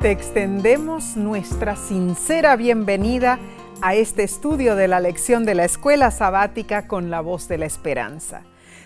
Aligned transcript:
te 0.00 0.12
extendemos 0.12 1.16
nuestra 1.16 1.74
sincera 1.74 2.54
bienvenida 2.54 3.40
a 3.82 3.96
este 3.96 4.22
estudio 4.22 4.76
de 4.76 4.86
la 4.86 5.00
lección 5.00 5.44
de 5.44 5.56
la 5.56 5.64
escuela 5.64 6.12
sabática 6.12 6.86
con 6.86 7.10
la 7.10 7.20
voz 7.20 7.48
de 7.48 7.58
la 7.58 7.66
esperanza. 7.66 8.42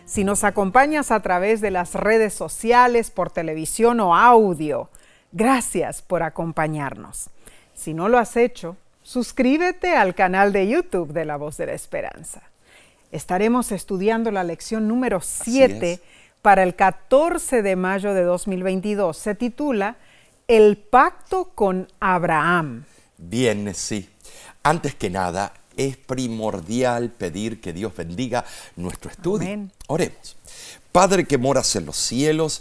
Si 0.06 0.24
nos 0.24 0.42
acompañas 0.42 1.10
a 1.10 1.20
través 1.20 1.60
de 1.60 1.70
las 1.70 1.94
redes 1.94 2.32
sociales, 2.32 3.10
por 3.10 3.30
televisión 3.30 4.00
o 4.00 4.16
audio, 4.16 4.88
gracias 5.32 6.00
por 6.00 6.22
acompañarnos. 6.22 7.28
Si 7.74 7.92
no 7.92 8.08
lo 8.08 8.16
has 8.16 8.38
hecho, 8.38 8.78
suscríbete 9.02 9.94
al 9.94 10.14
canal 10.14 10.50
de 10.50 10.66
YouTube 10.66 11.12
de 11.12 11.26
la 11.26 11.36
voz 11.36 11.58
de 11.58 11.66
la 11.66 11.72
esperanza. 11.72 12.42
Estaremos 13.10 13.70
estudiando 13.70 14.30
la 14.30 14.44
lección 14.44 14.88
número 14.88 15.20
7 15.20 16.00
para 16.40 16.62
el 16.62 16.74
14 16.74 17.60
de 17.60 17.76
mayo 17.76 18.14
de 18.14 18.22
2022. 18.22 19.14
Se 19.14 19.34
titula 19.34 19.96
el 20.52 20.76
pacto 20.76 21.52
con 21.54 21.88
Abraham. 21.98 22.84
Bien, 23.16 23.74
sí. 23.74 24.06
Antes 24.62 24.94
que 24.94 25.08
nada, 25.08 25.54
es 25.78 25.96
primordial 25.96 27.10
pedir 27.10 27.58
que 27.58 27.72
Dios 27.72 27.96
bendiga 27.96 28.44
nuestro 28.76 29.10
estudio. 29.10 29.70
Oremos. 29.86 30.36
Padre 30.92 31.24
que 31.26 31.38
moras 31.38 31.74
en 31.76 31.86
los 31.86 31.96
cielos, 31.96 32.60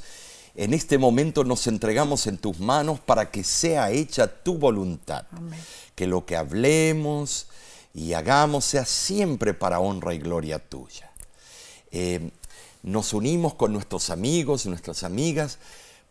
en 0.56 0.74
este 0.74 0.98
momento 0.98 1.44
nos 1.44 1.68
entregamos 1.68 2.28
en 2.28 2.38
tus 2.38 2.62
manos 2.62 3.02
para 3.02 3.30
que 3.30 3.44
sea 3.44 3.92
hecha 3.92 4.42
tu 4.42 4.58
voluntad. 4.58 5.26
Que 5.94 6.08
lo 6.08 6.26
que 6.26 6.38
hablemos 6.38 7.48
y 7.94 8.14
hagamos 8.14 8.64
sea 8.64 8.86
siempre 8.86 9.54
para 9.54 9.82
honra 9.82 10.14
y 10.14 10.20
gloria 10.20 10.60
tuya. 10.60 11.12
Eh, 11.92 12.32
nos 12.84 13.14
unimos 13.14 13.54
con 13.56 13.74
nuestros 13.74 14.10
amigos 14.12 14.66
y 14.66 14.70
nuestras 14.70 15.04
amigas 15.04 15.60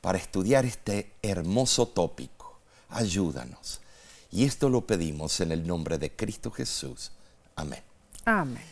para 0.00 0.18
estudiar 0.18 0.64
este 0.64 1.12
hermoso 1.22 1.86
tópico. 1.88 2.58
Ayúdanos. 2.88 3.80
Y 4.32 4.44
esto 4.44 4.68
lo 4.68 4.86
pedimos 4.86 5.40
en 5.40 5.52
el 5.52 5.66
nombre 5.66 5.98
de 5.98 6.14
Cristo 6.14 6.50
Jesús. 6.50 7.10
Amén. 7.56 7.82
Amén. 8.24 8.62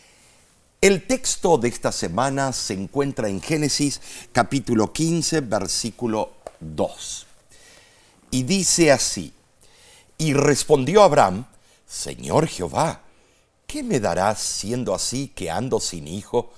El 0.81 1.07
texto 1.07 1.59
de 1.59 1.69
esta 1.69 1.91
semana 1.91 2.53
se 2.53 2.75
encuentra 2.75 3.29
en 3.29 3.43
Génesis 3.43 4.01
capítulo 4.33 4.93
15, 4.93 5.41
versículo 5.41 6.35
2. 6.61 7.27
Y 8.31 8.45
dice 8.45 8.93
así, 8.93 9.33
y 10.17 10.35
respondió 10.35 11.03
Abraham, 11.03 11.47
Señor 11.87 12.47
Jehová, 12.47 13.03
¿qué 13.67 13.83
me 13.83 13.99
darás 13.99 14.41
siendo 14.41 14.95
así 14.95 15.29
que 15.29 15.51
ando 15.51 15.81
sin 15.81 16.07
hijo 16.07 16.53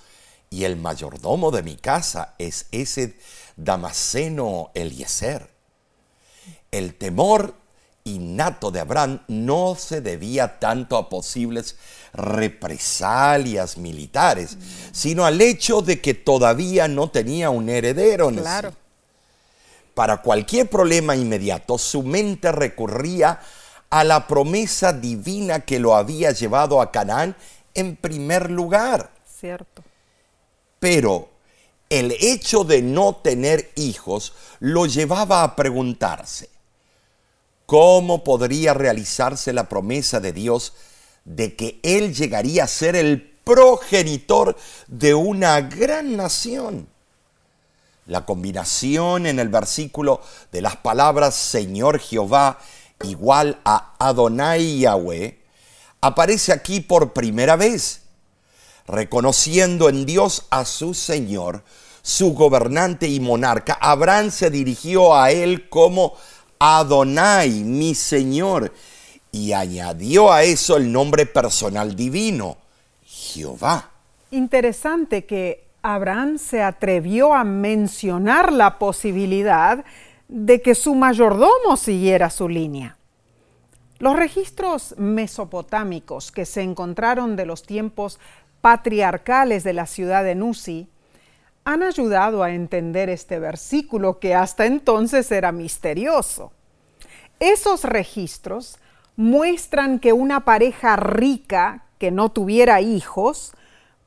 y 0.50 0.64
el 0.64 0.77
mayordomo 0.77 1.50
de 1.50 1.62
mi 1.62 1.77
casa 1.77 2.34
es 2.39 2.66
ese 2.72 3.16
Damaseno 3.64 4.70
Eliezer. 4.75 5.48
El 6.70 6.94
temor 6.94 7.55
innato 8.05 8.70
de 8.70 8.80
Abraham 8.80 9.20
no 9.28 9.77
se 9.78 10.00
debía 10.00 10.58
tanto 10.58 10.97
a 10.97 11.08
posibles 11.08 11.77
represalias 12.12 13.77
militares, 13.77 14.56
sino 14.92 15.27
al 15.27 15.41
hecho 15.41 15.83
de 15.83 16.00
que 16.00 16.14
todavía 16.14 16.88
no 16.88 17.11
tenía 17.11 17.50
un 17.50 17.69
heredero. 17.69 18.31
Claro. 18.31 18.72
Para 19.94 20.22
cualquier 20.22 20.70
problema 20.70 21.14
inmediato, 21.14 21.77
su 21.77 22.03
mente 22.03 22.53
recurría 22.53 23.41
a 23.91 24.05
la 24.05 24.27
promesa 24.27 24.92
divina 24.92 25.61
que 25.61 25.78
lo 25.78 25.94
había 25.97 26.31
llevado 26.31 26.81
a 26.81 26.91
Canaán 26.91 27.36
en 27.75 27.97
primer 27.97 28.50
lugar. 28.50 29.11
Cierto. 29.41 29.83
Pero 30.78 31.28
el 31.91 32.12
hecho 32.20 32.62
de 32.62 32.83
no 32.83 33.16
tener 33.16 33.72
hijos 33.74 34.33
lo 34.60 34.86
llevaba 34.86 35.42
a 35.42 35.56
preguntarse, 35.56 36.48
¿cómo 37.66 38.24
podría 38.24 38.74
realizarse 38.74 39.53
la 39.53 39.69
promesa 39.69 40.20
de 40.20 40.32
Dios 40.32 40.72
de 41.25 41.56
que 41.56 41.81
Él 41.82 42.15
llegaría 42.15 42.65
a 42.65 42.69
ser 42.69 42.94
el 42.94 43.22
progenitor 43.44 44.56
de 44.87 45.15
una 45.15 45.60
gran 45.60 46.16
nación? 46.16 46.88
La 48.06 48.25
combinación 48.25 49.26
en 49.26 49.38
el 49.38 49.48
versículo 49.48 50.20
de 50.53 50.62
las 50.62 50.76
palabras 50.76 51.34
Señor 51.34 51.98
Jehová 51.98 52.59
igual 53.03 53.60
a 53.65 53.94
Adonai 53.98 54.78
Yahweh 54.81 55.38
aparece 56.00 56.53
aquí 56.53 56.81
por 56.81 57.12
primera 57.12 57.56
vez 57.56 58.00
reconociendo 58.91 59.89
en 59.89 60.06
Dios 60.06 60.47
a 60.51 60.65
su 60.65 60.95
Señor, 60.95 61.62
su 62.03 62.34
gobernante 62.34 63.09
y 63.09 63.21
monarca, 63.21 63.78
Abraham 63.81 64.31
se 64.31 64.51
dirigió 64.51 65.15
a 65.15 65.31
él 65.31 65.69
como 65.69 66.15
Adonai, 66.59 67.51
mi 67.65 67.95
Señor, 67.95 68.73
y 69.33 69.53
añadió 69.53 70.33
a 70.33 70.43
eso 70.43 70.77
el 70.77 70.91
nombre 70.91 71.27
personal 71.27 71.95
divino, 71.95 72.56
Jehová. 73.05 73.91
Interesante 74.31 75.25
que 75.25 75.65
Abraham 75.83 76.39
se 76.39 76.62
atrevió 76.62 77.33
a 77.33 77.45
mencionar 77.45 78.53
la 78.53 78.78
posibilidad 78.78 79.84
de 80.28 80.62
que 80.62 80.75
su 80.75 80.95
mayordomo 80.95 81.77
siguiera 81.77 82.31
su 82.31 82.49
línea. 82.49 82.97
Los 83.99 84.17
registros 84.17 84.95
mesopotámicos 84.97 86.33
que 86.33 86.47
se 86.47 86.62
encontraron 86.62 87.37
de 87.37 87.45
los 87.45 87.62
tiempos 87.62 88.19
patriarcales 88.60 89.65
de 89.65 89.72
la 89.72 89.87
ciudad 89.87 90.25
de 90.25 90.34
Nusi 90.34 90.88
han 91.65 91.82
ayudado 91.82 92.43
a 92.43 92.53
entender 92.53 93.09
este 93.09 93.38
versículo 93.38 94.19
que 94.19 94.34
hasta 94.34 94.66
entonces 94.66 95.31
era 95.31 95.53
misterioso. 95.53 96.53
Esos 97.38 97.84
registros 97.84 98.78
muestran 99.16 99.98
que 99.98 100.12
una 100.12 100.44
pareja 100.44 100.97
rica 100.97 101.84
que 101.98 102.10
no 102.10 102.31
tuviera 102.31 102.81
hijos 102.81 103.53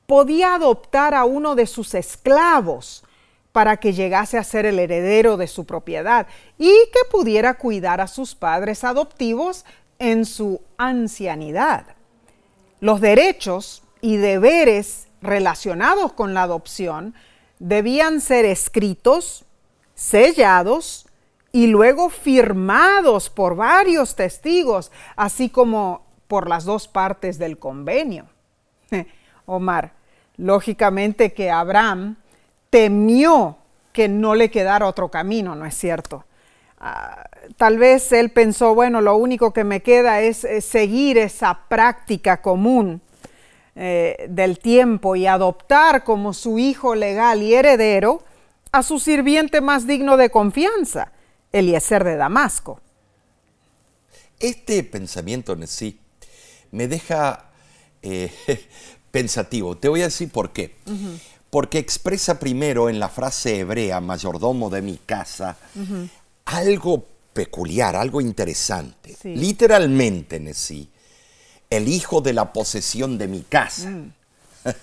podía 0.07 0.55
adoptar 0.55 1.13
a 1.13 1.25
uno 1.25 1.55
de 1.55 1.67
sus 1.67 1.93
esclavos 1.93 3.03
para 3.51 3.77
que 3.77 3.93
llegase 3.93 4.37
a 4.37 4.43
ser 4.43 4.65
el 4.65 4.79
heredero 4.79 5.37
de 5.37 5.47
su 5.47 5.65
propiedad 5.65 6.27
y 6.57 6.71
que 6.91 7.09
pudiera 7.11 7.53
cuidar 7.53 8.01
a 8.01 8.07
sus 8.07 8.33
padres 8.33 8.83
adoptivos 8.83 9.63
en 9.99 10.25
su 10.25 10.59
ancianidad. 10.77 11.85
Los 12.79 12.99
derechos 12.99 13.82
y 14.03 14.17
deberes 14.17 15.07
relacionados 15.21 16.11
con 16.11 16.33
la 16.33 16.43
adopción 16.43 17.15
debían 17.59 18.19
ser 18.19 18.43
escritos, 18.43 19.45
sellados 19.95 21.07
y 21.53 21.67
luego 21.67 22.09
firmados 22.09 23.29
por 23.29 23.55
varios 23.55 24.17
testigos, 24.17 24.91
así 25.15 25.49
como 25.49 26.05
por 26.27 26.49
las 26.49 26.65
dos 26.65 26.89
partes 26.89 27.39
del 27.39 27.57
convenio. 27.57 28.25
Omar, 29.45 29.93
lógicamente 30.35 31.31
que 31.31 31.49
Abraham 31.49 32.17
temió 32.69 33.57
que 33.93 34.09
no 34.09 34.35
le 34.35 34.51
quedara 34.51 34.85
otro 34.85 35.09
camino, 35.09 35.55
¿no 35.55 35.65
es 35.65 35.75
cierto? 35.75 36.25
Ah, 36.77 37.23
tal 37.55 37.77
vez 37.77 38.11
él 38.11 38.31
pensó, 38.31 38.75
bueno, 38.75 38.99
lo 38.99 39.15
único 39.15 39.53
que 39.53 39.63
me 39.63 39.81
queda 39.81 40.19
es 40.19 40.45
seguir 40.59 41.17
esa 41.17 41.69
práctica 41.69 42.41
común 42.41 43.01
eh, 43.75 44.27
del 44.29 44.59
tiempo 44.59 45.15
y 45.15 45.25
adoptar 45.25 46.03
como 46.03 46.33
su 46.33 46.59
hijo 46.59 46.93
legal 46.93 47.41
y 47.41 47.55
heredero 47.55 48.21
a 48.71 48.83
su 48.83 48.99
sirviente 48.99 49.61
más 49.61 49.87
digno 49.87 50.15
de 50.15 50.29
confianza, 50.29 51.11
Eliezer 51.51 52.03
de 52.03 52.15
Damasco. 52.15 52.79
Este 54.39 54.83
pensamiento 54.83 55.53
en 55.53 55.65
sí 55.65 55.99
me 56.69 56.87
deja 56.87 57.49
eh, 58.03 58.31
pensativo. 59.11 59.75
Te 59.75 59.89
voy 59.89 60.01
a 60.01 60.05
decir 60.05 60.29
por 60.29 60.51
qué. 60.53 60.75
Porque 61.49 61.79
expresa 61.79 62.39
primero 62.39 62.89
en 62.89 62.99
la 62.99 63.09
frase 63.09 63.59
hebrea, 63.59 63.99
mayordomo 64.01 64.69
de 64.69 64.83
mi 64.83 64.97
casa, 64.97 65.57
algo 66.45 67.05
peculiar, 67.33 67.95
algo 67.95 68.21
interesante. 68.21 69.17
Literalmente 69.23 70.35
en 70.35 70.53
sí 70.53 70.92
el 71.77 71.87
hijo 71.87 72.21
de 72.21 72.33
la 72.33 72.53
posesión 72.53 73.17
de 73.17 73.27
mi 73.27 73.41
casa. 73.41 73.89
Mm. 73.89 74.13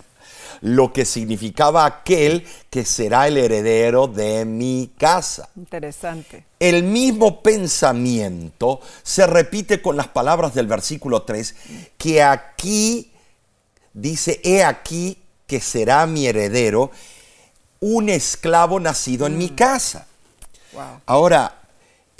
Lo 0.62 0.92
que 0.92 1.04
significaba 1.04 1.86
aquel 1.86 2.46
que 2.68 2.84
será 2.84 3.28
el 3.28 3.38
heredero 3.38 4.06
de 4.08 4.44
mi 4.44 4.92
casa. 4.98 5.48
Interesante. 5.56 6.44
El 6.58 6.82
mismo 6.82 7.42
pensamiento 7.42 8.80
se 9.02 9.26
repite 9.26 9.80
con 9.80 9.96
las 9.96 10.08
palabras 10.08 10.54
del 10.54 10.66
versículo 10.66 11.22
3, 11.22 11.54
que 11.96 12.22
aquí 12.22 13.10
dice, 13.94 14.40
he 14.44 14.62
aquí 14.62 15.16
que 15.46 15.60
será 15.60 16.06
mi 16.06 16.26
heredero 16.26 16.90
un 17.80 18.10
esclavo 18.10 18.78
nacido 18.78 19.26
en 19.26 19.38
mi 19.38 19.46
mm. 19.46 19.54
casa. 19.54 20.06
Ahora, 21.06 21.59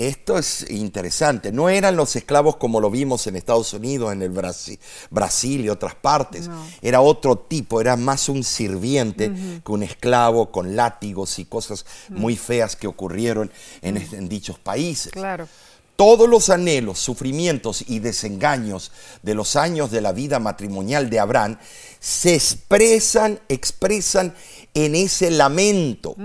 esto 0.09 0.39
es 0.39 0.71
interesante. 0.71 1.53
No 1.53 1.69
eran 1.69 1.95
los 1.95 2.17
esclavos 2.17 2.57
como 2.57 2.81
lo 2.81 2.91
vimos 2.91 3.27
en 3.27 3.37
Estados 3.37 3.75
Unidos, 3.75 4.13
en 4.13 4.23
el 4.23 4.31
Brasil, 4.31 5.61
y 5.65 5.69
otras 5.69 5.95
partes. 5.95 6.49
Era 6.81 7.01
otro 7.03 7.37
tipo, 7.37 7.81
era 7.81 7.97
más 7.97 8.29
un 8.29 8.43
sirviente 8.43 9.31
que 9.65 9.73
un 9.73 9.83
esclavo 9.83 10.51
con 10.51 10.75
látigos 10.75 11.39
y 11.39 11.45
cosas 11.45 11.85
muy 12.09 12.37
feas 12.37 12.77
que 12.77 12.87
ocurrieron 12.87 13.51
en, 13.83 13.97
en 13.97 14.29
dichos 14.29 14.59
países. 14.59 15.13
Claro. 15.13 15.47
todos 15.97 16.27
los 16.31 16.49
anhelos, 16.49 16.99
sufrimientos 16.99 17.85
y 17.87 17.99
desengaños 17.99 18.91
de 19.23 19.35
los 19.35 19.55
años 19.55 19.91
de 19.91 20.01
la 20.01 20.13
vida 20.13 20.39
matrimonial 20.39 21.11
de 21.11 21.21
Abraham 21.21 21.59
se 21.99 22.35
expresan, 22.35 23.39
expresan 23.51 24.35
en 24.73 24.95
ese 24.95 25.31
lamento 25.31 26.17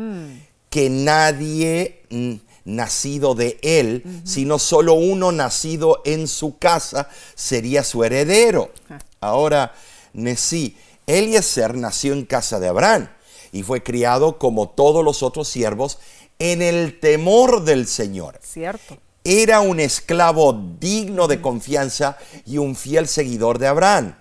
que 0.69 0.89
nadie 0.89 2.03
mm, 2.09 2.35
nacido 2.65 3.35
de 3.35 3.59
él, 3.61 4.03
sino 4.25 4.59
solo 4.59 4.95
uno 4.95 5.31
nacido 5.31 6.01
en 6.03 6.27
su 6.27 6.57
casa 6.57 7.07
sería 7.35 7.83
su 7.83 8.03
heredero. 8.03 8.71
Ah. 8.89 8.99
Ahora, 9.21 9.73
Nesí, 10.13 10.75
Eliezer 11.07 11.75
nació 11.75 12.13
en 12.13 12.25
casa 12.25 12.59
de 12.59 12.67
Abraham 12.67 13.09
y 13.51 13.63
fue 13.63 13.83
criado 13.83 14.37
como 14.37 14.69
todos 14.69 15.05
los 15.05 15.23
otros 15.23 15.47
siervos 15.47 15.99
en 16.39 16.61
el 16.61 16.99
temor 16.99 17.63
del 17.63 17.87
Señor. 17.87 18.39
Cierto. 18.41 18.97
Era 19.23 19.59
un 19.61 19.79
esclavo 19.79 20.53
digno 20.79 21.27
de 21.27 21.41
confianza 21.41 22.17
y 22.45 22.57
un 22.57 22.75
fiel 22.75 23.07
seguidor 23.07 23.59
de 23.59 23.67
Abraham. 23.67 24.15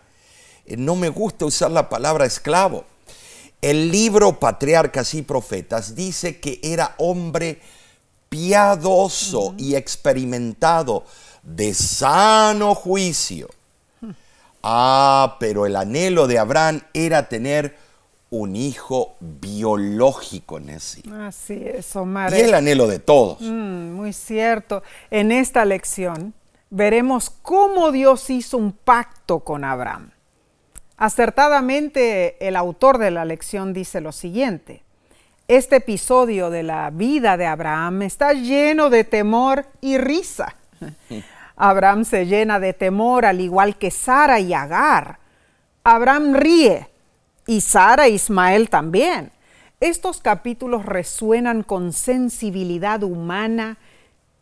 Eh, 0.66 0.76
No 0.76 0.96
me 0.96 1.08
gusta 1.08 1.46
usar 1.46 1.70
la 1.70 1.88
palabra 1.88 2.26
esclavo. 2.26 2.84
El 3.60 3.90
libro 3.90 4.38
Patriarcas 4.38 5.14
y 5.14 5.22
Profetas 5.22 5.94
dice 5.94 6.38
que 6.38 6.60
era 6.62 6.94
hombre 6.98 7.60
piadoso 8.34 9.54
y 9.56 9.76
experimentado 9.76 11.04
de 11.44 11.72
sano 11.72 12.74
juicio. 12.74 13.48
Ah, 14.60 15.36
pero 15.38 15.66
el 15.66 15.76
anhelo 15.76 16.26
de 16.26 16.40
Abraham 16.40 16.80
era 16.94 17.28
tener 17.28 17.76
un 18.30 18.56
hijo 18.56 19.14
biológico, 19.20 20.58
Nessie. 20.58 21.04
Así 21.20 21.62
es, 21.64 21.94
Omar. 21.94 22.34
Y 22.34 22.40
el 22.40 22.54
anhelo 22.54 22.88
de 22.88 22.98
todos. 22.98 23.40
Mm, 23.40 23.92
muy 23.92 24.12
cierto. 24.12 24.82
En 25.12 25.30
esta 25.30 25.64
lección 25.64 26.34
veremos 26.70 27.30
cómo 27.30 27.92
Dios 27.92 28.30
hizo 28.30 28.56
un 28.56 28.72
pacto 28.72 29.40
con 29.40 29.62
Abraham. 29.62 30.10
Acertadamente, 30.96 32.44
el 32.44 32.56
autor 32.56 32.98
de 32.98 33.12
la 33.12 33.24
lección 33.24 33.72
dice 33.72 34.00
lo 34.00 34.10
siguiente. 34.10 34.83
Este 35.46 35.76
episodio 35.76 36.48
de 36.48 36.62
la 36.62 36.88
vida 36.88 37.36
de 37.36 37.44
Abraham 37.44 38.02
está 38.02 38.32
lleno 38.32 38.88
de 38.88 39.04
temor 39.04 39.66
y 39.82 39.98
risa. 39.98 40.54
Abraham 41.56 42.06
se 42.06 42.24
llena 42.24 42.58
de 42.58 42.72
temor 42.72 43.26
al 43.26 43.42
igual 43.42 43.76
que 43.76 43.90
Sara 43.90 44.40
y 44.40 44.54
Agar. 44.54 45.18
Abraham 45.84 46.34
ríe 46.34 46.88
y 47.46 47.60
Sara 47.60 48.06
e 48.06 48.10
Ismael 48.10 48.70
también. 48.70 49.32
Estos 49.80 50.22
capítulos 50.22 50.86
resuenan 50.86 51.62
con 51.62 51.92
sensibilidad 51.92 53.02
humana 53.02 53.76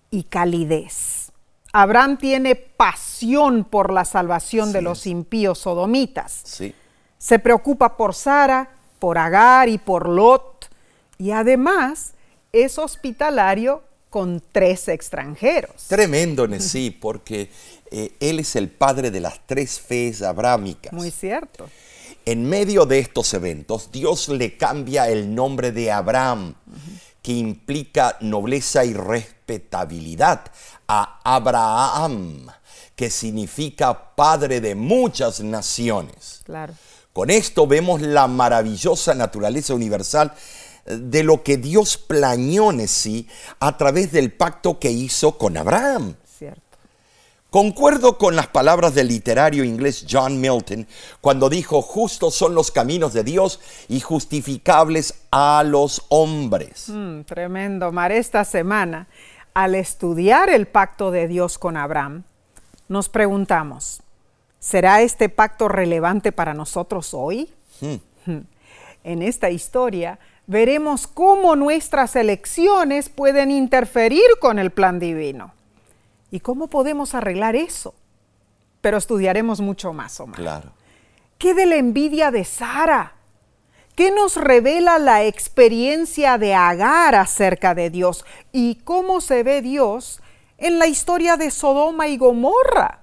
y 0.08 0.22
calidez. 0.22 1.32
Abraham 1.72 2.16
tiene 2.16 2.54
pasión 2.54 3.64
por 3.64 3.92
la 3.92 4.04
salvación 4.04 4.68
Sí 4.68 4.72
de 4.72 4.82
los 4.82 5.08
impíos 5.08 5.58
sodomitas. 5.58 6.42
Sí. 6.44 6.72
Se 7.18 7.40
preocupa 7.40 7.96
por 7.96 8.14
Sara, 8.14 8.70
por 9.00 9.18
Agar 9.18 9.68
y 9.68 9.78
por 9.78 10.08
Lot. 10.08 10.51
Y 11.22 11.30
además 11.30 12.14
es 12.50 12.78
hospitalario 12.78 13.84
con 14.10 14.42
tres 14.50 14.88
extranjeros. 14.88 15.84
Tremendo, 15.86 16.48
Nesí, 16.48 16.90
porque 17.00 17.48
eh, 17.92 18.16
él 18.18 18.40
es 18.40 18.56
el 18.56 18.68
padre 18.68 19.12
de 19.12 19.20
las 19.20 19.38
tres 19.46 19.78
fees 19.78 20.20
abrámicas. 20.22 20.92
Muy 20.92 21.12
cierto. 21.12 21.70
En 22.26 22.48
medio 22.48 22.86
de 22.86 22.98
estos 22.98 23.34
eventos, 23.34 23.92
Dios 23.92 24.30
le 24.30 24.56
cambia 24.56 25.08
el 25.08 25.32
nombre 25.32 25.70
de 25.70 25.92
Abraham, 25.92 26.56
que 27.22 27.32
implica 27.34 28.16
nobleza 28.20 28.84
y 28.84 28.92
respetabilidad, 28.92 30.50
a 30.88 31.20
Abraham, 31.22 32.48
que 32.96 33.10
significa 33.10 34.16
padre 34.16 34.60
de 34.60 34.74
muchas 34.74 35.38
naciones. 35.40 36.40
Claro. 36.42 36.74
Con 37.12 37.30
esto 37.30 37.66
vemos 37.66 38.00
la 38.00 38.26
maravillosa 38.26 39.14
naturaleza 39.14 39.74
universal 39.74 40.32
de 40.84 41.22
lo 41.22 41.42
que 41.42 41.56
Dios 41.56 41.96
planeó 41.96 42.70
en 42.70 42.88
sí 42.88 43.28
a 43.60 43.76
través 43.76 44.12
del 44.12 44.32
pacto 44.32 44.78
que 44.78 44.90
hizo 44.90 45.38
con 45.38 45.56
Abraham. 45.56 46.14
Cierto. 46.24 46.62
Concuerdo 47.50 48.16
con 48.16 48.34
las 48.34 48.46
palabras 48.46 48.94
del 48.94 49.08
literario 49.08 49.62
inglés 49.62 50.06
John 50.10 50.40
Milton 50.40 50.86
cuando 51.20 51.50
dijo, 51.50 51.82
justos 51.82 52.34
son 52.34 52.54
los 52.54 52.70
caminos 52.70 53.12
de 53.12 53.24
Dios 53.24 53.60
y 53.88 54.00
justificables 54.00 55.22
a 55.30 55.62
los 55.62 56.06
hombres. 56.08 56.88
Mm, 56.88 57.20
tremendo, 57.22 57.88
Omar. 57.88 58.10
Esta 58.10 58.44
semana, 58.44 59.06
al 59.52 59.74
estudiar 59.74 60.48
el 60.48 60.66
pacto 60.66 61.10
de 61.10 61.28
Dios 61.28 61.58
con 61.58 61.76
Abraham, 61.76 62.24
nos 62.88 63.10
preguntamos, 63.10 64.00
¿será 64.58 65.02
este 65.02 65.28
pacto 65.28 65.68
relevante 65.68 66.32
para 66.32 66.54
nosotros 66.54 67.12
hoy? 67.12 67.52
En 69.04 69.20
esta 69.20 69.50
historia 69.50 70.18
veremos 70.46 71.06
cómo 71.06 71.56
nuestras 71.56 72.16
elecciones 72.16 73.08
pueden 73.08 73.50
interferir 73.50 74.24
con 74.40 74.58
el 74.58 74.70
plan 74.70 74.98
divino. 74.98 75.52
¿Y 76.30 76.40
cómo 76.40 76.68
podemos 76.68 77.14
arreglar 77.14 77.56
eso? 77.56 77.94
Pero 78.80 78.96
estudiaremos 78.98 79.60
mucho 79.60 79.92
más, 79.92 80.18
Omar. 80.20 80.36
Claro. 80.40 80.72
¿Qué 81.38 81.54
de 81.54 81.66
la 81.66 81.76
envidia 81.76 82.30
de 82.30 82.44
Sara? 82.44 83.12
¿Qué 83.94 84.10
nos 84.10 84.36
revela 84.36 84.98
la 84.98 85.24
experiencia 85.24 86.38
de 86.38 86.54
Agar 86.54 87.14
acerca 87.14 87.74
de 87.74 87.90
Dios? 87.90 88.24
¿Y 88.50 88.76
cómo 88.76 89.20
se 89.20 89.42
ve 89.42 89.60
Dios 89.60 90.20
en 90.56 90.78
la 90.78 90.86
historia 90.86 91.36
de 91.36 91.50
Sodoma 91.50 92.08
y 92.08 92.16
Gomorra? 92.16 93.00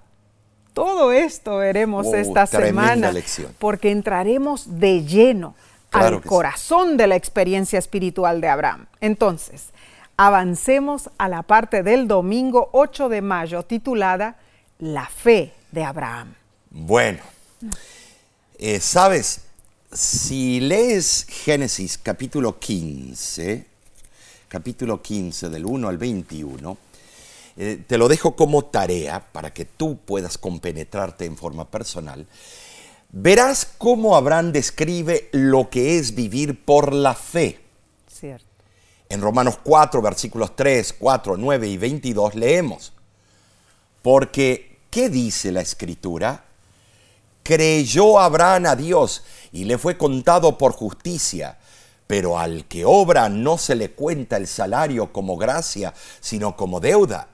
Todo 0.74 1.12
esto 1.12 1.58
veremos 1.58 2.08
Oh, 2.08 2.16
esta 2.16 2.46
semana 2.48 3.12
lección. 3.12 3.54
porque 3.60 3.92
entraremos 3.92 4.80
de 4.80 5.04
lleno 5.06 5.54
Claro 5.90 6.18
al 6.18 6.24
sí. 6.24 6.30
corazón 6.30 6.98
de 6.98 7.08
la 7.08 7.16
experiencia 7.16 7.80
espiritual 7.80 8.42
de 8.42 8.50
Abraham. 8.50 8.86
Entonces, 9.02 9.70
avancemos 10.18 11.10
a 11.18 11.30
la 11.30 11.44
parte 11.44 11.82
del 11.82 12.08
domingo 12.08 12.70
8 12.74 13.10
de 13.10 13.22
mayo 13.22 13.64
titulada 13.64 14.38
La 14.78 15.08
fe 15.08 15.54
de 15.72 15.84
Abraham. 15.84 16.36
Bueno, 16.70 17.20
eh, 18.58 18.80
sabes, 18.80 19.42
si 19.92 20.60
lees 20.60 21.26
Génesis 21.28 21.98
capítulo 21.98 22.60
15, 22.60 23.66
capítulo 24.48 25.02
15 25.02 25.50
del 25.50 25.66
1 25.66 25.88
al 25.88 25.98
21, 25.98 26.78
eh, 27.58 27.84
te 27.88 27.98
lo 27.98 28.08
dejo 28.08 28.36
como 28.36 28.66
tarea 28.66 29.20
para 29.32 29.52
que 29.52 29.66
tú 29.66 29.98
puedas 29.98 30.38
compenetrarte 30.38 31.26
en 31.26 31.38
forma 31.38 31.66
personal. 31.66 32.28
Verás 33.12 33.68
cómo 33.78 34.16
Abraham 34.16 34.52
describe 34.52 35.30
lo 35.32 35.70
que 35.70 35.98
es 35.98 36.14
vivir 36.14 36.64
por 36.64 36.94
la 36.94 37.16
fe. 37.16 37.60
Cierto. 38.08 38.46
En 39.10 39.22
Romanos 39.22 39.58
4, 39.64 40.00
versículos 40.02 40.56
3, 40.56 40.94
4, 40.94 41.36
9 41.36 41.68
y 41.68 41.78
22 41.78 42.36
leemos. 42.36 42.94
Porque, 44.04 44.78
¿qué 44.92 45.10
dice 45.10 45.52
la 45.52 45.62
escritura? 45.62 46.46
Creyó 47.42 48.20
Abraham 48.20 48.68
a 48.68 48.76
Dios 48.76 49.24
y 49.52 49.64
le 49.64 49.80
fue 49.80 49.98
contado 49.98 50.60
por 50.60 50.74
justicia. 50.74 51.58
Pero 52.06 52.38
al 52.38 52.66
que 52.66 52.86
obra 52.86 53.28
no 53.28 53.58
se 53.58 53.74
le 53.74 53.92
cuenta 53.92 54.38
el 54.38 54.46
salario 54.46 55.12
como 55.12 55.36
gracia, 55.36 55.96
sino 56.20 56.56
como 56.56 56.80
deuda. 56.80 57.28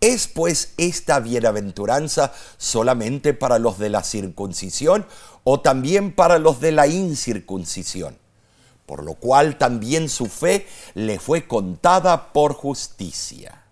¿Es 0.00 0.28
pues 0.28 0.72
esta 0.76 1.18
bienaventuranza 1.18 2.32
solamente 2.56 3.34
para 3.34 3.58
los 3.58 3.78
de 3.78 3.90
la 3.90 4.04
circuncisión 4.04 5.06
o 5.44 5.60
también 5.60 6.12
para 6.14 6.38
los 6.38 6.60
de 6.60 6.72
la 6.72 6.86
incircuncisión? 6.86 8.16
Por 8.86 9.04
lo 9.04 9.14
cual 9.14 9.58
también 9.58 10.08
su 10.08 10.26
fe 10.26 10.66
le 10.94 11.18
fue 11.18 11.46
contada 11.46 12.32
por 12.32 12.54
justicia. 12.54 13.64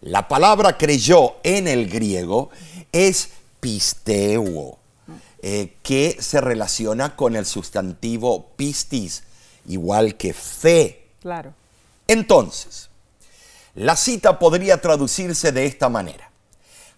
La 0.00 0.28
palabra 0.28 0.76
creyó 0.76 1.36
en 1.42 1.66
el 1.66 1.88
griego 1.88 2.50
es 2.92 3.30
pisteuo, 3.58 4.78
eh, 5.42 5.74
que 5.82 6.16
se 6.20 6.40
relaciona 6.40 7.16
con 7.16 7.34
el 7.34 7.46
sustantivo 7.46 8.50
pistis, 8.54 9.24
igual 9.66 10.16
que 10.16 10.32
fe. 10.32 11.08
Claro. 11.20 11.54
Entonces, 12.06 12.87
la 13.74 13.96
cita 13.96 14.38
podría 14.38 14.80
traducirse 14.80 15.52
de 15.52 15.66
esta 15.66 15.88
manera. 15.88 16.30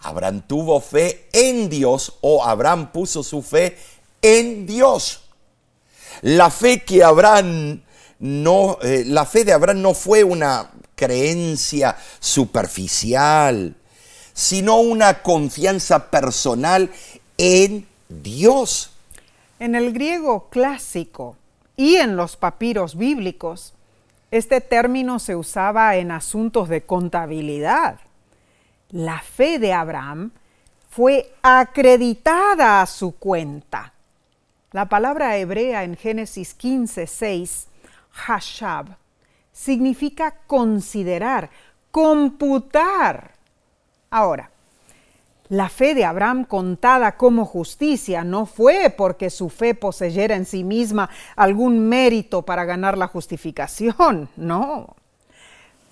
Abraham 0.00 0.43
tuvo 0.47 0.81
fe 0.81 1.29
en 1.33 1.69
Dios 1.69 2.15
o 2.21 2.45
Abraham 2.45 2.91
puso 2.93 3.23
su 3.23 3.43
fe 3.43 3.77
en 4.23 4.67
Dios. 4.67 5.23
La 6.23 6.50
fe 6.50 6.83
que 6.83 7.05
Abraham 7.05 7.83
no, 8.19 8.79
eh, 8.83 9.05
la 9.07 9.25
fe 9.25 9.45
de 9.45 9.53
Abraham 9.53 9.83
no 9.83 9.95
fue 9.95 10.25
una 10.25 10.71
creencia 10.95 11.97
superficial, 12.19 13.75
sino 14.33 14.77
una 14.77 15.23
confianza 15.23 16.11
personal 16.11 16.91
en 17.39 17.87
Dios. 18.09 18.91
En 19.59 19.75
el 19.75 19.93
griego 19.93 20.49
clásico 20.50 21.37
y 21.77 21.97
en 21.97 22.17
los 22.17 22.37
papiros 22.37 22.97
bíblicos, 22.97 23.73
este 24.31 24.61
término 24.61 25.19
se 25.19 25.35
usaba 25.35 25.97
en 25.97 26.11
asuntos 26.11 26.69
de 26.69 26.83
contabilidad. 26.83 27.99
La 28.91 29.21
fe 29.21 29.59
de 29.59 29.73
Abraham 29.73 30.33
fue 30.89 31.33
acreditada 31.43 32.83
a 32.83 32.87
su 32.87 33.13
cuenta. 33.13 33.93
La 34.73 34.89
palabra 34.89 35.37
hebrea 35.37 35.83
en 35.83 35.97
Génesis 35.97 36.55
15, 36.55 37.07
6, 37.07 37.67
hashab, 38.13 38.97
significa 39.53 40.37
considerar, 40.47 41.51
computar. 41.91 43.33
Ahora, 44.11 44.51
la 45.50 45.69
fe 45.69 45.97
de 45.97 46.04
Abraham 46.04 46.45
contada 46.45 47.16
como 47.16 47.45
justicia 47.45 48.23
no 48.23 48.47
fue 48.47 48.88
porque 48.97 49.30
su 49.30 49.50
fe 49.50 49.75
poseyera 49.75 50.37
en 50.37 50.47
sí 50.47 50.62
misma 50.62 51.11
algún 51.35 51.88
mérito 51.88 52.42
para 52.42 52.64
ganar 52.64 52.97
la 52.97 53.09
justificación, 53.09 54.28
no. 54.37 54.97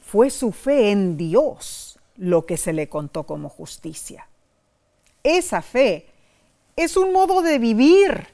Fue 0.06 0.30
su 0.30 0.52
fe 0.52 0.92
en 0.92 1.16
Dios 1.16 1.98
lo 2.16 2.46
que 2.46 2.56
se 2.56 2.72
le 2.72 2.88
contó 2.88 3.24
como 3.24 3.48
justicia. 3.48 4.28
Esa 5.24 5.60
fe 5.60 6.06
es 6.76 6.96
un 6.96 7.12
modo 7.12 7.42
de 7.42 7.58
vivir, 7.58 8.28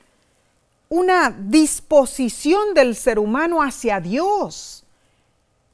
una 0.90 1.30
disposición 1.30 2.74
del 2.74 2.94
ser 2.94 3.18
humano 3.18 3.62
hacia 3.62 3.98
Dios. 3.98 4.84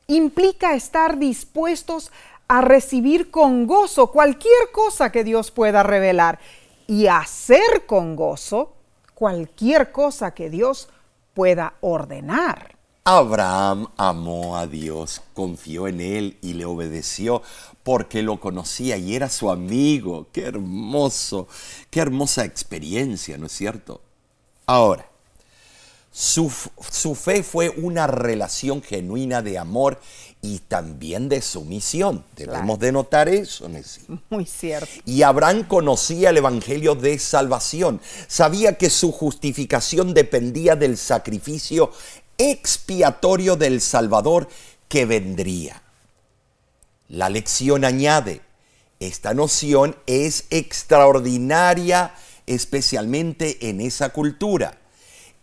Implica 0.06 0.74
estar 0.74 1.18
dispuestos 1.18 2.10
a 2.10 2.29
recibir 2.60 3.30
con 3.30 3.68
gozo 3.68 4.08
cualquier 4.10 4.72
cosa 4.72 5.12
que 5.12 5.22
Dios 5.22 5.52
pueda 5.52 5.84
revelar 5.84 6.40
y 6.88 7.06
hacer 7.06 7.86
con 7.86 8.16
gozo 8.16 8.74
cualquier 9.14 9.92
cosa 9.92 10.34
que 10.34 10.50
Dios 10.50 10.88
pueda 11.34 11.74
ordenar. 11.80 12.76
Abraham 13.04 13.88
amó 13.96 14.56
a 14.56 14.66
Dios, 14.66 15.22
confió 15.32 15.86
en 15.86 16.00
Él 16.00 16.38
y 16.42 16.54
le 16.54 16.64
obedeció 16.64 17.42
porque 17.84 18.22
lo 18.22 18.40
conocía 18.40 18.96
y 18.96 19.14
era 19.14 19.28
su 19.28 19.50
amigo. 19.50 20.26
Qué 20.32 20.42
hermoso, 20.42 21.46
qué 21.90 22.00
hermosa 22.00 22.44
experiencia, 22.44 23.38
¿no 23.38 23.46
es 23.46 23.52
cierto? 23.52 24.00
Ahora, 24.66 25.10
su, 26.12 26.50
fe 26.50 27.42
fue 27.42 27.70
una 27.70 28.06
relación 28.06 28.82
genuina 28.82 29.42
de 29.42 29.58
amor 29.58 30.00
y 30.42 30.60
también 30.60 31.28
de 31.28 31.42
sumisión. 31.42 32.24
Debemos 32.34 32.78
de 32.78 32.92
notar 32.92 33.28
eso, 33.28 33.68
Nessie. 33.68 34.02
Muy 34.30 34.46
cierto. 34.46 34.88
Y 35.04 35.22
Abraham 35.22 35.64
conocía 35.64 36.30
el 36.30 36.38
Evangelio 36.38 36.94
de 36.94 37.18
salvación. 37.18 38.00
Sabía 38.26 38.78
que 38.78 38.88
su 38.90 39.12
justificación 39.12 40.14
dependía 40.14 40.76
del 40.76 40.96
sacrificio 40.96 41.92
expiatorio 42.38 43.56
del 43.56 43.80
Salvador 43.80 44.48
que 44.88 45.04
vendría. 45.04 45.82
La 47.08 47.28
lección 47.28 47.84
añade, 47.84 48.40
esta 48.98 49.34
noción 49.34 49.96
es 50.06 50.46
extraordinaria 50.50 52.14
especialmente 52.46 53.68
en 53.68 53.80
esa 53.80 54.10
cultura 54.10 54.80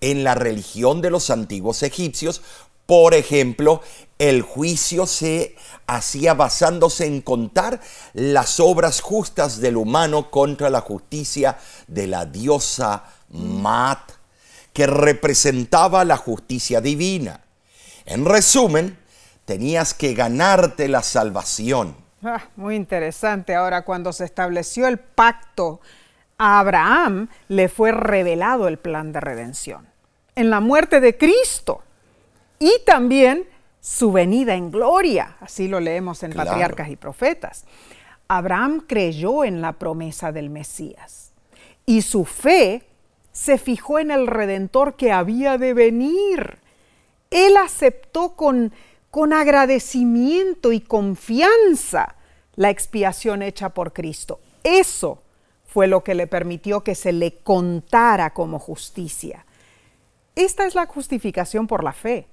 en 0.02 0.24
la 0.24 0.36
religión 0.36 1.02
de 1.02 1.10
los 1.10 1.30
antiguos 1.30 1.82
egipcios, 1.84 2.42
por 2.88 3.14
ejemplo, 3.14 3.82
el 4.18 4.42
juicio 4.42 5.06
se 5.06 5.56
hacía 5.86 6.34
basándose 6.34 7.06
en 7.06 7.22
contar 7.22 7.80
las 8.14 8.60
obras 8.60 9.02
justas 9.02 9.60
del 9.60 9.78
humano 9.78 10.32
contra 10.32 10.70
la 10.70 10.82
justicia 10.82 11.58
de 11.88 12.08
la 12.08 12.26
diosa 12.26 13.04
Mat, 13.30 14.00
que 14.74 14.88
representaba 14.88 16.06
la 16.06 16.18
justicia 16.18 16.82
divina. 16.82 17.42
En 18.06 18.26
resumen, 18.26 18.98
tenías 19.44 19.94
que 19.94 20.14
ganarte 20.14 20.88
la 20.88 21.04
salvación. 21.04 21.96
Ah, 22.24 22.46
muy 22.56 22.76
interesante. 22.76 23.54
Ahora, 23.54 23.84
cuando 23.84 24.14
se 24.14 24.24
estableció 24.24 24.88
el 24.88 24.98
pacto 24.98 25.82
a 26.38 26.60
Abraham 26.60 27.28
le 27.50 27.68
fue 27.68 27.92
revelado 27.92 28.68
el 28.70 28.78
plan 28.78 29.12
de 29.12 29.20
redención 29.20 29.88
en 30.38 30.52
la 30.52 30.60
muerte 30.60 31.02
de 31.02 31.18
Cristo 31.18 31.82
y 32.60 32.72
también 32.86 33.46
su 33.80 34.12
venida 34.12 34.56
en 34.56 34.72
gloria. 34.72 35.38
Así 35.40 35.68
lo 35.68 35.80
leemos 35.80 36.24
en 36.24 36.34
Patriarcas 36.34 36.90
y 36.90 36.96
Profetas. 36.96 37.66
Abraham 38.28 38.84
creyó 38.86 39.44
en 39.44 39.62
la 39.62 39.74
promesa 39.74 40.32
del 40.32 40.50
Mesías 40.50 41.32
y 41.86 42.02
su 42.02 42.26
fe 42.26 42.84
se 43.32 43.58
fijó 43.58 44.00
en 44.00 44.12
el 44.12 44.28
redentor 44.28 44.96
que 44.96 45.12
había 45.12 45.58
de 45.58 45.74
venir. 45.74 46.58
Él 47.30 47.56
aceptó 47.56 48.36
con, 48.36 48.74
con 49.12 49.32
agradecimiento 49.32 50.74
y 50.74 50.82
confianza 50.82 52.16
la 52.56 52.70
expiación 52.70 53.42
hecha 53.42 53.70
por 53.70 53.94
Cristo. 53.94 54.40
Eso 54.64 55.22
fue 55.66 55.88
lo 55.88 56.04
que 56.04 56.16
le 56.16 56.28
permitió 56.28 56.84
que 56.84 56.96
se 56.96 57.14
le 57.14 57.38
contara 57.38 58.34
como 58.34 58.60
justicia. 58.60 59.46
Esta 60.36 60.66
es 60.66 60.76
la 60.76 60.88
justificación 60.88 61.68
por 61.68 61.84
la 61.84 61.94
fe, 61.94 62.28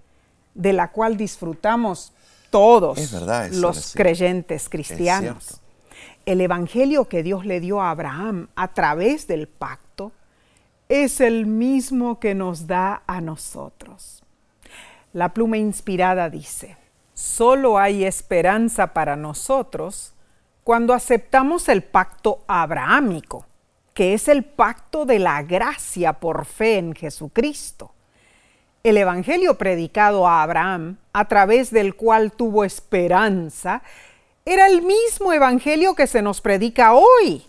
de 0.55 0.73
la 0.73 0.91
cual 0.91 1.17
disfrutamos 1.17 2.13
todos 2.51 3.13
los 3.53 3.95
creyentes 3.95 4.69
cristianos. 4.69 5.61
El 6.27 6.41
Evangelio 6.41 7.07
que 7.07 7.23
Dios 7.23 7.45
le 7.45 7.61
dio 7.61 7.81
a 7.81 7.91
Abraham 7.91 8.49
a 8.55 8.73
través 8.73 9.27
del 9.27 9.49
pacto 9.49 10.13
es 10.89 11.21
el 11.21 11.47
mismo 11.47 12.21
que 12.21 12.35
nos 12.35 12.67
da 12.67 13.03
a 13.07 13.21
nosotros. 13.21 14.23
La 15.13 15.35
pluma 15.35 15.57
inspirada 15.57 16.31
dice, 16.31 16.77
solo 17.15 17.79
hay 17.79 18.05
esperanza 18.05 18.89
para 18.93 19.17
nosotros 19.17 20.15
cuando 20.63 20.95
aceptamos 20.95 21.69
el 21.69 21.83
pacto 21.83 22.45
abrahámico, 22.47 23.47
que 23.93 24.15
es 24.15 24.29
el 24.29 24.45
pacto 24.45 25.05
de 25.07 25.19
la 25.19 25.43
gracia 25.43 26.15
por 26.15 26.47
fe 26.47 26.79
en 26.79 26.95
Jesucristo. 26.95 27.94
El 28.85 28.99
Evangelio 28.99 29.57
predicado 29.57 30.29
a 30.29 30.43
Abraham, 30.43 30.99
a 31.15 31.27
través 31.27 31.71
del 31.71 31.97
cual 31.97 32.33
tuvo 32.33 32.67
esperanza, 32.67 33.83
era 34.45 34.67
el 34.67 34.83
mismo 34.83 35.33
Evangelio 35.33 35.95
que 35.95 36.07
se 36.07 36.21
nos 36.21 36.43
predica 36.43 36.93
hoy. 36.93 37.47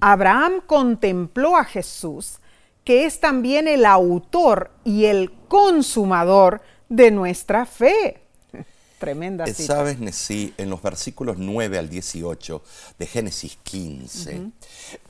Abraham 0.00 0.60
contempló 0.66 1.56
a 1.56 1.62
Jesús, 1.62 2.40
que 2.82 3.06
es 3.06 3.20
también 3.20 3.68
el 3.68 3.86
autor 3.86 4.72
y 4.82 5.04
el 5.04 5.30
consumador 5.46 6.60
de 6.88 7.12
nuestra 7.12 7.64
fe. 7.64 8.20
Tremenda 8.98 9.44
eh, 9.44 9.54
cita. 9.54 9.76
Sabes, 9.76 10.00
Nesí, 10.00 10.54
en 10.58 10.70
los 10.70 10.82
versículos 10.82 11.38
9 11.38 11.78
al 11.78 11.88
18 11.88 12.62
de 12.98 13.06
Génesis 13.06 13.56
15, 13.62 14.50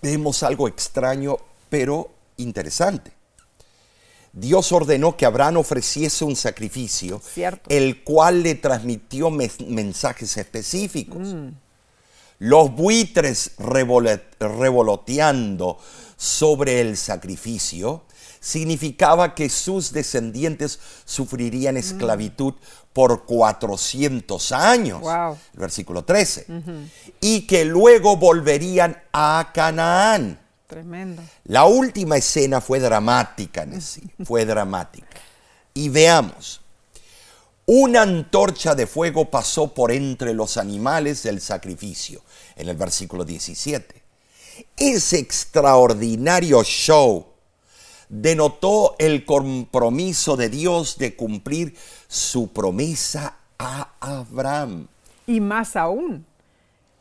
vemos 0.03 0.43
algo 0.43 0.69
extraño, 0.69 1.39
pero 1.71 2.11
interesante. 2.37 3.18
Dios 4.39 4.73
ordenó 4.73 5.17
que 5.17 5.27
Abraham 5.27 5.59
ofreciese 5.59 6.25
un 6.25 6.37
sacrificio, 6.37 7.21
el 7.69 8.05
cual 8.05 8.43
le 8.43 8.55
transmitió 8.55 9.31
mensajes 9.31 10.37
específicos. 10.37 11.35
Mm. 11.35 11.49
Los 12.41 12.73
buitres 12.73 13.51
revoloteando 13.59 15.79
sobre 16.17 16.81
el 16.81 16.97
sacrificio 16.97 18.05
significaba 18.41 19.35
que 19.35 19.49
sus 19.49 19.93
descendientes 19.93 20.79
sufrirían 21.05 21.75
mm. 21.75 21.79
esclavitud 21.79 22.55
por 22.93 23.25
400 23.25 24.53
años, 24.53 25.03
el 25.55 25.61
versículo 25.61 26.05
13, 26.05 26.47
y 27.21 27.47
que 27.47 27.65
luego 27.65 28.17
volverían 28.17 29.01
a 29.13 29.51
Canaán. 29.53 30.39
Tremendo. 30.69 31.23
La 31.45 31.65
última 31.65 32.19
escena 32.19 32.61
fue 32.61 32.79
dramática, 32.79 33.67
fue 34.23 34.45
dramática. 34.45 35.17
Y 35.73 35.89
veamos, 35.89 36.61
una 37.65 38.03
antorcha 38.03 38.75
de 38.75 38.87
fuego 38.87 39.31
pasó 39.31 39.73
por 39.73 39.91
entre 39.91 40.35
los 40.35 40.59
animales 40.59 41.23
del 41.23 41.41
sacrificio, 41.41 42.21
en 42.55 42.69
el 42.69 42.77
versículo 42.77 43.25
17. 43.25 44.03
Ese 44.77 45.19
extraordinario 45.19 46.63
show 46.63 47.27
denotó 48.11 48.95
el 48.99 49.25
compromiso 49.25 50.37
de 50.37 50.51
Dios 50.51 50.99
de 50.99 51.17
cumplir 51.17 51.75
su 52.09 52.49
promesa 52.49 53.39
a 53.59 53.93
Abraham. 54.01 54.87
Y 55.27 55.41
más 55.41 55.77
aún, 55.77 56.27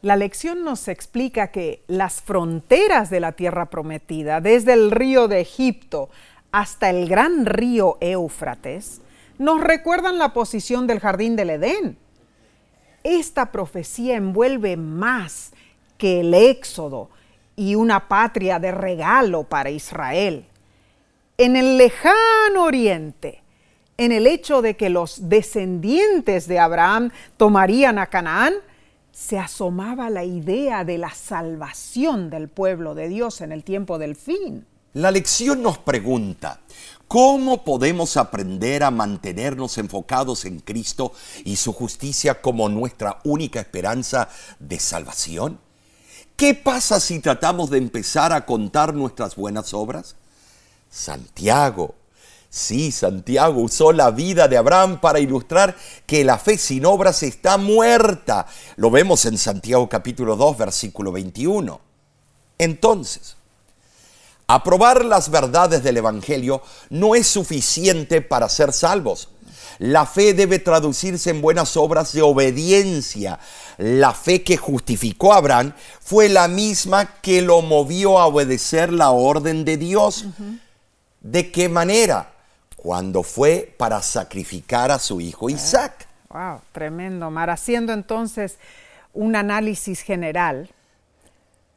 la 0.07 0.15
lección 0.15 0.63
nos 0.63 0.87
explica 0.87 1.51
que 1.51 1.83
las 1.87 2.21
fronteras 2.21 3.09
de 3.09 3.19
la 3.19 3.33
tierra 3.33 3.69
prometida, 3.69 4.41
desde 4.41 4.73
el 4.73 4.89
río 4.89 5.27
de 5.27 5.41
Egipto 5.41 6.09
hasta 6.51 6.89
el 6.89 7.09
gran 7.09 7.45
río 7.45 7.97
Éufrates, 7.99 9.01
nos 9.37 9.61
recuerdan 9.61 10.17
la 10.17 10.33
posición 10.33 10.87
del 10.87 10.99
jardín 10.99 11.35
del 11.35 11.49
Edén. 11.49 11.97
Esta 13.03 13.51
profecía 13.51 14.15
envuelve 14.15 14.77
más 14.77 15.51
que 15.97 16.21
el 16.21 16.33
éxodo 16.33 17.09
y 17.55 17.75
una 17.75 18.07
patria 18.07 18.59
de 18.59 18.71
regalo 18.71 19.43
para 19.43 19.69
Israel 19.69 20.45
en 21.37 21.55
el 21.55 21.77
lejano 21.77 22.63
oriente, 22.63 23.43
en 23.97 24.11
el 24.11 24.27
hecho 24.27 24.61
de 24.61 24.75
que 24.75 24.89
los 24.89 25.29
descendientes 25.29 26.47
de 26.47 26.59
Abraham 26.59 27.11
tomarían 27.37 27.99
a 27.99 28.07
Canaán, 28.07 28.55
se 29.17 29.39
asomaba 29.39 30.11
la 30.11 30.23
idea 30.23 30.83
de 30.83 30.99
la 30.99 31.11
salvación 31.11 32.29
del 32.29 32.49
pueblo 32.49 32.93
de 32.93 33.09
Dios 33.09 33.41
en 33.41 33.51
el 33.51 33.63
tiempo 33.63 33.97
del 33.97 34.15
fin. 34.15 34.67
La 34.93 35.09
lección 35.09 35.63
nos 35.63 35.79
pregunta, 35.79 36.61
¿cómo 37.07 37.63
podemos 37.63 38.15
aprender 38.15 38.83
a 38.83 38.91
mantenernos 38.91 39.79
enfocados 39.79 40.45
en 40.45 40.59
Cristo 40.59 41.13
y 41.43 41.55
su 41.55 41.73
justicia 41.73 42.41
como 42.41 42.69
nuestra 42.69 43.19
única 43.23 43.59
esperanza 43.59 44.29
de 44.59 44.79
salvación? 44.79 45.59
¿Qué 46.35 46.53
pasa 46.53 46.99
si 46.99 47.19
tratamos 47.19 47.71
de 47.71 47.79
empezar 47.79 48.31
a 48.31 48.45
contar 48.45 48.93
nuestras 48.93 49.35
buenas 49.35 49.73
obras? 49.73 50.15
Santiago, 50.91 51.95
sí, 52.49 52.91
Santiago 52.91 53.61
usó 53.61 53.91
la 53.91 54.11
vida 54.11 54.47
de 54.47 54.57
Abraham 54.57 54.99
para 54.99 55.19
ilustrar 55.19 55.75
que 56.05 56.23
la 56.23 56.37
fe 56.37 56.57
sin 56.57 56.85
obras 56.85 57.23
está 57.23 57.57
muerta. 57.57 58.47
Lo 58.75 58.89
vemos 58.89 59.25
en 59.25 59.37
Santiago 59.37 59.87
capítulo 59.89 60.35
2, 60.35 60.57
versículo 60.57 61.11
21. 61.11 61.79
Entonces, 62.57 63.35
aprobar 64.47 65.05
las 65.05 65.29
verdades 65.29 65.83
del 65.83 65.97
Evangelio 65.97 66.61
no 66.89 67.15
es 67.15 67.27
suficiente 67.27 68.21
para 68.21 68.49
ser 68.49 68.73
salvos. 68.73 69.29
La 69.79 70.05
fe 70.05 70.33
debe 70.33 70.59
traducirse 70.59 71.29
en 71.29 71.41
buenas 71.41 71.77
obras 71.77 72.11
de 72.13 72.21
obediencia. 72.21 73.39
La 73.77 74.13
fe 74.13 74.43
que 74.43 74.57
justificó 74.57 75.33
a 75.33 75.37
Abraham 75.37 75.73
fue 76.01 76.29
la 76.29 76.47
misma 76.47 77.05
que 77.21 77.41
lo 77.41 77.61
movió 77.61 78.17
a 78.19 78.25
obedecer 78.25 78.91
la 78.91 79.11
orden 79.11 79.65
de 79.65 79.77
Dios. 79.77 80.25
¿De 81.21 81.51
qué 81.51 81.69
manera? 81.69 82.33
Cuando 82.77 83.21
fue 83.23 83.73
para 83.77 84.01
sacrificar 84.01 84.91
a 84.91 84.99
su 84.99 85.19
hijo 85.19 85.49
Isaac. 85.49 86.07
Wow, 86.29 86.61
tremendo, 86.71 87.29
Mar. 87.29 87.49
Haciendo 87.49 87.91
entonces 87.91 88.57
un 89.13 89.35
análisis 89.35 90.01
general, 90.01 90.69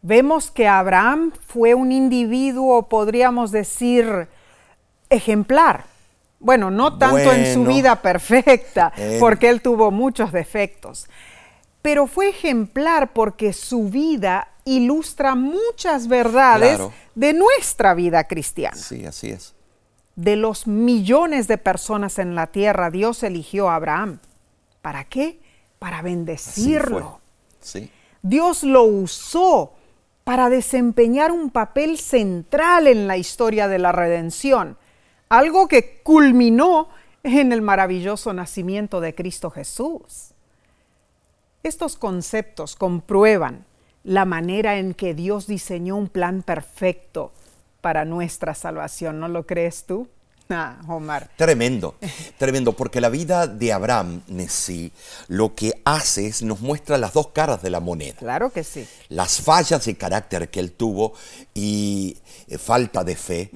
vemos 0.02 0.50
que 0.50 0.68
Abraham 0.68 1.32
fue 1.48 1.74
un 1.74 1.90
individuo, 1.90 2.88
podríamos 2.88 3.50
decir, 3.50 4.28
ejemplar. 5.08 5.84
Bueno, 6.38 6.70
no 6.70 6.96
tanto 6.98 7.32
en 7.32 7.52
su 7.52 7.64
vida 7.64 7.96
perfecta, 8.02 8.92
Eh. 8.96 9.16
porque 9.20 9.48
él 9.48 9.60
tuvo 9.60 9.90
muchos 9.90 10.32
defectos, 10.32 11.06
pero 11.82 12.06
fue 12.06 12.28
ejemplar 12.30 13.12
porque 13.12 13.52
su 13.52 13.88
vida 13.88 14.48
ilustra 14.64 15.34
muchas 15.34 16.08
verdades 16.08 16.76
Claro. 16.76 16.92
de 17.14 17.32
nuestra 17.34 17.94
vida 17.94 18.24
cristiana. 18.24 18.76
Sí, 18.76 19.04
así 19.06 19.30
es. 19.30 19.54
De 20.20 20.36
los 20.36 20.66
millones 20.66 21.48
de 21.48 21.56
personas 21.56 22.18
en 22.18 22.34
la 22.34 22.48
tierra, 22.48 22.90
Dios 22.90 23.22
eligió 23.22 23.70
a 23.70 23.76
Abraham. 23.76 24.18
¿Para 24.82 25.04
qué? 25.04 25.40
Para 25.78 26.02
bendecirlo. 26.02 27.20
Sí. 27.58 27.90
Dios 28.20 28.62
lo 28.62 28.82
usó 28.82 29.72
para 30.22 30.50
desempeñar 30.50 31.32
un 31.32 31.48
papel 31.48 31.96
central 31.96 32.86
en 32.86 33.06
la 33.06 33.16
historia 33.16 33.66
de 33.66 33.78
la 33.78 33.92
redención, 33.92 34.76
algo 35.30 35.68
que 35.68 36.02
culminó 36.02 36.90
en 37.22 37.50
el 37.50 37.62
maravilloso 37.62 38.34
nacimiento 38.34 39.00
de 39.00 39.14
Cristo 39.14 39.50
Jesús. 39.50 40.34
Estos 41.62 41.96
conceptos 41.96 42.76
comprueban 42.76 43.64
la 44.04 44.26
manera 44.26 44.76
en 44.76 44.92
que 44.92 45.14
Dios 45.14 45.46
diseñó 45.46 45.96
un 45.96 46.08
plan 46.08 46.42
perfecto 46.42 47.32
para 47.80 48.04
nuestra 48.04 48.54
salvación, 48.54 49.20
¿no 49.20 49.28
lo 49.28 49.46
crees 49.46 49.84
tú? 49.84 50.08
Ah, 50.52 50.80
Omar. 50.88 51.30
Tremendo, 51.36 51.94
tremendo, 52.36 52.72
porque 52.72 53.00
la 53.00 53.08
vida 53.08 53.46
de 53.46 53.72
Abraham, 53.72 54.22
Nesí, 54.26 54.90
lo 55.28 55.54
que 55.54 55.80
hace 55.84 56.26
es 56.26 56.42
nos 56.42 56.58
muestra 56.58 56.98
las 56.98 57.12
dos 57.12 57.28
caras 57.28 57.62
de 57.62 57.70
la 57.70 57.78
moneda. 57.78 58.16
Claro 58.16 58.50
que 58.50 58.64
sí. 58.64 58.84
Las 59.10 59.40
fallas 59.40 59.84
de 59.84 59.94
carácter 59.96 60.50
que 60.50 60.58
él 60.58 60.72
tuvo 60.72 61.12
y 61.54 62.16
eh, 62.48 62.58
falta 62.58 63.04
de 63.04 63.14
fe, 63.14 63.50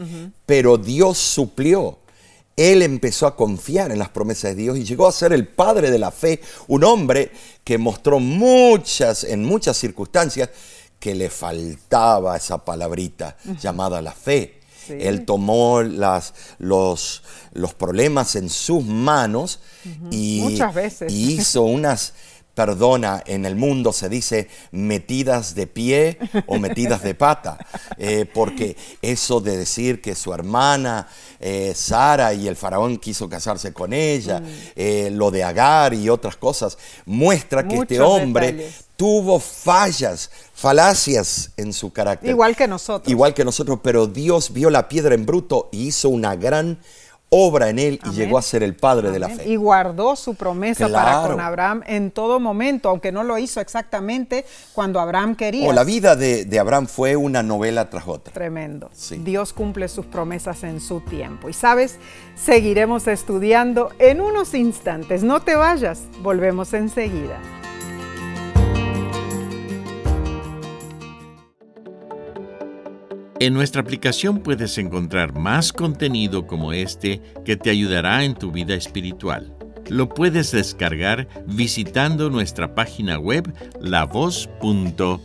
pero 0.46 0.78
Dios 0.78 1.18
suplió. 1.18 1.98
Él 2.56 2.82
empezó 2.82 3.26
a 3.26 3.34
confiar 3.34 3.90
en 3.90 3.98
las 3.98 4.10
promesas 4.10 4.54
de 4.54 4.62
Dios 4.62 4.78
y 4.78 4.84
llegó 4.84 5.08
a 5.08 5.12
ser 5.12 5.32
el 5.32 5.48
padre 5.48 5.90
de 5.90 5.98
la 5.98 6.12
fe, 6.12 6.40
un 6.68 6.84
hombre 6.84 7.32
que 7.64 7.78
mostró 7.78 8.20
muchas, 8.20 9.24
en 9.24 9.44
muchas 9.44 9.76
circunstancias, 9.76 10.50
que 11.04 11.14
le 11.14 11.28
faltaba 11.28 12.34
esa 12.34 12.64
palabrita 12.64 13.36
llamada 13.60 14.00
la 14.00 14.12
fe. 14.12 14.60
Sí. 14.86 14.94
Él 14.98 15.26
tomó 15.26 15.82
las, 15.82 16.32
los, 16.58 17.22
los 17.52 17.74
problemas 17.74 18.36
en 18.36 18.48
sus 18.48 18.82
manos 18.82 19.60
y, 20.10 20.40
Muchas 20.40 20.74
veces. 20.74 21.12
y 21.12 21.34
hizo 21.34 21.60
unas, 21.60 22.14
perdona, 22.54 23.22
en 23.26 23.44
el 23.46 23.56
mundo 23.56 23.92
se 23.92 24.08
dice 24.08 24.48
metidas 24.70 25.54
de 25.54 25.66
pie 25.66 26.18
o 26.46 26.58
metidas 26.58 27.02
de 27.02 27.14
pata, 27.14 27.58
eh, 27.98 28.26
porque 28.32 28.76
eso 29.02 29.40
de 29.40 29.56
decir 29.56 30.00
que 30.00 30.14
su 30.14 30.32
hermana 30.32 31.08
eh, 31.40 31.72
Sara 31.74 32.32
y 32.32 32.46
el 32.48 32.56
faraón 32.56 32.96
quiso 32.98 33.28
casarse 33.28 33.72
con 33.72 33.92
ella, 33.92 34.40
Mm. 34.40 34.44
eh, 34.76 35.08
lo 35.12 35.30
de 35.30 35.42
Agar 35.44 35.92
y 35.94 36.08
otras 36.08 36.36
cosas, 36.36 36.78
muestra 37.06 37.66
que 37.68 37.74
este 37.76 38.00
hombre 38.00 38.52
detalles. 38.52 38.84
tuvo 38.96 39.40
fallas, 39.40 40.30
falacias 40.54 41.50
en 41.56 41.72
su 41.72 41.92
carácter. 41.92 42.30
Igual 42.30 42.56
que 42.56 42.66
nosotros. 42.68 43.10
Igual 43.10 43.34
que 43.34 43.44
nosotros, 43.44 43.80
pero 43.82 44.06
Dios 44.06 44.52
vio 44.52 44.70
la 44.70 44.88
piedra 44.88 45.14
en 45.14 45.26
bruto 45.26 45.68
y 45.72 45.88
hizo 45.88 46.08
una 46.08 46.34
gran 46.36 46.78
obra 47.36 47.68
en 47.68 47.80
él 47.80 48.00
y 48.04 48.10
llegó 48.10 48.38
a 48.38 48.42
ser 48.42 48.62
el 48.62 48.76
padre 48.76 49.10
de 49.10 49.18
la 49.18 49.28
fe. 49.28 49.48
Y 49.48 49.56
guardó 49.56 50.14
su 50.14 50.36
promesa 50.36 50.88
para 50.88 51.26
con 51.26 51.40
Abraham 51.40 51.82
en 51.86 52.12
todo 52.12 52.38
momento, 52.38 52.88
aunque 52.88 53.10
no 53.10 53.24
lo 53.24 53.38
hizo 53.38 53.60
exactamente 53.60 54.44
cuando 54.72 55.00
Abraham 55.00 55.34
quería. 55.34 55.68
O 55.68 55.72
la 55.72 55.82
vida 55.82 56.14
de, 56.14 56.44
de 56.44 56.58
Abraham 56.60 56.86
fue 56.86 57.16
una 57.16 57.42
novela 57.42 57.90
tras 57.90 58.06
otra. 58.06 58.32
Tremendo. 58.32 58.88
Sí. 58.92 59.16
Dios 59.16 59.52
cumple 59.52 59.88
sus 59.88 60.06
promesas 60.06 60.62
en 60.62 60.80
su 60.80 61.00
tiempo. 61.00 61.48
Y 61.48 61.52
sabes, 61.52 61.98
seguiremos 62.36 63.08
estudiando 63.08 63.90
en 63.98 64.20
unos 64.20 64.54
instantes. 64.54 65.24
No 65.24 65.40
te 65.40 65.56
vayas, 65.56 66.02
volvemos 66.22 66.72
enseguida. 66.72 67.40
En 73.44 73.52
nuestra 73.52 73.82
aplicación 73.82 74.38
puedes 74.38 74.78
encontrar 74.78 75.38
más 75.38 75.70
contenido 75.70 76.46
como 76.46 76.72
este 76.72 77.20
que 77.44 77.58
te 77.58 77.68
ayudará 77.68 78.24
en 78.24 78.34
tu 78.34 78.50
vida 78.50 78.74
espiritual. 78.74 79.54
Lo 79.90 80.08
puedes 80.08 80.50
descargar 80.50 81.28
visitando 81.46 82.30
nuestra 82.30 82.74
página 82.74 83.18
web 83.18 83.52
lavoz.org. 83.82 85.20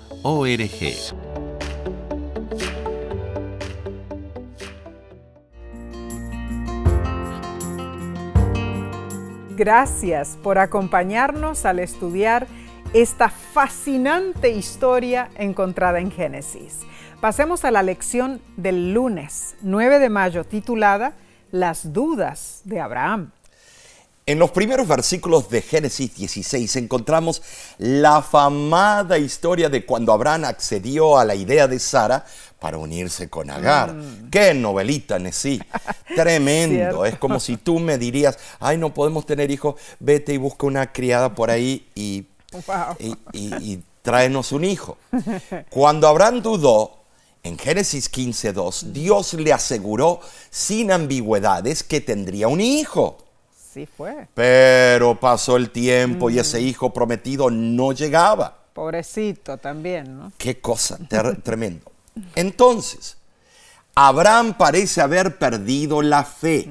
Gracias 9.55 10.37
por 10.43 10.57
acompañarnos 10.57 11.65
al 11.65 11.79
estudiar 11.79 12.47
esta 12.91 13.29
fascinante 13.29 14.49
historia 14.49 15.29
encontrada 15.37 16.01
en 16.01 16.11
Génesis. 16.11 16.81
Pasemos 17.21 17.65
a 17.65 17.71
la 17.71 17.83
lección 17.83 18.41
del 18.55 18.93
lunes 18.93 19.55
9 19.61 19.99
de 19.99 20.09
mayo 20.09 20.45
titulada 20.45 21.13
Las 21.51 21.91
dudas 21.91 22.61
de 22.63 22.79
Abraham. 22.79 23.31
En 24.25 24.37
los 24.39 24.51
primeros 24.51 24.87
versículos 24.87 25.49
de 25.49 25.61
Génesis 25.61 26.15
16 26.15 26.75
encontramos 26.77 27.41
la 27.79 28.17
afamada 28.17 29.17
historia 29.17 29.69
de 29.69 29.85
cuando 29.85 30.13
Abraham 30.13 30.45
accedió 30.45 31.17
a 31.17 31.25
la 31.25 31.33
idea 31.35 31.67
de 31.67 31.79
Sara 31.79 32.25
para 32.59 32.77
unirse 32.77 33.27
con 33.29 33.49
Agar. 33.49 33.95
¡Qué 34.31 34.53
novelita, 34.53 35.17
Nesí! 35.17 35.59
Tremendo. 36.15 37.05
Es 37.05 37.17
como 37.17 37.39
si 37.39 37.57
tú 37.57 37.79
me 37.79 37.97
dirías, 37.97 38.37
ay, 38.59 38.77
no 38.77 38.93
podemos 38.93 39.25
tener 39.25 39.49
hijos, 39.49 39.75
vete 39.99 40.33
y 40.33 40.37
busca 40.37 40.67
una 40.67 40.91
criada 40.93 41.33
por 41.33 41.49
ahí 41.49 41.87
y, 41.95 42.25
Wow. 42.67 42.95
y, 42.99 43.07
y- 43.33 43.73
y 43.73 43.83
tráenos 44.03 44.51
un 44.51 44.63
hijo. 44.63 44.97
Cuando 45.69 46.07
Abraham 46.07 46.41
dudó, 46.41 46.98
en 47.43 47.57
Génesis 47.57 48.11
15.2, 48.11 48.91
Dios 48.91 49.33
le 49.33 49.53
aseguró 49.53 50.19
sin 50.49 50.91
ambigüedades 50.91 51.83
que 51.83 52.01
tendría 52.01 52.47
un 52.47 52.59
hijo. 52.61 53.17
Sí 53.73 53.85
fue. 53.85 54.27
Pero 54.33 55.19
pasó 55.19 55.55
el 55.55 55.69
tiempo 55.69 56.29
y 56.29 56.39
ese 56.39 56.59
hijo 56.59 56.91
prometido 56.91 57.49
no 57.49 57.93
llegaba. 57.93 58.57
Pobrecito 58.73 59.57
también, 59.57 60.17
¿no? 60.17 60.31
Qué 60.37 60.59
cosa 60.59 60.97
tremendo. 61.43 61.91
Entonces, 62.35 63.17
Abraham 63.95 64.57
parece 64.57 65.01
haber 65.01 65.37
perdido 65.37 66.01
la 66.01 66.23
fe. 66.23 66.67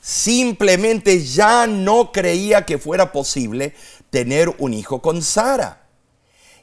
Simplemente 0.00 1.24
ya 1.24 1.66
no 1.66 2.12
creía 2.12 2.64
que 2.64 2.78
fuera 2.78 3.10
posible 3.12 3.74
tener 4.10 4.54
un 4.58 4.72
hijo 4.72 5.02
con 5.02 5.22
Sara. 5.22 5.86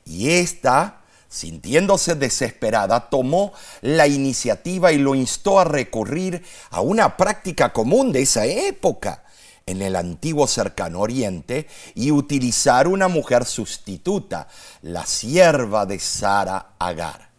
Y 0.05 0.29
esta, 0.29 1.02
sintiéndose 1.33 2.13
desesperada, 2.13 3.09
tomó 3.09 3.53
la 3.81 4.05
iniciativa 4.07 4.91
y 4.91 4.99
lo 4.99 5.15
instó 5.15 5.59
a 5.59 5.63
recurrir 5.63 6.43
a 6.69 6.81
una 6.81 7.17
práctica 7.17 7.73
común 7.73 8.11
de 8.11 8.21
esa 8.21 8.45
época. 8.45 9.19
en 9.65 9.81
el 9.81 9.95
antiguo 9.95 10.45
cercano 10.45 10.99
oriente 10.99 11.67
y 11.95 12.11
utilizar 12.11 12.85
una 12.85 13.07
mujer 13.07 13.45
sustituta, 13.45 14.49
la 14.81 15.05
sierva 15.05 15.85
de 15.85 15.99
Sara 15.99 16.73
Agar. 16.77 17.29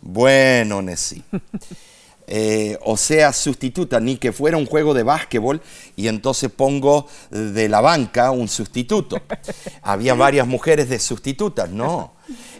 Bueno, 0.00 0.80
Nesí. 0.80 1.22
Eh, 2.28 2.78
o 2.82 2.96
sea, 2.96 3.32
sustituta, 3.32 4.00
ni 4.00 4.16
que 4.16 4.32
fuera 4.32 4.56
un 4.56 4.64
juego 4.64 4.94
de 4.94 5.02
básquetbol 5.02 5.60
y 5.96 6.08
entonces 6.08 6.50
pongo 6.50 7.06
de 7.30 7.68
la 7.68 7.80
banca 7.80 8.30
un 8.30 8.48
sustituto. 8.48 9.20
Había 9.82 10.14
varias 10.14 10.46
mujeres 10.46 10.88
de 10.88 10.98
sustitutas, 10.98 11.68
no. 11.68 12.14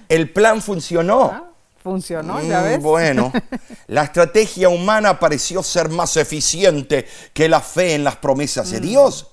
El 0.08 0.30
plan 0.30 0.61
funcionó. 0.62 1.30
Ah, 1.32 1.44
funcionó, 1.82 2.42
ya 2.42 2.61
mm, 2.61 2.64
ves. 2.64 2.82
Bueno, 2.82 3.32
la 3.87 4.04
estrategia 4.04 4.68
humana 4.68 5.18
pareció 5.18 5.62
ser 5.62 5.88
más 5.88 6.16
eficiente 6.16 7.06
que 7.32 7.48
la 7.48 7.61
fe 7.61 7.94
en 7.94 8.04
las 8.04 8.16
promesas 8.16 8.70
de 8.70 8.80
mm. 8.80 8.82
Dios. 8.82 9.28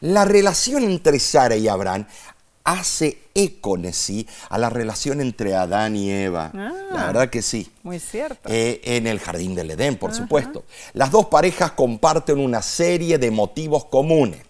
La 0.00 0.24
relación 0.24 0.84
entre 0.84 1.18
Sara 1.18 1.56
y 1.56 1.68
Abraham 1.68 2.06
hace 2.66 3.22
eco, 3.32 3.78
a 4.48 4.58
la 4.58 4.68
relación 4.68 5.20
entre 5.20 5.54
Adán 5.54 5.94
y 5.94 6.10
Eva. 6.10 6.50
la 6.52 6.72
ah, 6.90 7.06
verdad 7.06 7.30
que 7.30 7.40
sí. 7.40 7.70
Muy 7.84 8.00
cierto. 8.00 8.48
Eh, 8.50 8.80
en 8.82 9.06
el 9.06 9.20
jardín 9.20 9.54
del 9.54 9.70
Edén, 9.70 9.96
por 9.96 10.12
supuesto. 10.12 10.64
Las 10.92 11.12
dos 11.12 11.26
parejas 11.26 11.72
comparten 11.72 12.40
una 12.40 12.62
serie 12.62 13.18
de 13.18 13.30
motivos 13.30 13.84
comunes. 13.84 14.40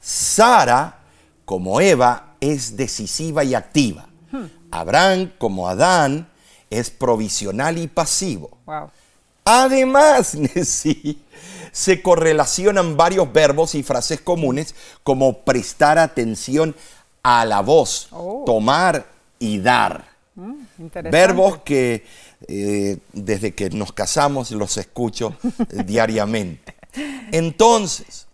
Sara, 0.00 0.98
como 1.44 1.80
Eva, 1.80 2.35
es 2.52 2.76
decisiva 2.76 3.44
y 3.44 3.54
activa. 3.54 4.06
Hmm. 4.30 4.46
Abraham, 4.70 5.32
como 5.38 5.68
Adán, 5.68 6.28
es 6.70 6.90
provisional 6.90 7.78
y 7.78 7.86
pasivo. 7.86 8.58
Además, 9.44 10.36
sí, 10.64 11.22
se 11.72 12.02
correlacionan 12.02 12.96
varios 12.96 13.32
verbos 13.32 13.74
y 13.74 13.82
frases 13.82 14.20
comunes 14.20 14.74
como 15.02 15.40
prestar 15.40 15.98
atención 15.98 16.74
a 17.22 17.44
la 17.44 17.60
voz, 17.60 18.08
oh. 18.10 18.42
tomar 18.46 19.06
y 19.38 19.58
dar. 19.58 20.04
Mm, 20.34 20.54
Verbos 21.10 21.58
que 21.58 22.04
eh, 22.46 22.98
desde 23.12 23.54
que 23.54 23.70
nos 23.70 23.92
casamos 23.92 24.50
los 24.50 24.76
escucho 24.76 25.34
diariamente. 25.86 26.74
Entonces, 27.32 28.25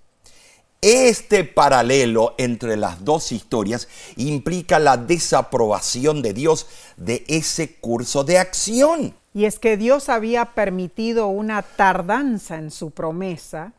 este 0.83 1.45
paralelo 1.45 2.35
entre 2.39 2.77
las 2.77 3.05
dos 3.05 3.31
historias 3.31 3.89
implica 4.17 4.81
la 4.81 4.97
desaprobación 4.97 6.23
de 6.23 6.33
Dios 6.33 6.67
de 6.97 7.25
ese 7.29 7.77
curso 7.77 8.25
de 8.25 8.39
acción. 8.39 9.15
Y 9.33 9.45
es 9.45 9.61
que 9.61 9.77
Dios 9.77 10.09
había 10.09 10.47
permitido 10.47 11.29
una 11.29 11.63
tardanza 11.63 12.57
en 12.57 12.73
su 12.73 12.91
promesa 12.91 13.73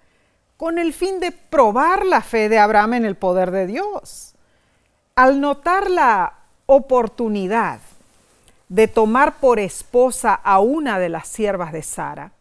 con 0.55 0.79
el 0.79 0.93
fin 0.93 1.19
de 1.19 1.33
probar 1.33 2.05
la 2.05 2.21
fe 2.21 2.47
de 2.47 2.57
Abraham 2.57 2.93
en 2.93 3.05
el 3.05 3.15
poder 3.17 3.51
de 3.51 3.67
Dios. 3.67 4.33
Al 5.13 5.41
notar 5.41 5.91
la 5.91 6.39
oportunidad 6.65 7.81
de 8.69 8.87
tomar 8.87 9.41
por 9.41 9.59
esposa 9.59 10.33
a 10.33 10.59
una 10.59 10.99
de 10.99 11.09
las 11.09 11.27
siervas 11.27 11.73
de 11.73 11.83
Sara, 11.83 12.31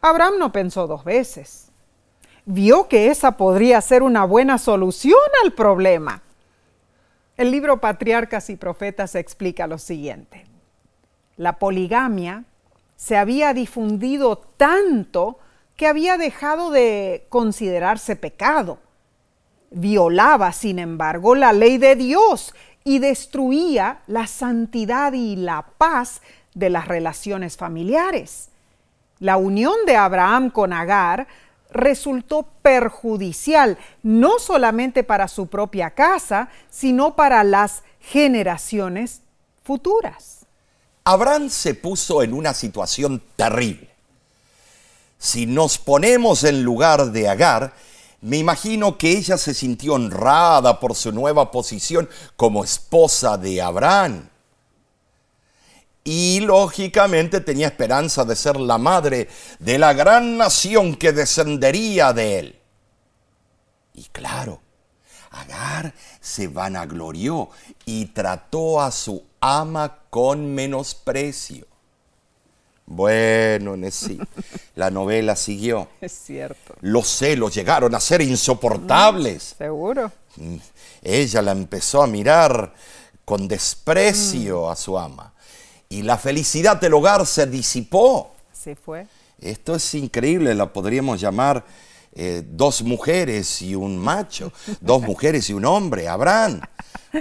Abraham 0.00 0.34
no 0.38 0.52
pensó 0.52 0.86
dos 0.86 1.02
veces. 1.02 1.65
Vio 2.46 2.88
que 2.88 3.08
esa 3.08 3.32
podría 3.32 3.80
ser 3.80 4.02
una 4.02 4.24
buena 4.24 4.56
solución 4.56 5.20
al 5.44 5.52
problema. 5.52 6.22
El 7.36 7.50
libro 7.50 7.80
Patriarcas 7.80 8.48
y 8.48 8.56
Profetas 8.56 9.14
explica 9.14 9.66
lo 9.66 9.76
siguiente. 9.76 10.46
La 11.36 11.58
poligamia 11.58 12.44
se 12.96 13.18
había 13.18 13.52
difundido 13.52 14.38
tanto 14.56 15.38
que 15.76 15.86
había 15.86 16.16
dejado 16.16 16.70
de 16.70 17.26
considerarse 17.28 18.16
pecado 18.16 18.78
violaba, 19.70 20.52
sin 20.52 20.78
embargo, 20.78 21.34
la 21.34 21.52
ley 21.52 21.78
de 21.78 21.96
Dios 21.96 22.54
y 22.84 22.98
destruía 22.98 23.98
la 24.06 24.26
santidad 24.26 25.12
y 25.12 25.36
la 25.36 25.66
paz 25.76 26.22
de 26.54 26.70
las 26.70 26.88
relaciones 26.88 27.56
familiares. 27.56 28.50
La 29.18 29.36
unión 29.36 29.74
de 29.86 29.96
Abraham 29.96 30.50
con 30.50 30.72
Agar 30.72 31.26
resultó 31.76 32.48
perjudicial 32.62 33.78
no 34.02 34.38
solamente 34.38 35.04
para 35.04 35.28
su 35.28 35.46
propia 35.46 35.90
casa, 35.90 36.48
sino 36.70 37.14
para 37.14 37.44
las 37.44 37.82
generaciones 38.00 39.22
futuras. 39.62 40.46
Abraham 41.04 41.50
se 41.50 41.74
puso 41.74 42.22
en 42.22 42.32
una 42.32 42.52
situación 42.52 43.22
terrible. 43.36 43.88
Si 45.18 45.46
nos 45.46 45.78
ponemos 45.78 46.44
en 46.44 46.62
lugar 46.62 47.12
de 47.12 47.28
Agar, 47.28 47.74
me 48.20 48.38
imagino 48.38 48.98
que 48.98 49.12
ella 49.12 49.38
se 49.38 49.54
sintió 49.54 49.94
honrada 49.94 50.80
por 50.80 50.94
su 50.94 51.12
nueva 51.12 51.50
posición 51.50 52.08
como 52.36 52.64
esposa 52.64 53.38
de 53.38 53.62
Abraham. 53.62 54.28
Y 56.06 56.40
lógicamente 56.40 57.40
tenía 57.40 57.66
esperanza 57.66 58.24
de 58.24 58.36
ser 58.36 58.56
la 58.56 58.78
madre 58.78 59.28
de 59.58 59.78
la 59.78 59.92
gran 59.92 60.36
nación 60.36 60.94
que 60.94 61.12
descendería 61.12 62.12
de 62.12 62.38
él. 62.38 62.60
Y 63.92 64.04
claro, 64.04 64.60
Agar 65.30 65.92
se 66.20 66.48
vanaglorió 66.48 67.50
y 67.84 68.06
trató 68.06 68.80
a 68.80 68.90
su 68.90 69.22
ama 69.40 69.98
con 70.08 70.54
menosprecio. 70.54 71.66
Bueno, 72.86 73.74
sí, 73.90 74.18
la 74.76 74.90
novela 74.90 75.36
siguió. 75.36 75.88
Es 76.00 76.12
cierto. 76.12 76.76
Los 76.80 77.08
celos 77.08 77.54
llegaron 77.54 77.94
a 77.94 78.00
ser 78.00 78.22
insoportables. 78.22 79.54
Mm, 79.54 79.58
seguro. 79.58 80.12
Mm, 80.36 80.56
ella 81.02 81.42
la 81.42 81.52
empezó 81.52 82.02
a 82.02 82.06
mirar 82.06 82.72
con 83.24 83.48
desprecio 83.48 84.66
mm. 84.66 84.70
a 84.70 84.76
su 84.76 84.96
ama. 84.96 85.34
Y 85.88 86.02
la 86.02 86.18
felicidad 86.18 86.80
del 86.80 86.94
hogar 86.94 87.26
se 87.26 87.46
disipó. 87.46 88.34
Así 88.52 88.74
fue. 88.74 89.06
Esto 89.40 89.74
es 89.76 89.94
increíble, 89.94 90.54
la 90.54 90.72
podríamos 90.72 91.20
llamar 91.20 91.64
eh, 92.14 92.42
dos 92.44 92.82
mujeres 92.82 93.60
y 93.60 93.74
un 93.74 93.98
macho, 93.98 94.50
dos 94.80 95.02
mujeres 95.06 95.50
y 95.50 95.52
un 95.52 95.66
hombre, 95.66 96.08
Abraham. 96.08 96.62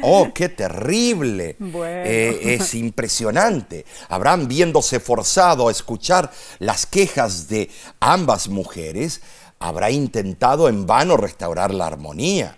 Oh, 0.01 0.29
qué 0.33 0.49
terrible. 0.49 1.57
Eh, 1.59 2.57
es 2.59 2.73
impresionante. 2.73 3.85
Abraham, 4.09 4.47
viéndose 4.47 4.99
forzado 4.99 5.67
a 5.67 5.71
escuchar 5.71 6.31
las 6.59 6.85
quejas 6.85 7.47
de 7.49 7.69
ambas 7.99 8.47
mujeres, 8.47 9.21
habrá 9.59 9.91
intentado 9.91 10.69
en 10.69 10.85
vano 10.85 11.17
restaurar 11.17 11.73
la 11.73 11.87
armonía. 11.87 12.57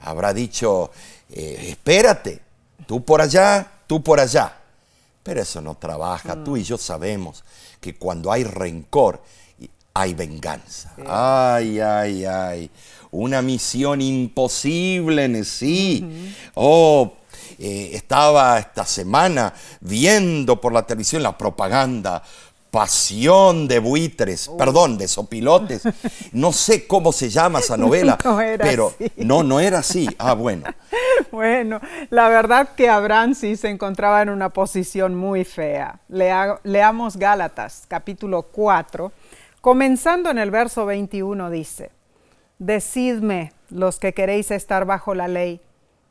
Habrá 0.00 0.32
dicho, 0.34 0.90
eh, 1.30 1.68
espérate, 1.70 2.40
tú 2.86 3.04
por 3.04 3.20
allá, 3.20 3.66
tú 3.86 4.02
por 4.02 4.20
allá. 4.20 4.58
Pero 5.26 5.42
eso 5.42 5.60
no 5.60 5.74
trabaja. 5.74 6.42
Tú 6.44 6.56
y 6.56 6.62
yo 6.62 6.78
sabemos 6.78 7.44
que 7.80 7.96
cuando 7.96 8.30
hay 8.30 8.44
rencor, 8.44 9.20
hay 9.92 10.14
venganza. 10.14 10.94
Ay, 11.06 11.80
ay, 11.80 12.24
ay 12.24 12.70
una 13.10 13.42
misión 13.42 14.00
imposible 14.02 15.24
en 15.24 15.44
sí. 15.44 16.34
Oh, 16.54 17.14
eh, 17.58 17.90
estaba 17.94 18.58
esta 18.58 18.84
semana 18.84 19.52
viendo 19.80 20.60
por 20.60 20.72
la 20.72 20.82
televisión 20.82 21.22
la 21.22 21.36
propaganda 21.36 22.22
Pasión 22.76 23.68
de 23.68 23.78
buitres, 23.78 24.48
oh. 24.48 24.58
perdón, 24.58 24.98
de 24.98 25.08
sopilotes. 25.08 25.84
No 26.32 26.52
sé 26.52 26.86
cómo 26.86 27.10
se 27.10 27.30
llama 27.30 27.60
esa 27.60 27.74
novela, 27.78 28.18
pero 28.58 28.92
no, 29.16 29.42
no 29.42 29.60
era 29.60 29.78
así. 29.78 30.06
Ah, 30.18 30.34
bueno. 30.34 30.64
Bueno, 31.32 31.80
la 32.10 32.28
verdad 32.28 32.70
que 32.76 32.88
Abraham 32.90 33.34
sí 33.34 33.56
se 33.56 33.68
encontraba 33.68 34.20
en 34.22 34.28
una 34.28 34.50
posición 34.50 35.14
muy 35.14 35.44
fea. 35.44 36.00
leamos 36.08 37.16
Gálatas, 37.16 37.84
capítulo 37.88 38.42
4, 38.42 39.12
comenzando 39.62 40.30
en 40.30 40.36
el 40.36 40.50
verso 40.50 40.84
21, 40.84 41.50
dice, 41.50 41.90
Decidme, 42.58 43.52
los 43.70 43.98
que 43.98 44.12
queréis 44.12 44.50
estar 44.50 44.84
bajo 44.84 45.14
la 45.14 45.26
ley, 45.26 45.60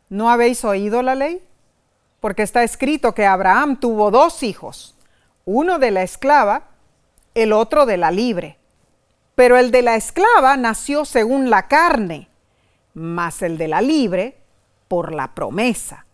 ¿no 0.09 0.29
habéis 0.29 0.65
oído 0.65 1.03
la 1.03 1.13
ley? 1.13 1.41
Porque 2.19 2.41
está 2.41 2.63
escrito 2.63 3.13
que 3.13 3.25
Abraham 3.25 3.79
tuvo 3.79 4.09
dos 4.09 4.41
hijos, 4.43 4.94
uno 5.45 5.79
de 5.79 5.91
la 5.91 6.03
esclava, 6.03 6.69
el 7.33 7.53
otro 7.53 7.85
de 7.85 7.97
la 7.97 8.11
libre. 8.11 8.57
Pero 9.35 9.57
el 9.57 9.71
de 9.71 9.81
la 9.81 9.95
esclava 9.95 10.57
nació 10.57 11.05
según 11.05 11.49
la 11.49 11.67
carne, 11.67 12.29
mas 12.93 13.41
el 13.41 13.57
de 13.57 13.67
la 13.67 13.81
libre 13.81 14.37
por 14.87 15.13
la 15.13 15.33
promesa. 15.33 16.05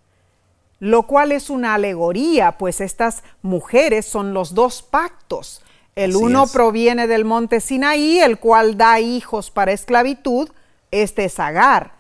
Lo 0.80 1.04
cual 1.04 1.32
es 1.32 1.50
una 1.50 1.76
alegoría, 1.76 2.58
pues 2.58 2.82
estas 2.82 3.24
mujeres 3.41 4.06
son 4.06 4.34
los 4.34 4.54
dos 4.56 4.82
pactos 4.82 5.63
el 5.96 6.15
uno 6.15 6.48
proviene 6.48 7.08
del 7.08 7.26
monte 7.26 7.60
Sinaí, 7.60 8.20
el 8.20 8.39
cual 8.39 8.78
da 8.78 9.00
hijos 9.00 9.52
para 9.52 9.74
esclavitud, 9.74 10.50
este 10.89 11.26
es 11.26 11.39
Agar. 11.39 11.94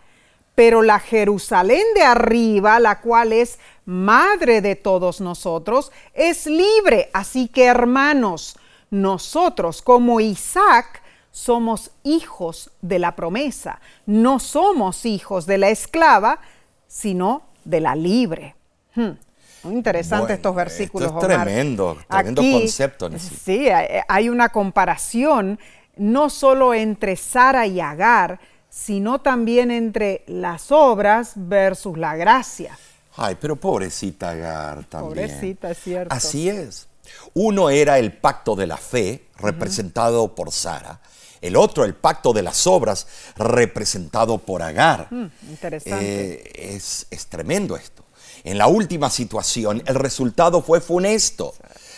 Pero 0.55 0.81
la 0.81 0.99
Jerusalén 0.99 1.83
de 1.95 2.03
arriba, 2.03 2.79
la 2.79 3.01
cual 3.01 3.33
es 3.33 3.59
madre 3.85 4.61
de 4.61 4.75
todos 4.75 5.21
nosotros, 5.21 5.91
es 6.13 6.45
libre. 6.45 7.09
Así 7.13 7.47
que 7.47 7.65
hermanos, 7.65 8.57
nosotros 8.89 9.81
como 9.81 10.19
Isaac 10.19 11.01
somos 11.31 11.91
hijos 12.03 12.71
de 12.81 12.99
la 12.99 13.15
promesa. 13.15 13.79
No 14.05 14.39
somos 14.39 15.05
hijos 15.05 15.45
de 15.45 15.57
la 15.57 15.69
esclava, 15.69 16.39
sino 16.87 17.43
de 17.63 17.79
la 17.79 17.95
libre. 17.95 18.55
Hmm. 18.95 19.11
Muy 19.63 19.75
interesante 19.75 20.23
Bueno, 20.23 20.35
estos 20.35 20.55
versículos. 20.55 21.07
esto 21.07 21.19
es 21.19 21.25
Omar. 21.25 21.45
tremendo, 21.45 21.97
tremendo 22.09 22.41
Aquí, 22.41 22.51
concepto. 22.53 23.09
Sí, 23.17 23.69
hay 23.69 24.01
hay 24.07 24.29
una 24.29 24.49
comparación 24.49 25.59
no 25.97 26.29
solo 26.29 26.73
entre 26.73 27.15
Sara 27.15 27.67
y 27.67 27.79
Agar, 27.79 28.39
sino 28.69 29.19
también 29.19 29.69
entre 29.69 30.23
las 30.27 30.71
obras 30.71 31.33
versus 31.35 31.97
la 31.97 32.15
gracia. 32.15 32.77
Ay, 33.15 33.37
pero 33.39 33.55
pobrecita 33.55 34.31
Agar 34.31 34.85
también. 34.85 35.27
Pobrecita, 35.27 35.71
es 35.71 35.77
cierto. 35.79 36.13
Así 36.13 36.49
es. 36.49 36.87
Uno 37.33 37.69
era 37.69 37.99
el 37.99 38.13
pacto 38.13 38.55
de 38.55 38.67
la 38.67 38.77
fe, 38.77 39.27
representado 39.37 40.33
por 40.33 40.51
Sara. 40.51 41.01
El 41.41 41.55
otro, 41.55 41.85
el 41.85 41.95
pacto 41.95 42.33
de 42.33 42.43
las 42.43 42.67
obras, 42.67 43.07
representado 43.35 44.37
por 44.37 44.61
Agar. 44.61 45.07
Mm, 45.11 45.25
interesante. 45.49 46.33
Eh, 46.33 46.75
es, 46.75 47.07
es 47.09 47.25
tremendo 47.27 47.75
esto. 47.75 48.03
En 48.43 48.57
la 48.57 48.67
última 48.67 49.09
situación, 49.09 49.83
el 49.85 49.95
resultado 49.95 50.61
fue 50.61 50.81
funesto. 50.81 51.53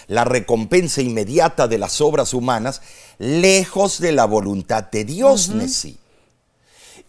La 0.08 0.26
recompensa 0.26 1.02
inmediata 1.02 1.67
de 1.67 1.78
las 1.78 2.02
obras 2.02 2.34
humanas, 2.34 2.82
lejos 3.19 3.99
de 3.99 4.12
la 4.12 4.26
voluntad 4.26 4.89
de 4.91 5.06
Dios, 5.06 5.49
Nessie. 5.49 5.97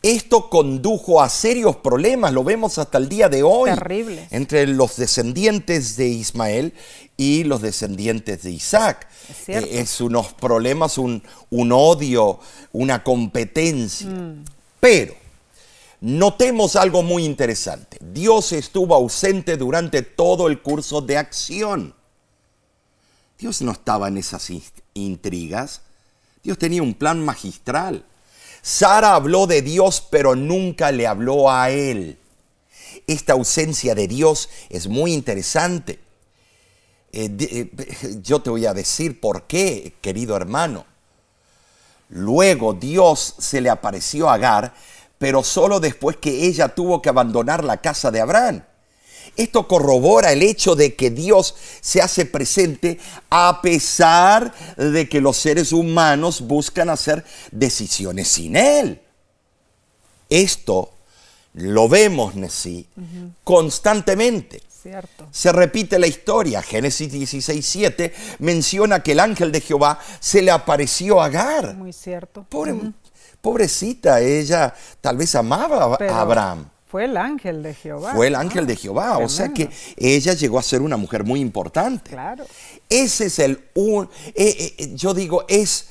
Esto 0.06 0.50
condujo 0.50 1.22
a 1.22 1.30
serios 1.30 1.76
problemas, 1.76 2.30
lo 2.34 2.44
vemos 2.44 2.76
hasta 2.76 2.98
el 2.98 3.08
día 3.08 3.30
de 3.30 3.42
hoy, 3.42 3.70
Terribles. 3.70 4.30
entre 4.32 4.66
los 4.66 4.96
descendientes 4.96 5.96
de 5.96 6.08
Ismael 6.08 6.74
y 7.16 7.44
los 7.44 7.62
descendientes 7.62 8.42
de 8.42 8.50
Isaac. 8.50 9.08
Es. 9.30 9.48
Eh, 9.48 9.80
es 9.80 10.02
unos 10.02 10.34
problemas, 10.34 10.98
un, 10.98 11.22
un 11.48 11.72
odio, 11.72 12.38
una 12.72 13.02
competencia. 13.02 14.10
Mm. 14.10 14.44
Pero 14.78 15.14
notemos 16.02 16.76
algo 16.76 17.02
muy 17.02 17.24
interesante. 17.24 17.96
Dios 18.02 18.52
estuvo 18.52 18.94
ausente 18.94 19.56
durante 19.56 20.02
todo 20.02 20.48
el 20.48 20.60
curso 20.60 21.00
de 21.00 21.16
acción. 21.16 21.94
Dios 23.38 23.62
no 23.62 23.72
estaba 23.72 24.08
en 24.08 24.18
esas 24.18 24.50
in- 24.50 24.62
intrigas. 24.92 25.80
Dios 26.42 26.58
tenía 26.58 26.82
un 26.82 26.92
plan 26.92 27.24
magistral. 27.24 28.04
Sara 28.64 29.14
habló 29.14 29.46
de 29.46 29.60
Dios, 29.60 30.02
pero 30.08 30.34
nunca 30.34 30.90
le 30.90 31.06
habló 31.06 31.50
a 31.50 31.68
él. 31.68 32.18
Esta 33.06 33.34
ausencia 33.34 33.94
de 33.94 34.08
Dios 34.08 34.48
es 34.70 34.88
muy 34.88 35.12
interesante. 35.12 35.98
Eh, 37.12 37.28
eh, 37.38 38.18
yo 38.22 38.40
te 38.40 38.48
voy 38.48 38.64
a 38.64 38.72
decir 38.72 39.20
por 39.20 39.42
qué, 39.42 39.92
querido 40.00 40.34
hermano. 40.34 40.86
Luego 42.08 42.72
Dios 42.72 43.34
se 43.38 43.60
le 43.60 43.68
apareció 43.68 44.30
a 44.30 44.34
Agar, 44.34 44.74
pero 45.18 45.44
solo 45.44 45.78
después 45.78 46.16
que 46.16 46.46
ella 46.46 46.68
tuvo 46.68 47.02
que 47.02 47.10
abandonar 47.10 47.64
la 47.64 47.82
casa 47.82 48.10
de 48.10 48.22
Abraham. 48.22 48.64
Esto 49.36 49.66
corrobora 49.68 50.32
el 50.32 50.42
hecho 50.42 50.74
de 50.76 50.94
que 50.94 51.10
Dios 51.10 51.54
se 51.80 52.00
hace 52.02 52.26
presente 52.26 52.98
a 53.30 53.60
pesar 53.62 54.54
de 54.76 55.08
que 55.08 55.20
los 55.20 55.36
seres 55.36 55.72
humanos 55.72 56.40
buscan 56.42 56.88
hacer 56.90 57.24
decisiones 57.50 58.28
sin 58.28 58.56
Él. 58.56 59.00
Esto 60.30 60.92
lo 61.54 61.88
vemos, 61.88 62.34
Nesí, 62.34 62.86
constantemente. 63.44 64.62
Cierto. 64.82 65.26
Se 65.30 65.50
repite 65.50 65.98
la 65.98 66.06
historia. 66.06 66.60
Génesis 66.60 67.10
16, 67.10 67.64
7 67.64 68.14
menciona 68.40 69.02
que 69.02 69.12
el 69.12 69.20
ángel 69.20 69.50
de 69.50 69.60
Jehová 69.62 69.98
se 70.20 70.42
le 70.42 70.50
apareció 70.50 71.22
a 71.22 71.26
Agar. 71.26 71.74
Muy 71.74 71.92
cierto. 71.92 72.44
Pobre- 72.50 72.92
Pobrecita, 73.40 74.20
ella 74.20 74.74
tal 75.00 75.16
vez 75.18 75.34
amaba 75.34 75.94
a- 75.94 75.98
Pero 75.98 76.14
a 76.14 76.20
Abraham. 76.22 76.68
Fue 76.94 77.06
el 77.06 77.16
ángel 77.16 77.64
de 77.64 77.74
Jehová. 77.74 78.14
Fue 78.14 78.28
el 78.28 78.36
ángel 78.36 78.68
de 78.68 78.76
Jehová. 78.76 79.18
O 79.18 79.28
sea 79.28 79.48
que 79.52 79.68
ella 79.96 80.32
llegó 80.34 80.60
a 80.60 80.62
ser 80.62 80.80
una 80.80 80.96
mujer 80.96 81.24
muy 81.24 81.40
importante. 81.40 82.12
Claro. 82.12 82.44
Ese 82.88 83.26
es 83.26 83.40
el 83.40 83.64
un, 83.74 84.08
eh, 84.32 84.76
eh, 84.78 84.94
yo 84.94 85.12
digo, 85.12 85.44
es 85.48 85.88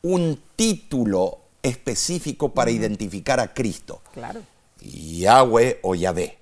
un 0.00 0.40
título 0.56 1.40
específico 1.62 2.54
para 2.54 2.70
identificar 2.70 3.38
a 3.38 3.52
Cristo. 3.52 4.00
Claro. 4.14 4.40
Yahweh 4.80 5.80
o 5.82 5.94
Yahvé. 5.94 6.38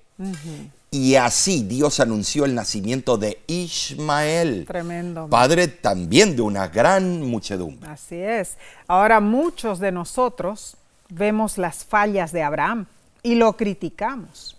Y 0.91 1.15
así 1.15 1.63
Dios 1.63 1.99
anunció 1.99 2.45
el 2.45 2.55
nacimiento 2.55 3.17
de 3.17 3.41
Ismael, 3.47 4.63
Tremendo. 4.65 5.27
padre 5.27 5.67
también 5.67 6.37
de 6.37 6.41
una 6.41 6.69
gran 6.69 7.21
muchedumbre. 7.21 7.89
Así 7.89 8.15
es. 8.15 8.55
Ahora 8.87 9.19
muchos 9.19 9.79
de 9.79 9.91
nosotros 9.91 10.77
vemos 11.09 11.57
las 11.57 11.83
fallas 11.83 12.31
de 12.31 12.43
Abraham 12.43 12.87
y 13.25 13.33
lo 13.33 13.57
criticamos. 13.57 14.55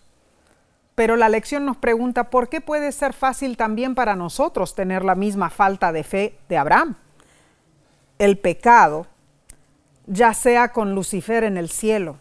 Pero 0.96 1.14
la 1.14 1.28
lección 1.28 1.64
nos 1.64 1.76
pregunta 1.76 2.30
por 2.30 2.48
qué 2.48 2.60
puede 2.60 2.90
ser 2.90 3.12
fácil 3.12 3.56
también 3.56 3.94
para 3.94 4.16
nosotros 4.16 4.74
tener 4.74 5.04
la 5.04 5.14
misma 5.14 5.50
falta 5.50 5.92
de 5.92 6.02
fe 6.02 6.36
de 6.48 6.56
Abraham. 6.56 6.96
El 8.18 8.38
pecado, 8.38 9.06
ya 10.06 10.34
sea 10.34 10.72
con 10.72 10.96
Lucifer 10.96 11.44
en 11.44 11.56
el 11.56 11.70
cielo, 11.70 12.16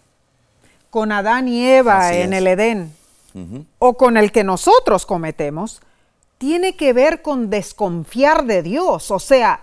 con 0.91 1.12
Adán 1.12 1.47
y 1.47 1.65
Eva 1.65 2.10
Así 2.10 2.17
en 2.17 2.34
es. 2.34 2.39
el 2.39 2.47
Edén, 2.47 2.93
o 3.79 3.97
con 3.97 4.15
el 4.15 4.31
que 4.31 4.43
nosotros 4.43 5.08
cometemos, 5.08 5.81
tiene 6.38 6.75
que 6.75 6.93
ver 6.93 7.23
con 7.23 7.49
desconfiar 7.49 8.45
de 8.45 8.62
Dios, 8.62 9.10
o 9.10 9.19
sea, 9.19 9.62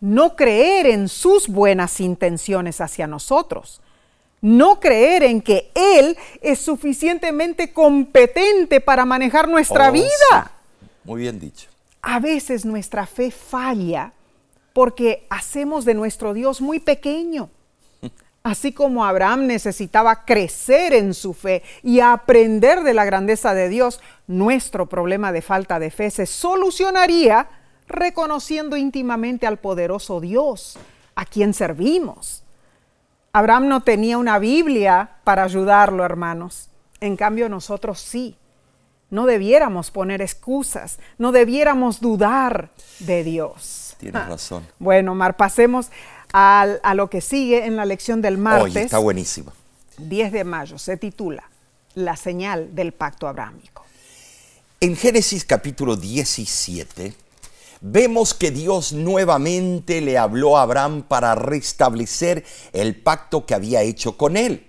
no 0.00 0.36
creer 0.36 0.86
en 0.86 1.10
sus 1.10 1.48
buenas 1.48 2.00
intenciones 2.00 2.80
hacia 2.80 3.06
nosotros, 3.06 3.82
no 4.44 4.78
creer 4.78 5.22
en 5.22 5.40
que 5.40 5.70
Él 5.74 6.18
es 6.42 6.58
suficientemente 6.58 7.72
competente 7.72 8.82
para 8.82 9.06
manejar 9.06 9.48
nuestra 9.48 9.88
Oh, 9.88 9.92
vida. 9.92 10.06
sí. 10.10 10.86
Muy 11.04 11.22
bien 11.22 11.40
dicho. 11.40 11.68
A 12.02 12.20
veces 12.20 12.66
nuestra 12.66 13.06
fe 13.06 13.30
falla 13.30 14.12
porque 14.74 15.26
hacemos 15.30 15.86
de 15.86 15.94
nuestro 15.94 16.34
Dios 16.34 16.60
muy 16.60 16.78
pequeño. 16.78 17.48
Así 18.42 18.72
como 18.72 19.06
Abraham 19.06 19.46
necesitaba 19.46 20.26
crecer 20.26 20.92
en 20.92 21.14
su 21.14 21.32
fe 21.32 21.62
y 21.82 22.00
aprender 22.00 22.82
de 22.82 22.92
la 22.92 23.06
grandeza 23.06 23.54
de 23.54 23.70
Dios, 23.70 24.00
nuestro 24.26 24.86
problema 24.90 25.32
de 25.32 25.40
falta 25.40 25.78
de 25.78 25.90
fe 25.90 26.10
se 26.10 26.26
solucionaría 26.26 27.48
reconociendo 27.88 28.76
íntimamente 28.76 29.46
al 29.46 29.58
poderoso 29.58 30.20
Dios 30.20 30.76
a 31.14 31.24
quien 31.24 31.54
servimos. 31.54 32.43
Abraham 33.34 33.66
no 33.66 33.82
tenía 33.82 34.16
una 34.16 34.38
Biblia 34.38 35.10
para 35.24 35.42
ayudarlo, 35.42 36.04
hermanos. 36.04 36.68
En 37.00 37.16
cambio, 37.16 37.48
nosotros 37.48 37.98
sí. 38.00 38.36
No 39.10 39.26
debiéramos 39.26 39.90
poner 39.90 40.22
excusas, 40.22 40.98
no 41.18 41.32
debiéramos 41.32 42.00
dudar 42.00 42.70
de 43.00 43.24
Dios. 43.24 43.96
Tienes 43.98 44.22
Ah. 44.22 44.28
razón. 44.28 44.64
Bueno, 44.78 45.14
Mar, 45.16 45.36
pasemos 45.36 45.88
al- 46.32 46.80
a 46.84 46.94
lo 46.94 47.10
que 47.10 47.20
sigue 47.20 47.66
en 47.66 47.74
la 47.76 47.84
lección 47.84 48.22
del 48.22 48.38
martes, 48.38 48.62
Oye, 48.72 48.82
está 48.82 48.98
buenísima. 48.98 49.52
10 49.98 50.30
de 50.32 50.44
mayo. 50.44 50.78
Se 50.78 50.96
titula 50.96 51.42
La 51.96 52.16
señal 52.16 52.74
del 52.74 52.92
pacto 52.92 53.26
abrámico. 53.28 53.84
En 54.80 54.96
Génesis 54.96 55.44
capítulo 55.44 55.96
17 55.96 57.14
vemos 57.86 58.32
que 58.32 58.50
Dios 58.50 58.94
nuevamente 58.94 60.00
le 60.00 60.16
habló 60.16 60.56
a 60.56 60.62
Abraham 60.62 61.02
para 61.02 61.34
restablecer 61.34 62.44
el 62.72 62.96
pacto 62.96 63.44
que 63.44 63.54
había 63.54 63.82
hecho 63.82 64.16
con 64.16 64.38
él. 64.38 64.66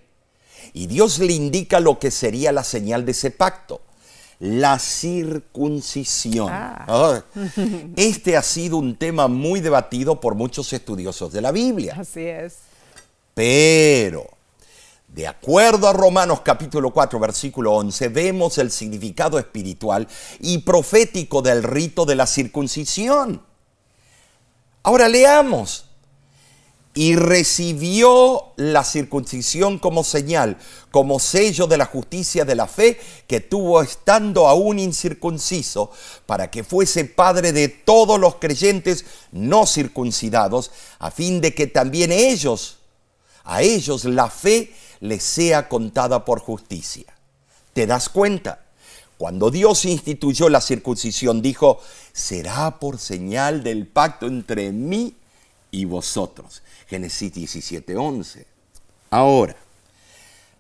Y 0.74 0.88
Dios 0.88 1.20
le 1.20 1.32
indica 1.32 1.80
lo 1.80 1.98
que 1.98 2.12
sería 2.12 2.52
la 2.52 2.66
señal 2.66 3.06
de 3.06 3.14
ese 3.14 3.32
pacto, 3.32 3.82
la 4.40 4.78
circuncisión. 4.80 6.50
Ah. 6.52 7.24
Este 7.96 8.36
ha 8.36 8.44
sido 8.44 8.78
un 8.78 8.98
tema 8.98 9.30
muy 9.30 9.62
debatido 9.62 10.20
por 10.20 10.36
muchos 10.36 10.74
estudiosos 10.74 11.32
de 11.32 11.42
la 11.42 11.54
Biblia. 11.54 11.96
Así 11.98 12.26
es. 12.26 12.58
Pero, 13.34 14.28
de 15.16 15.28
acuerdo 15.28 15.88
a 15.88 15.94
Romanos 15.94 16.42
capítulo 16.42 16.92
4, 16.92 17.18
versículo 17.20 17.72
11, 17.76 18.10
vemos 18.10 18.58
el 18.58 18.70
significado 18.70 19.40
espiritual 19.40 20.10
y 20.42 20.58
profético 20.58 21.42
del 21.42 21.64
rito 21.64 22.04
de 22.06 22.16
la 22.16 22.28
circuncisión. 22.28 23.42
Ahora 24.84 25.08
leamos. 25.08 25.86
Y 26.98 27.18
recibió 27.18 28.54
la 28.56 28.86
circuncisión 28.86 29.80
como 29.80 30.06
señal, 30.06 30.58
como 30.92 31.20
sello 31.20 31.68
de 31.68 31.78
la 31.78 31.86
justicia 31.86 32.46
de 32.46 32.56
la 32.56 32.68
fe 32.68 32.98
que 33.28 33.42
tuvo 33.42 33.82
estando 33.82 34.48
aún 34.48 34.80
incircunciso, 34.80 35.92
para 36.26 36.50
que 36.50 36.64
fuese 36.64 37.04
padre 37.04 37.52
de 37.52 37.68
todos 37.68 38.18
los 38.18 38.36
creyentes 38.36 39.06
no 39.34 39.66
circuncidados, 39.66 40.72
a 41.00 41.12
fin 41.12 41.42
de 41.42 41.54
que 41.54 41.68
también 41.68 42.14
ellos 42.14 42.80
a 43.46 43.62
ellos 43.62 44.06
la 44.06 44.30
fe 44.30 44.74
les 45.00 45.24
sea 45.24 45.68
contada 45.70 46.26
por 46.26 46.40
justicia. 46.40 47.06
¿Te 47.74 47.86
das 47.88 48.10
cuenta? 48.10 48.66
Cuando 49.18 49.50
Dios 49.50 49.86
instituyó 49.86 50.50
la 50.50 50.62
circuncisión, 50.62 51.42
dijo, 51.42 51.80
será 52.12 52.80
por 52.80 53.00
señal 53.00 53.64
del 53.64 53.88
pacto 53.88 54.28
entre 54.28 54.72
mí 54.72 55.16
y 55.72 55.86
vosotros. 55.86 56.64
Génesis 56.88 57.34
17, 57.34 57.96
11. 57.96 58.46
Ahora, 59.10 59.56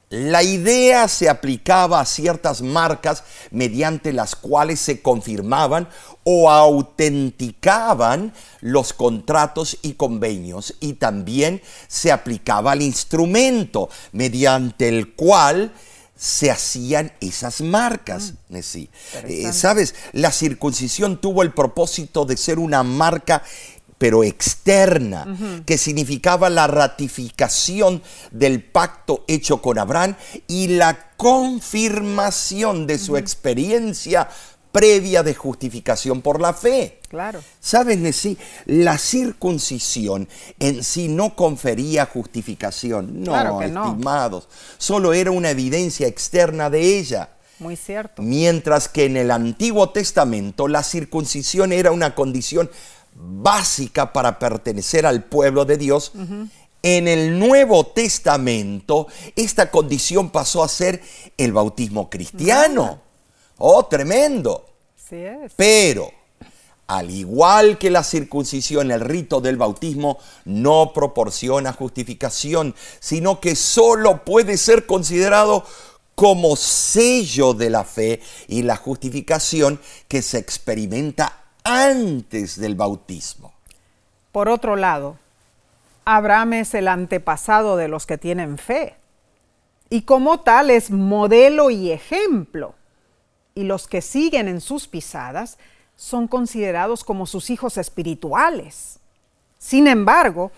la 0.09 0.43
idea 0.43 1.07
se 1.07 1.29
aplicaba 1.29 1.99
a 1.99 2.05
ciertas 2.05 2.61
marcas 2.61 3.23
mediante 3.51 4.13
las 4.13 4.35
cuales 4.35 4.79
se 4.79 5.01
confirmaban 5.01 5.89
o 6.23 6.49
autenticaban 6.49 8.33
los 8.61 8.93
contratos 8.93 9.77
y 9.81 9.93
convenios 9.93 10.75
y 10.79 10.93
también 10.93 11.61
se 11.87 12.11
aplicaba 12.11 12.73
al 12.73 12.81
instrumento 12.81 13.89
mediante 14.11 14.89
el 14.89 15.13
cual 15.15 15.71
se 16.15 16.49
hacían 16.49 17.11
esas 17.19 17.61
marcas. 17.61 18.33
Mm. 18.49 18.59
Sí. 18.61 18.89
Eh, 19.27 19.51
Sabes, 19.51 19.95
la 20.13 20.31
circuncisión 20.31 21.19
tuvo 21.19 21.43
el 21.43 21.53
propósito 21.53 22.25
de 22.25 22.37
ser 22.37 22.57
una 22.57 22.83
marca 22.83 23.43
pero 23.97 24.23
externa, 24.23 25.25
que 25.65 25.77
significaba 25.77 26.49
la 26.49 26.67
ratificación 26.67 28.01
del 28.31 28.61
pacto 28.63 29.23
hecho 29.27 29.61
con 29.61 29.79
Abraham 29.79 30.15
y 30.47 30.67
la 30.67 31.11
confirmación 31.17 32.87
de 32.87 32.97
su 32.99 33.17
experiencia 33.17 34.27
previa 34.71 35.23
de 35.23 35.33
justificación 35.33 36.21
por 36.21 36.41
la 36.41 36.53
fe. 36.53 36.99
Claro. 37.07 37.41
¿Sabes, 37.61 37.97
Nesí? 37.97 38.37
La 38.65 38.97
circuncisión 38.97 40.27
en 40.59 40.83
sí 40.83 41.07
no 41.07 41.33
confería 41.33 42.05
justificación. 42.05 43.23
No, 43.23 43.31
Claro 43.31 43.59
que 43.59 43.67
no. 43.69 43.91
estimados. 43.91 44.49
Solo 44.77 45.13
era 45.13 45.31
una 45.31 45.51
evidencia 45.51 46.07
externa 46.07 46.69
de 46.69 46.99
ella. 46.99 47.29
Muy 47.59 47.77
cierto. 47.77 48.21
Mientras 48.21 48.89
que 48.89 49.05
en 49.05 49.15
el 49.15 49.31
Antiguo 49.31 49.91
Testamento 49.91 50.67
la 50.67 50.83
circuncisión 50.83 51.71
era 51.71 51.91
una 51.93 52.13
condición 52.13 52.69
básica 53.15 54.11
para 54.13 54.37
pertenecer 54.37 55.05
al 55.05 55.23
pueblo 55.23 55.65
de 55.65 55.77
Dios, 55.77 56.11
en 56.83 57.07
el 57.07 57.39
Nuevo 57.39 57.87
Testamento 57.87 59.07
esta 59.35 59.71
condición 59.71 60.29
pasó 60.29 60.63
a 60.63 60.67
ser 60.67 61.01
el 61.37 61.53
bautismo 61.53 62.09
cristiano. 62.09 63.01
Oh, 63.57 63.85
tremendo. 63.85 64.67
Sí 64.95 65.15
es. 65.15 65.53
Pero, 65.55 66.11
al 66.87 67.09
igual 67.09 67.77
que 67.77 67.89
la 67.89 68.03
circuncisión, 68.03 68.91
el 68.91 68.99
rito 68.99 69.41
del 69.41 69.57
bautismo 69.57 70.19
no 70.43 70.91
proporciona 70.93 71.73
justificación, 71.73 72.75
sino 72.99 73.39
que 73.39 73.55
solo 73.55 74.23
puede 74.25 74.57
ser 74.57 74.85
considerado 74.85 75.65
como 76.13 76.55
sello 76.55 77.53
de 77.53 77.69
la 77.69 77.83
fe 77.83 78.21
y 78.47 78.61
la 78.61 78.77
justificación 78.77 79.79
que 80.07 80.21
se 80.21 80.37
experimenta 80.37 81.44
antes 81.65 82.59
del 82.59 82.75
bautismo. 82.75 83.51
Por 84.31 84.47
otro 84.49 84.75
lado, 84.75 85.17
Abraham 86.05 86.53
es 86.53 86.73
el 86.75 86.87
antepasado 86.87 87.75
de 87.75 87.87
los 87.87 88.05
que 88.05 88.17
tienen 88.17 88.57
fe 88.57 88.95
y 89.89 90.03
como 90.03 90.41
tal 90.41 90.69
es 90.69 90.91
modelo 90.91 91.71
y 91.71 91.91
ejemplo. 91.91 92.75
Y 93.55 93.63
los 93.63 93.87
que 93.87 94.01
siguen 94.01 94.47
en 94.47 94.61
sus 94.61 94.87
pisadas 94.87 95.57
son 95.95 96.27
considerados 96.27 97.03
como 97.03 97.25
sus 97.25 97.49
hijos 97.49 97.77
espirituales. 97.77 98.99
Sin 99.57 99.87
embargo, 99.87 100.51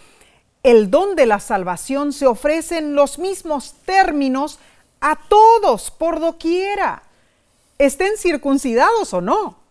el 0.63 0.91
don 0.91 1.15
de 1.15 1.25
la 1.25 1.39
salvación 1.39 2.11
se 2.11 2.27
ofrece 2.27 2.79
en 2.79 2.95
los 2.95 3.19
mismos 3.19 3.75
términos 3.85 4.59
a 4.99 5.15
todos 5.15 5.91
por 5.91 6.19
doquiera, 6.19 7.03
estén 7.77 8.17
circuncidados 8.17 9.13
o 9.13 9.21
no, 9.21 9.66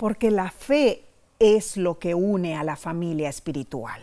porque 0.00 0.30
la 0.30 0.50
fe 0.50 1.04
es 1.38 1.76
lo 1.76 1.98
que 1.98 2.14
une 2.14 2.56
a 2.56 2.64
la 2.64 2.76
familia 2.76 3.28
espiritual. 3.28 4.02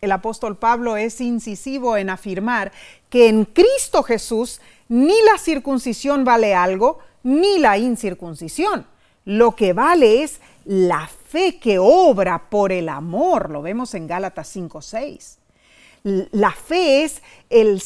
El 0.00 0.10
apóstol 0.10 0.56
Pablo 0.56 0.96
es 0.96 1.20
incisivo 1.20 1.98
en 1.98 2.08
afirmar 2.08 2.72
que 3.10 3.28
en 3.28 3.44
Cristo 3.44 4.02
Jesús 4.02 4.62
ni 4.88 5.12
la 5.30 5.36
circuncisión 5.36 6.24
vale 6.24 6.54
algo, 6.54 7.00
ni 7.24 7.58
la 7.58 7.76
incircuncisión. 7.76 8.86
Lo 9.26 9.54
que 9.54 9.74
vale 9.74 10.22
es 10.22 10.40
la 10.64 11.06
fe 11.28 11.58
que 11.58 11.78
obra 11.78 12.48
por 12.48 12.72
el 12.72 12.88
amor. 12.88 13.50
Lo 13.50 13.60
vemos 13.60 13.92
en 13.92 14.06
Gálatas 14.06 14.48
5:6. 14.56 15.36
La 16.04 16.52
fe 16.52 17.04
es 17.04 17.20
el, 17.50 17.82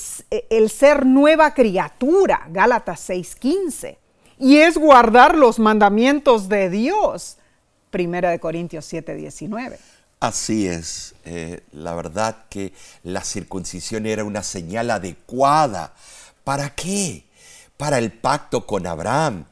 el, 0.49 0.71
ser 0.71 1.05
nueva 1.07 1.55
criatura, 1.55 2.47
Gálatas 2.51 3.11
6:15. 3.11 3.97
Y 4.41 4.57
es 4.57 4.79
guardar 4.79 5.37
los 5.37 5.59
mandamientos 5.59 6.49
de 6.49 6.71
Dios, 6.71 7.37
Primera 7.91 8.31
de 8.31 8.41
Corintios 8.41 8.87
7:19. 8.91 9.79
Así 10.19 10.67
es, 10.67 11.15
eh, 11.27 11.61
la 11.73 11.95
verdad 11.95 12.45
que 12.49 12.73
la 13.03 13.23
circuncisión 13.23 14.07
era 14.07 14.25
una 14.25 14.43
señal 14.43 14.91
adecuada. 14.91 15.93
¿Para 16.43 16.75
qué? 16.75 17.25
Para 17.77 17.99
el 17.99 18.13
pacto 18.13 18.67
con 18.67 18.87
Abraham. 18.87 19.45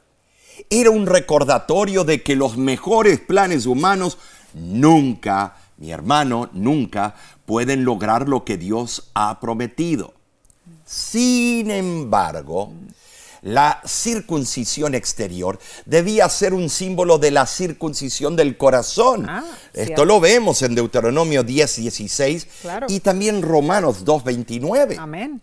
Era 0.70 0.90
un 0.90 1.06
recordatorio 1.06 2.04
de 2.04 2.22
que 2.22 2.34
los 2.34 2.56
mejores 2.56 3.20
planes 3.20 3.66
humanos 3.66 4.16
nunca, 4.54 5.56
mi 5.76 5.90
hermano, 5.90 6.48
nunca 6.54 7.14
pueden 7.44 7.84
lograr 7.84 8.26
lo 8.26 8.42
que 8.42 8.56
Dios 8.56 9.10
ha 9.12 9.38
prometido. 9.38 10.14
Sin 10.86 11.70
embargo, 11.70 12.72
la 13.48 13.80
circuncisión 13.86 14.94
exterior 14.94 15.58
debía 15.86 16.28
ser 16.28 16.52
un 16.54 16.68
símbolo 16.68 17.18
de 17.18 17.30
la 17.30 17.46
circuncisión 17.46 18.36
del 18.36 18.56
corazón. 18.56 19.26
Ah, 19.28 19.44
Esto 19.72 20.04
lo 20.04 20.20
vemos 20.20 20.62
en 20.62 20.74
Deuteronomio 20.74 21.42
10, 21.42 21.76
16 21.76 22.46
Claro. 22.62 22.86
y 22.90 23.00
también 23.00 23.42
Romanos 23.42 24.04
2, 24.04 24.24
29 24.24 24.96
Amén. 24.98 25.40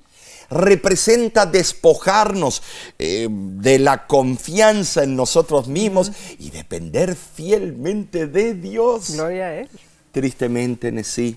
representa 0.50 1.46
despojarnos 1.46 2.62
eh, 3.00 3.28
de 3.30 3.80
la 3.80 4.06
confianza 4.08 5.04
en 5.04 5.16
nosotros 5.16 5.68
mismos 5.68 6.12
y 6.40 6.52
depender 6.52 7.16
fielmente 7.16 8.28
de 8.28 8.54
Dios. 8.54 9.12
Gloria 9.12 9.46
a 9.46 9.56
Él. 9.56 9.70
Tristemente, 10.12 10.92
Nesí, 10.92 11.36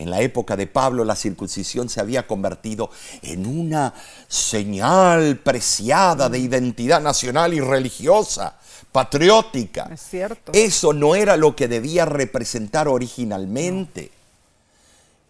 en 0.00 0.10
la 0.10 0.20
época 0.20 0.56
de 0.56 0.66
Pablo 0.66 1.04
la 1.04 1.14
circuncisión 1.14 1.88
se 1.88 2.00
había 2.00 2.26
convertido 2.26 2.90
en 3.22 3.46
una 3.46 3.92
señal 4.28 5.36
preciada 5.38 6.28
de 6.28 6.38
identidad 6.38 7.00
nacional 7.00 7.52
y 7.54 7.60
religiosa, 7.60 8.56
patriótica. 8.92 9.88
Es 9.92 10.00
cierto. 10.02 10.52
Eso 10.54 10.92
no 10.92 11.14
era 11.14 11.36
lo 11.36 11.54
que 11.54 11.68
debía 11.68 12.04
representar 12.04 12.88
originalmente. 12.88 14.10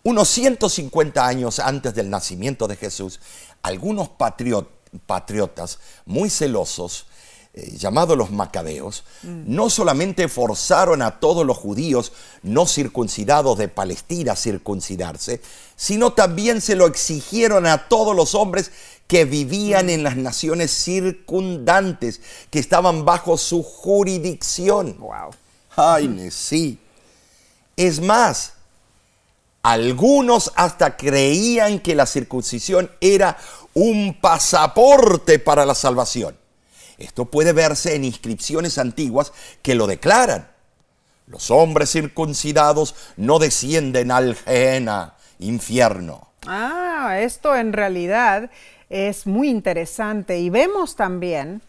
Unos 0.03 0.29
150 0.29 1.27
años 1.27 1.59
antes 1.59 1.95
del 1.95 2.09
nacimiento 2.09 2.67
de 2.67 2.77
Jesús, 2.77 3.21
algunos 3.63 4.09
patriot- 4.09 4.69
patriotas 5.07 5.79
muy 6.07 6.31
celosos, 6.31 7.07
eh, 7.53 7.77
llamados 7.77 8.17
los 8.17 8.31
macabeos, 8.31 9.03
no 9.25 9.71
solamente 9.71 10.29
forzaron 10.29 11.03
a 11.03 11.19
todos 11.19 11.45
los 11.45 11.59
judíos 11.59 12.13
no 12.45 12.65
circuncidados 12.65 13.59
de 13.59 13.67
Palestina 13.67 14.33
a 14.33 14.37
circuncidarse, 14.37 15.41
sino 15.75 16.13
también 16.13 16.61
se 16.61 16.77
lo 16.77 16.87
exigieron 16.87 17.67
a 17.67 17.89
todos 17.89 18.15
los 18.15 18.37
hombres 18.37 18.71
que 19.09 19.25
vivían 19.25 19.91
en 19.91 20.05
las 20.05 20.17
naciones 20.17 20.71
circundantes, 20.71 22.21
que 22.51 22.61
estaban 22.61 23.05
bajo 23.05 23.37
su 23.37 23.65
jurisdicción. 23.65 24.97
Wow. 25.01 25.31
Ay, 25.75 26.31
sí. 26.31 26.79
Es 27.77 28.01
más, 28.01 28.53
algunos 29.65 30.53
hasta 30.55 30.97
creían 30.97 31.81
que 31.81 31.97
la 31.97 32.07
circuncisión 32.07 32.91
era 33.01 33.37
un 33.75 34.17
pasaporte 34.21 35.41
para 35.41 35.67
la 35.67 35.75
salvación. 35.75 36.40
Esto 37.01 37.25
puede 37.25 37.53
verse 37.53 37.97
en 37.97 38.05
inscripciones 38.05 38.79
antiguas 38.79 39.33
que 39.63 39.75
lo 39.75 39.87
declaran. 39.87 40.49
Los 41.27 41.51
hombres 41.51 41.91
circuncidados 41.91 42.95
no 43.17 43.39
descienden 43.39 44.11
al 44.11 44.37
Gehenna, 44.37 45.15
infierno. 45.39 46.29
Ah, 46.47 47.19
esto 47.21 47.57
en 47.57 47.73
realidad 47.73 48.51
es 48.91 49.27
muy 49.27 49.49
interesante 49.49 50.39
y 50.39 50.51
vemos 50.51 50.95
también 50.95 51.63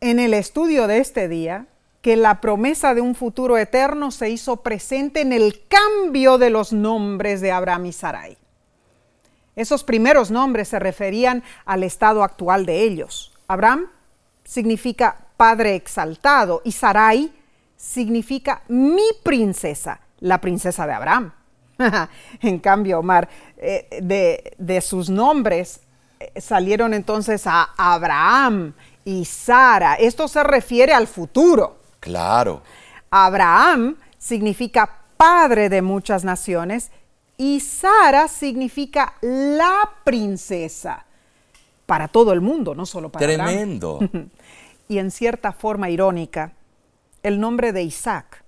en 0.00 0.18
el 0.18 0.32
estudio 0.32 0.86
de 0.86 0.98
este 0.98 1.28
día 1.28 1.66
que 2.00 2.16
la 2.16 2.40
promesa 2.40 2.94
de 2.94 3.00
un 3.00 3.14
futuro 3.14 3.58
eterno 3.58 4.10
se 4.10 4.30
hizo 4.30 4.58
presente 4.62 5.20
en 5.20 5.32
el 5.32 5.62
cambio 5.68 6.38
de 6.38 6.50
los 6.50 6.72
nombres 6.72 7.40
de 7.40 7.52
Abraham 7.52 7.86
y 7.86 7.92
Sarai. 7.92 8.38
Esos 9.54 9.84
primeros 9.84 10.30
nombres 10.30 10.68
se 10.68 10.78
referían 10.78 11.42
al 11.66 11.82
estado 11.82 12.24
actual 12.24 12.64
de 12.64 12.82
ellos. 12.82 13.32
Abraham 13.48 13.88
significa 14.44 15.16
padre 15.36 15.74
exaltado 15.74 16.62
y 16.64 16.72
Sarai 16.72 17.32
significa 17.76 18.62
mi 18.68 19.08
princesa, 19.22 20.00
la 20.20 20.40
princesa 20.40 20.86
de 20.86 20.92
Abraham. 20.92 21.32
en 22.40 22.58
cambio, 22.60 23.00
Omar, 23.00 23.28
eh, 23.56 23.98
de, 24.02 24.54
de, 24.58 24.80
sus 24.80 25.10
nombres 25.10 25.80
eh, 26.20 26.40
salieron 26.40 26.94
entonces 26.94 27.46
a 27.46 27.70
Abraham 27.76 28.74
y 29.04 29.24
Sara. 29.24 29.94
Esto 29.94 30.28
se 30.28 30.44
refiere 30.44 30.92
al 30.92 31.08
futuro. 31.08 31.78
Claro. 31.98 32.62
Abraham 33.10 33.96
significa 34.18 35.02
padre 35.16 35.68
de 35.68 35.82
muchas 35.82 36.24
naciones 36.24 36.90
y 37.36 37.60
Sara 37.60 38.28
significa 38.28 39.14
la 39.20 39.90
princesa 40.04 41.04
para 41.92 42.08
todo 42.08 42.32
el 42.32 42.40
mundo, 42.40 42.74
no 42.74 42.86
solo 42.86 43.10
para 43.10 43.26
Tremendo. 43.26 43.98
y 44.88 44.96
en 44.96 45.10
cierta 45.10 45.52
forma 45.52 45.90
irónica, 45.90 46.52
el 47.22 47.38
nombre 47.38 47.74
de 47.74 47.82
Isaac, 47.82 48.42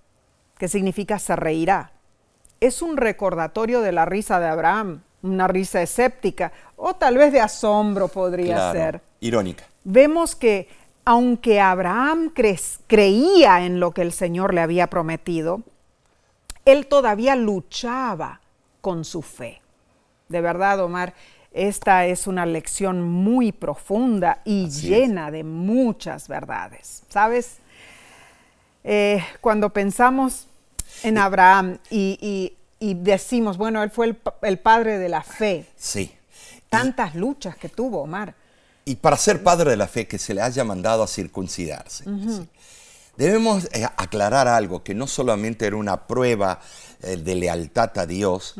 que 0.57 0.66
significa 0.66 1.18
se 1.18 1.36
reirá, 1.36 1.90
es 2.59 2.80
un 2.80 2.97
recordatorio 2.97 3.82
de 3.82 3.92
la 3.92 4.07
risa 4.07 4.40
de 4.40 4.47
Abraham, 4.49 5.03
una 5.20 5.47
risa 5.47 5.82
escéptica 5.82 6.53
o 6.76 6.95
tal 6.95 7.18
vez 7.18 7.34
de 7.34 7.42
asombro 7.42 8.09
podría 8.09 8.55
Claro, 8.55 8.78
ser. 8.78 9.01
Irónica. 9.20 9.64
Vemos 9.84 10.34
que 10.34 10.66
aunque 11.05 11.61
Abraham 11.61 12.32
cre- 12.34 12.78
creía 12.86 13.66
en 13.66 13.78
lo 13.78 13.90
que 13.90 14.01
el 14.01 14.12
Señor 14.12 14.55
le 14.55 14.62
había 14.62 14.86
prometido, 14.86 15.61
él 16.64 16.86
todavía 16.86 17.36
luchaba 17.36 18.40
con 18.80 19.05
su 19.05 19.20
fe. 19.20 19.61
De 20.30 20.40
verdad, 20.40 20.80
Omar, 20.80 21.12
esta 21.55 22.05
es 22.07 22.26
una 22.26 22.44
lección 22.44 23.00
muy 23.02 23.52
profunda 23.52 24.40
y 24.44 24.66
Así 24.66 24.88
llena 24.88 25.30
de 25.30 25.44
muchas 25.44 26.28
verdades. 26.28 27.05
¿Sabes? 27.09 27.59
Eh, 28.82 29.24
cuando 29.40 29.70
pensamos 29.70 30.46
en 31.02 31.16
Abraham 31.18 31.78
y, 31.90 32.18
y- 32.20 32.57
y 32.80 32.94
decimos, 32.94 33.57
bueno, 33.57 33.82
él 33.82 33.90
fue 33.90 34.07
el, 34.07 34.14
pa- 34.16 34.34
el 34.42 34.59
padre 34.59 34.98
de 34.98 35.09
la 35.09 35.22
fe, 35.22 35.64
Sí. 35.76 36.12
tantas 36.68 37.14
luchas 37.14 37.57
que 37.57 37.68
tuvo, 37.70 38.02
Omar. 38.02 38.34
Y 38.84 38.96
para 38.96 39.16
ser 39.16 39.42
padre 39.42 39.70
de 39.70 39.76
la 39.78 39.86
fe 39.88 40.07
que 40.07 40.18
se 40.18 40.34
le 40.34 40.42
haya 40.42 40.64
mandado 40.64 41.02
a 41.02 41.07
circuncidarse. 41.07 42.05
sí. 42.05 42.48
Debemos 43.16 43.66
eh, 43.72 43.84
aclarar 43.96 44.48
algo, 44.48 44.82
que 44.82 44.92
no 44.92 45.07
solamente 45.07 45.66
era 45.66 45.76
una 45.76 46.07
prueba 46.09 46.61
eh, 47.00 47.16
de 47.16 47.36
lealtad 47.36 47.96
a 47.96 48.07
Dios, 48.07 48.57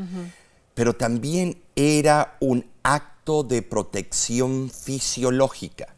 pero 0.75 0.95
también 0.95 1.61
era 1.75 2.37
un 2.41 2.65
acto 2.85 3.43
de 3.43 3.63
protección 3.63 4.71
fisiológica. 4.71 5.89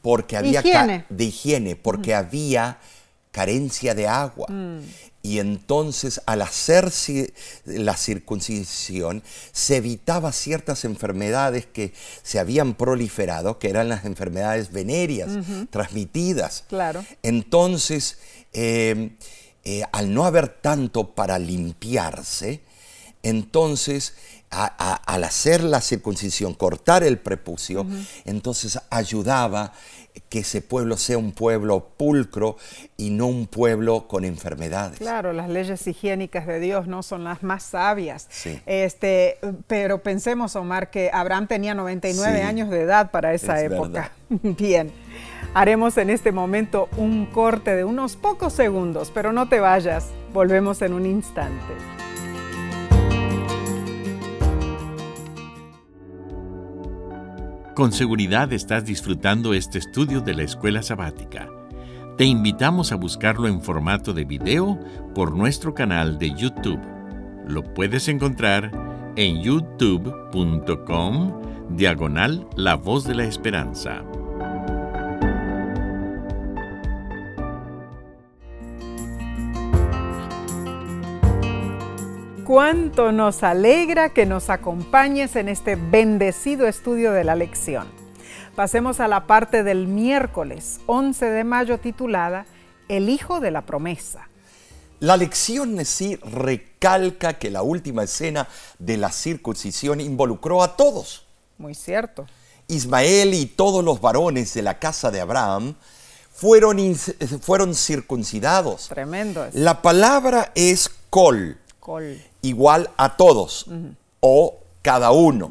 Porque 0.00 0.36
había 0.36 0.60
Higiene. 0.60 1.04
de 1.10 1.24
higiene, 1.24 1.76
porque 1.76 2.14
había 2.14 2.78
carencia 3.32 3.94
de 3.94 4.08
agua. 4.08 4.46
Y 5.22 5.40
entonces 5.40 6.22
al 6.26 6.42
hacer 6.42 6.86
ci- 6.86 7.32
la 7.64 7.96
circuncisión 7.96 9.22
se 9.52 9.76
evitaba 9.76 10.32
ciertas 10.32 10.84
enfermedades 10.84 11.66
que 11.66 11.92
se 12.22 12.38
habían 12.38 12.74
proliferado, 12.74 13.58
que 13.58 13.68
eran 13.68 13.88
las 13.88 14.04
enfermedades 14.04 14.72
venéreas 14.72 15.30
transmitidas. 15.70 16.64
Claro. 16.68 17.04
Entonces, 17.22 18.18
eh, 18.52 19.10
eh, 19.64 19.82
al 19.92 20.14
no 20.14 20.24
haber 20.24 20.48
tanto 20.48 21.14
para 21.14 21.38
limpiarse, 21.38 22.62
entonces 23.22 24.14
a- 24.50 24.72
a- 24.78 24.94
al 24.94 25.24
hacer 25.24 25.62
la 25.62 25.80
circuncisión, 25.80 26.54
cortar 26.54 27.02
el 27.02 27.18
prepucio, 27.18 27.86
entonces 28.24 28.78
ayudaba 28.90 29.72
que 30.30 30.40
ese 30.40 30.62
pueblo 30.62 30.96
sea 30.96 31.16
un 31.16 31.30
pueblo 31.32 31.90
pulcro 31.96 32.56
y 32.96 33.10
no 33.10 33.26
un 33.26 33.46
pueblo 33.46 34.08
con 34.08 34.24
enfermedades. 34.24 34.98
Claro, 34.98 35.32
las 35.32 35.48
leyes 35.48 35.86
higiénicas 35.86 36.44
de 36.46 36.58
Dios 36.58 36.88
no 36.88 37.02
son 37.04 37.22
las 37.24 37.42
más 37.44 37.62
sabias. 37.62 38.26
Sí. 38.28 38.60
Este, 38.66 39.38
pero 39.68 40.02
pensemos, 40.02 40.56
Omar, 40.56 40.90
que 40.90 41.10
Abraham 41.12 41.46
tenía 41.46 41.74
99 41.74 42.38
Sí. 42.40 42.42
años 42.44 42.68
de 42.68 42.80
edad 42.82 43.10
para 43.12 43.32
esa 43.32 43.60
Es 43.62 43.70
época. 43.70 44.10
Bien, 44.42 44.90
haremos 45.54 45.96
en 45.98 46.10
este 46.10 46.32
momento 46.32 46.88
un 46.96 47.26
corte 47.26 47.76
de 47.76 47.84
unos 47.84 48.16
pocos 48.16 48.52
segundos, 48.54 49.12
pero 49.14 49.32
no 49.32 49.48
te 49.48 49.60
vayas, 49.60 50.06
volvemos 50.32 50.82
en 50.82 50.94
un 50.94 51.06
instante. 51.06 51.74
Con 57.78 57.92
seguridad 57.92 58.52
estás 58.52 58.84
disfrutando 58.84 59.54
este 59.54 59.78
estudio 59.78 60.20
de 60.20 60.34
la 60.34 60.42
escuela 60.42 60.82
sabática. 60.82 61.48
Te 62.16 62.24
invitamos 62.24 62.90
a 62.90 62.96
buscarlo 62.96 63.46
en 63.46 63.62
formato 63.62 64.12
de 64.12 64.24
video 64.24 64.80
por 65.14 65.32
nuestro 65.32 65.74
canal 65.74 66.18
de 66.18 66.34
YouTube. 66.34 66.80
Lo 67.46 67.62
puedes 67.74 68.08
encontrar 68.08 68.72
en 69.14 69.40
youtube.com 69.42 71.40
diagonal 71.76 72.48
La 72.56 72.74
Voz 72.74 73.04
de 73.04 73.14
la 73.14 73.26
Esperanza. 73.26 74.02
Cuánto 82.48 83.12
nos 83.12 83.42
alegra 83.42 84.14
que 84.14 84.24
nos 84.24 84.48
acompañes 84.48 85.36
en 85.36 85.50
este 85.50 85.76
bendecido 85.76 86.66
estudio 86.66 87.12
de 87.12 87.22
la 87.22 87.34
lección. 87.34 87.86
Pasemos 88.56 89.00
a 89.00 89.06
la 89.06 89.26
parte 89.26 89.62
del 89.62 89.86
miércoles 89.86 90.80
11 90.86 91.26
de 91.26 91.44
mayo 91.44 91.76
titulada 91.76 92.46
El 92.88 93.10
Hijo 93.10 93.40
de 93.40 93.50
la 93.50 93.66
Promesa. 93.66 94.30
La 95.00 95.18
lección 95.18 95.78
en 95.78 95.84
sí 95.84 96.16
recalca 96.16 97.34
que 97.34 97.50
la 97.50 97.60
última 97.60 98.04
escena 98.04 98.48
de 98.78 98.96
la 98.96 99.12
circuncisión 99.12 100.00
involucró 100.00 100.62
a 100.62 100.74
todos. 100.74 101.26
Muy 101.58 101.74
cierto. 101.74 102.24
Ismael 102.66 103.34
y 103.34 103.44
todos 103.44 103.84
los 103.84 104.00
varones 104.00 104.54
de 104.54 104.62
la 104.62 104.78
casa 104.78 105.10
de 105.10 105.20
Abraham 105.20 105.74
fueron, 106.32 106.78
fueron 107.42 107.74
circuncidados. 107.74 108.88
Tremendo. 108.88 109.46
La 109.52 109.82
palabra 109.82 110.50
es 110.54 110.90
col, 111.10 111.58
Col. 111.88 112.22
igual 112.42 112.90
a 112.98 113.16
todos 113.16 113.64
o 114.20 114.58
cada 114.82 115.10
uno. 115.10 115.50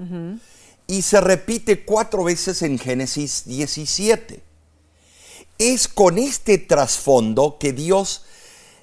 Y 0.85 1.01
se 1.01 1.19
repite 1.19 1.83
cuatro 1.83 2.23
veces 2.23 2.61
en 2.61 2.77
Génesis 2.77 3.43
17. 3.45 4.43
Es 5.57 5.87
con 5.87 6.19
este 6.19 6.59
trasfondo 6.59 7.57
que 7.59 7.73
Dios 7.73 8.23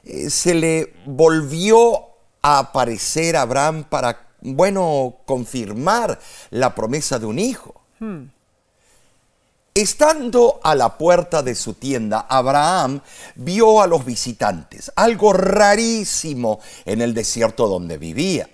eh, 0.02 0.30
se 0.30 0.54
le 0.54 0.94
volvió 1.06 2.08
a 2.42 2.58
aparecer 2.58 3.36
a 3.36 3.42
Abraham 3.42 3.84
para, 3.88 4.26
bueno, 4.40 5.18
confirmar 5.24 6.18
la 6.50 6.74
promesa 6.74 7.20
de 7.20 7.26
un 7.26 7.38
hijo. 7.38 7.80
Estando 9.76 10.60
a 10.62 10.76
la 10.76 10.96
puerta 10.96 11.42
de 11.42 11.56
su 11.56 11.74
tienda, 11.74 12.26
Abraham 12.28 13.00
vio 13.34 13.82
a 13.82 13.88
los 13.88 14.04
visitantes, 14.04 14.92
algo 14.94 15.32
rarísimo 15.32 16.60
en 16.84 17.02
el 17.02 17.12
desierto 17.12 17.66
donde 17.66 17.98
vivía. 17.98 18.48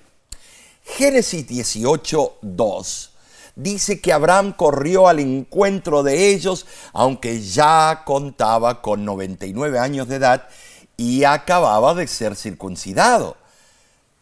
Génesis 0.82 1.46
18, 1.46 2.38
2 2.40 3.10
dice 3.54 4.00
que 4.00 4.14
Abraham 4.14 4.54
corrió 4.54 5.08
al 5.08 5.18
encuentro 5.18 6.02
de 6.02 6.28
ellos, 6.28 6.66
aunque 6.94 7.42
ya 7.42 8.02
contaba 8.06 8.80
con 8.80 9.04
99 9.04 9.78
años 9.78 10.08
de 10.08 10.16
edad 10.16 10.48
y 10.96 11.24
acababa 11.24 11.94
de 11.94 12.06
ser 12.06 12.36
circuncidado. 12.36 13.36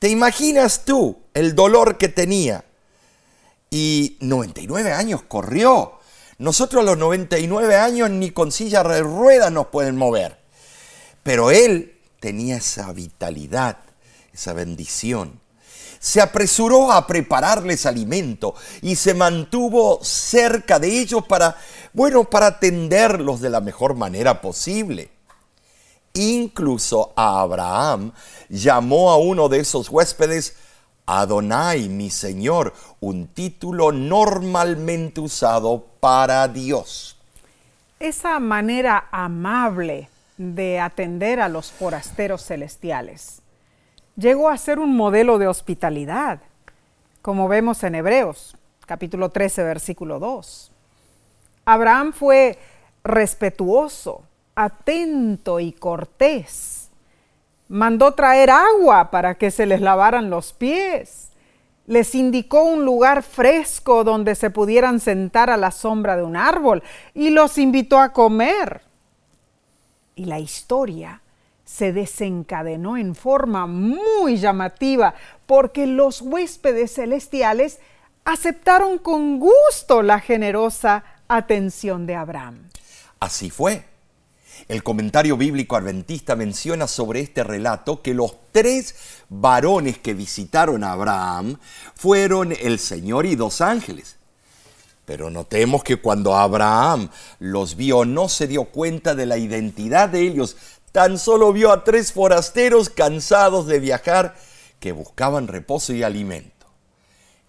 ¿Te 0.01 0.09
imaginas 0.09 0.85
tú 0.85 1.19
el 1.35 1.55
dolor 1.55 1.97
que 1.97 2.09
tenía? 2.09 2.65
Y 3.71 4.17
99 4.21 4.93
años 4.93 5.23
corrió. 5.23 5.98
Nosotros 6.39 6.83
a 6.83 6.87
los 6.87 6.99
99 6.99 7.77
años 7.77 8.11
ni 8.11 8.31
con 8.31 8.53
silla 8.53 8.85
de 8.85 9.01
ruedas 9.01 9.51
nos 9.51 9.67
pueden 9.67 9.97
mover. 9.97 10.39
Pero 11.25 11.51
él 11.51 11.99
tenía 12.21 12.57
esa 12.57 12.93
vitalidad, 12.93 13.79
esa 14.33 14.53
bendición. 14.53 15.41
Se 15.99 16.21
apresuró 16.21 16.93
a 16.93 17.09
prepararles 17.09 17.87
alimento 17.87 18.55
y 18.83 18.95
se 18.95 19.15
mantuvo 19.15 19.99
cerca 20.03 20.79
de 20.79 21.01
ellos 21.01 21.25
para, 21.27 21.57
bueno, 21.93 22.31
para 22.31 22.47
atenderlos 22.47 23.41
de 23.41 23.51
la 23.51 23.61
mejor 23.61 23.97
manera 23.97 24.41
posible. 24.41 25.11
Incluso 26.15 27.13
a 27.17 27.41
Abraham 27.41 28.13
llamó 28.49 29.11
a 29.11 29.17
uno 29.17 29.49
de 29.49 29.59
esos 29.59 29.91
huéspedes 29.91 30.55
Adonai, 31.11 31.89
mi 31.89 32.11
Señor, 32.11 32.75
un 33.01 33.29
título 33.29 33.93
normalmente 33.93 35.23
usado 35.23 35.87
para 36.01 36.47
Dios. 36.49 37.17
Esa 37.99 38.39
manera 38.39 39.09
amable 39.11 40.11
de 40.37 40.79
atender 40.79 41.41
a 41.41 41.49
los 41.49 41.73
forasteros 41.73 42.45
celestiales 42.45 43.41
llegó 44.17 44.51
a 44.51 44.59
ser 44.59 44.79
un 44.79 44.95
modelo 44.95 45.39
de 45.39 45.49
hospitalidad, 45.49 46.41
como 47.23 47.49
vemos 47.49 47.83
en 47.85 47.95
Hebreos, 47.95 48.55
capítulo 48.85 49.31
13, 49.31 49.63
versículo 49.63 50.19
2. 50.19 50.71
Abraham 51.65 52.13
fue 52.13 52.59
respetuoso, 53.03 54.25
atento 54.55 55.59
y 55.59 55.73
cortés. 55.73 56.78
Mandó 57.69 58.13
traer 58.15 58.51
agua 58.51 59.11
para 59.11 59.37
que 59.37 59.51
se 59.51 59.67
les 59.67 59.81
lavaran 59.81 60.31
los 60.31 60.53
pies. 60.53 61.31
Les 61.87 62.15
indicó 62.15 62.65
un 62.65 62.85
lugar 62.85 63.23
fresco 63.23 64.05
donde 64.05 64.35
se 64.35 64.51
pudieran 64.51 65.01
sentar 65.01 65.51
a 65.51 65.57
la 65.57 65.71
sombra 65.71 66.17
de 66.17 66.23
un 66.23 66.37
árbol 66.37 66.83
y 67.15 67.31
los 67.31 67.59
invitó 67.59 67.99
a 67.99 68.13
comer. 68.13 68.83
Y 70.15 70.25
la 70.25 70.39
historia 70.39 71.23
se 71.65 71.93
desencadenó 71.93 72.97
en 72.97 73.15
forma 73.15 73.67
muy 73.67 74.39
llamativa 74.39 75.15
porque 75.45 75.87
los 75.87 76.23
huéspedes 76.23 76.95
celestiales 76.95 77.79
aceptaron 78.25 78.99
con 78.99 79.39
gusto 79.39 80.03
la 80.03 80.21
generosa 80.21 81.05
atención 81.29 82.07
de 82.07 82.15
Abraham. 82.15 82.69
Así 83.21 83.51
fue. 83.51 83.85
El 84.69 84.83
comentario 84.83 85.39
bíblico 85.39 85.77
adventista 85.77 86.37
menciona 86.37 86.87
sobre 86.87 87.21
este 87.21 87.43
relato 87.43 88.03
que 88.03 88.13
los 88.13 88.37
tres 88.53 88.95
varones 89.31 89.97
que 89.99 90.13
visitaron 90.13 90.85
a 90.85 90.93
Abraham 90.93 91.59
fueron 91.95 92.53
el 92.53 92.79
Señor 92.79 93.25
y 93.25 93.35
dos 93.35 93.63
ángeles. 93.63 94.17
Pero 95.07 95.31
notemos 95.31 95.83
que 95.83 95.97
cuando 95.97 96.37
Abraham 96.37 97.09
los 97.39 97.77
vio 97.77 98.05
no 98.05 98.29
se 98.29 98.47
dio 98.47 98.65
cuenta 98.67 99.15
de 99.15 99.25
la 99.25 99.39
identidad 99.39 100.11
de 100.11 100.21
ellos, 100.21 100.59
tan 100.93 101.19
solo 101.19 101.51
vio 101.55 101.73
a 101.73 101.83
tres 101.83 102.13
forasteros 102.13 102.91
cansados 102.91 103.67
de 103.67 103.81
viajar 103.81 104.37
que 104.81 104.93
buscaban 104.93 105.49
reposo 105.49 105.95
y 105.95 106.03
alimento. 106.03 106.67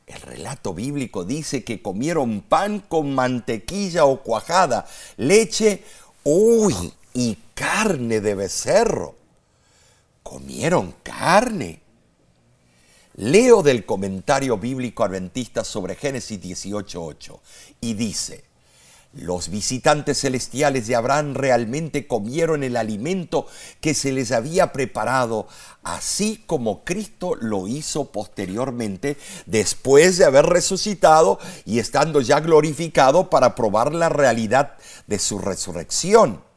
El 0.08 0.22
relato 0.22 0.74
bíblico 0.74 1.26
dice 1.26 1.66
que 1.66 1.82
comieron 1.82 2.40
pan 2.40 2.80
con 2.80 3.14
mantequilla 3.14 4.06
o 4.06 4.24
cuajada, 4.24 4.88
leche, 5.18 5.84
uy, 6.24 6.94
y 7.20 7.38
carne 7.54 8.22
de 8.22 8.34
becerro. 8.34 9.16
Comieron 10.24 10.96
carne. 11.04 11.82
Leo 13.16 13.62
del 13.62 13.86
comentario 13.86 14.58
bíblico 14.58 15.04
adventista 15.04 15.66
sobre 15.66 15.96
Génesis 15.96 16.40
18.8 16.42 17.38
y 17.82 17.96
dice, 17.96 18.46
los 19.12 19.50
visitantes 19.50 20.22
celestiales 20.22 20.88
de 20.88 20.96
Abraham 20.96 21.34
realmente 21.34 22.08
comieron 22.08 22.64
el 22.64 22.78
alimento 22.78 23.48
que 23.82 23.94
se 23.94 24.14
les 24.14 24.32
había 24.32 24.72
preparado, 24.72 25.50
así 25.84 26.42
como 26.46 26.86
Cristo 26.86 27.36
lo 27.36 27.68
hizo 27.68 28.14
posteriormente, 28.14 29.18
después 29.46 30.18
de 30.18 30.24
haber 30.24 30.46
resucitado 30.46 31.38
y 31.66 31.80
estando 31.80 32.22
ya 32.22 32.40
glorificado 32.40 33.30
para 33.30 33.56
probar 33.56 33.94
la 33.94 34.08
realidad 34.08 34.78
de 35.08 35.20
su 35.20 35.38
resurrección. 35.40 36.48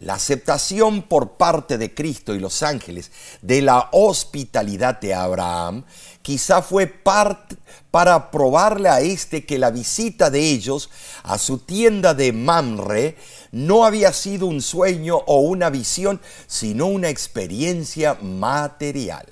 La 0.00 0.14
aceptación 0.14 1.02
por 1.02 1.32
parte 1.32 1.76
de 1.76 1.92
Cristo 1.92 2.34
y 2.34 2.38
los 2.38 2.62
ángeles 2.62 3.12
de 3.42 3.60
la 3.60 3.90
hospitalidad 3.92 4.98
de 4.98 5.12
Abraham 5.12 5.84
quizá 6.22 6.62
fue 6.62 6.86
parte 6.86 7.56
para 7.90 8.30
probarle 8.30 8.88
a 8.88 9.02
este 9.02 9.44
que 9.44 9.58
la 9.58 9.70
visita 9.70 10.30
de 10.30 10.40
ellos 10.40 10.88
a 11.22 11.36
su 11.36 11.58
tienda 11.58 12.14
de 12.14 12.32
Mamre 12.32 13.16
no 13.52 13.84
había 13.84 14.14
sido 14.14 14.46
un 14.46 14.62
sueño 14.62 15.18
o 15.26 15.40
una 15.40 15.68
visión, 15.68 16.18
sino 16.46 16.86
una 16.86 17.10
experiencia 17.10 18.14
material. 18.22 19.26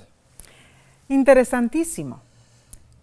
Interesantísimo. 1.07 2.21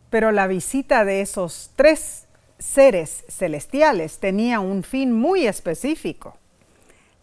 Pero 0.08 0.30
la 0.30 0.46
visita 0.46 1.04
de 1.04 1.20
esos 1.20 1.70
tres 1.74 2.26
seres 2.60 3.24
celestiales 3.28 4.18
tenía 4.18 4.60
un 4.60 4.84
fin 4.84 5.12
muy 5.12 5.48
específico. 5.48 6.38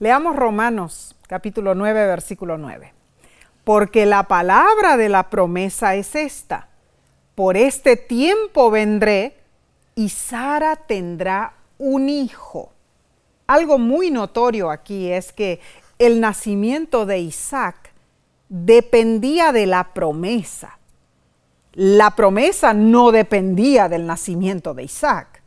Leamos 0.04 0.36
Romanos 0.36 1.16
capítulo 1.30 1.76
9, 1.76 2.08
versículo 2.08 2.58
9. 2.58 2.92
Porque 3.64 4.06
la 4.06 4.24
palabra 4.24 4.98
de 4.98 5.08
la 5.08 5.30
promesa 5.30 5.96
es 5.96 6.14
esta. 6.14 6.68
Por 7.36 7.56
este 7.56 7.96
tiempo 7.96 8.70
vendré 8.70 9.38
y 9.96 10.10
Sara 10.10 10.76
tendrá 10.76 11.54
un 11.78 12.10
hijo. 12.10 12.74
Algo 13.48 13.78
muy 13.78 14.12
notorio 14.12 14.72
aquí 14.72 15.10
es 15.10 15.32
que 15.32 15.62
el 15.98 16.20
nacimiento 16.20 17.06
de 17.06 17.20
Isaac 17.20 17.94
dependía 18.50 19.54
de 19.54 19.68
la 19.68 19.94
promesa. 19.94 20.80
La 21.72 22.12
promesa 22.12 22.74
no 22.74 23.14
dependía 23.14 23.88
del 23.88 24.06
nacimiento 24.06 24.74
de 24.74 24.84
Isaac. 24.84 25.42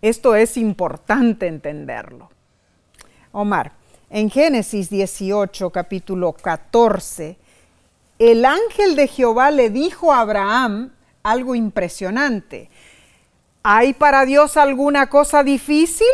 Esto 0.00 0.36
es 0.36 0.56
importante 0.56 1.48
entenderlo. 1.48 2.30
Omar, 3.32 3.79
en 4.10 4.28
Génesis 4.28 4.90
18, 4.90 5.70
capítulo 5.70 6.32
14, 6.32 7.36
el 8.18 8.44
ángel 8.44 8.96
de 8.96 9.06
Jehová 9.06 9.52
le 9.52 9.70
dijo 9.70 10.12
a 10.12 10.20
Abraham 10.20 10.90
algo 11.22 11.54
impresionante. 11.54 12.68
¿Hay 13.62 13.94
para 13.94 14.24
Dios 14.24 14.56
alguna 14.56 15.08
cosa 15.08 15.44
difícil? 15.44 16.06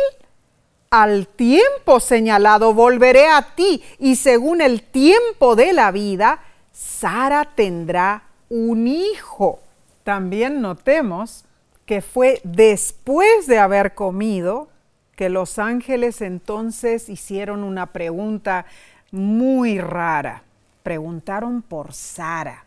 Al 0.91 1.27
tiempo 1.27 1.99
señalado 1.99 2.73
volveré 2.73 3.27
a 3.27 3.55
ti 3.55 3.83
y 3.99 4.15
según 4.15 4.61
el 4.61 4.83
tiempo 4.83 5.55
de 5.55 5.73
la 5.73 5.91
vida, 5.91 6.39
Sara 6.71 7.45
tendrá 7.55 8.23
un 8.49 8.87
hijo. 8.87 9.59
También 10.03 10.61
notemos 10.61 11.45
que 11.85 12.01
fue 12.01 12.41
después 12.43 13.47
de 13.47 13.57
haber 13.57 13.95
comido 13.95 14.69
que 15.17 15.27
los 15.29 15.57
ángeles 15.59 16.21
entonces 16.21 17.09
hicieron 17.09 17.63
una 17.63 17.87
pregunta 17.87 18.65
muy 19.11 19.79
rara. 19.81 20.43
Preguntaron 20.83 21.63
por 21.63 21.91
Sara. 21.91 22.63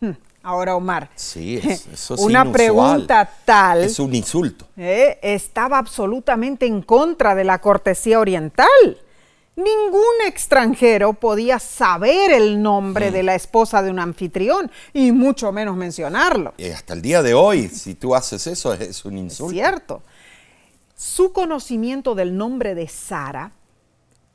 Hmm, 0.00 0.10
ahora, 0.42 0.74
Omar. 0.74 1.10
Sí, 1.14 1.58
eso 1.92 2.14
es 2.14 2.20
Una 2.20 2.50
pregunta 2.50 3.30
tal. 3.44 3.84
Es 3.84 4.00
un 4.00 4.14
insulto. 4.16 4.66
Eh, 4.76 5.18
estaba 5.22 5.78
absolutamente 5.78 6.66
en 6.66 6.82
contra 6.82 7.34
de 7.36 7.44
la 7.44 7.60
cortesía 7.60 8.18
oriental. 8.18 8.66
Ningún 9.54 10.26
extranjero 10.26 11.12
podía 11.12 11.58
saber 11.58 12.32
el 12.32 12.60
nombre 12.62 13.10
Mm. 13.10 13.12
de 13.12 13.22
la 13.22 13.34
esposa 13.34 13.82
de 13.82 13.90
un 13.90 13.98
anfitrión 14.00 14.70
y 14.92 15.12
mucho 15.12 15.52
menos 15.52 15.76
mencionarlo. 15.76 16.54
Y 16.56 16.70
hasta 16.70 16.94
el 16.94 17.02
día 17.02 17.22
de 17.22 17.34
hoy, 17.34 17.68
si 17.68 17.94
tú 17.94 18.14
haces 18.14 18.46
eso, 18.46 18.72
es 18.72 19.04
un 19.04 19.18
insulto. 19.18 19.52
Cierto. 19.52 20.02
Su 21.02 21.32
conocimiento 21.32 22.14
del 22.14 22.36
nombre 22.36 22.76
de 22.76 22.86
Sara 22.86 23.50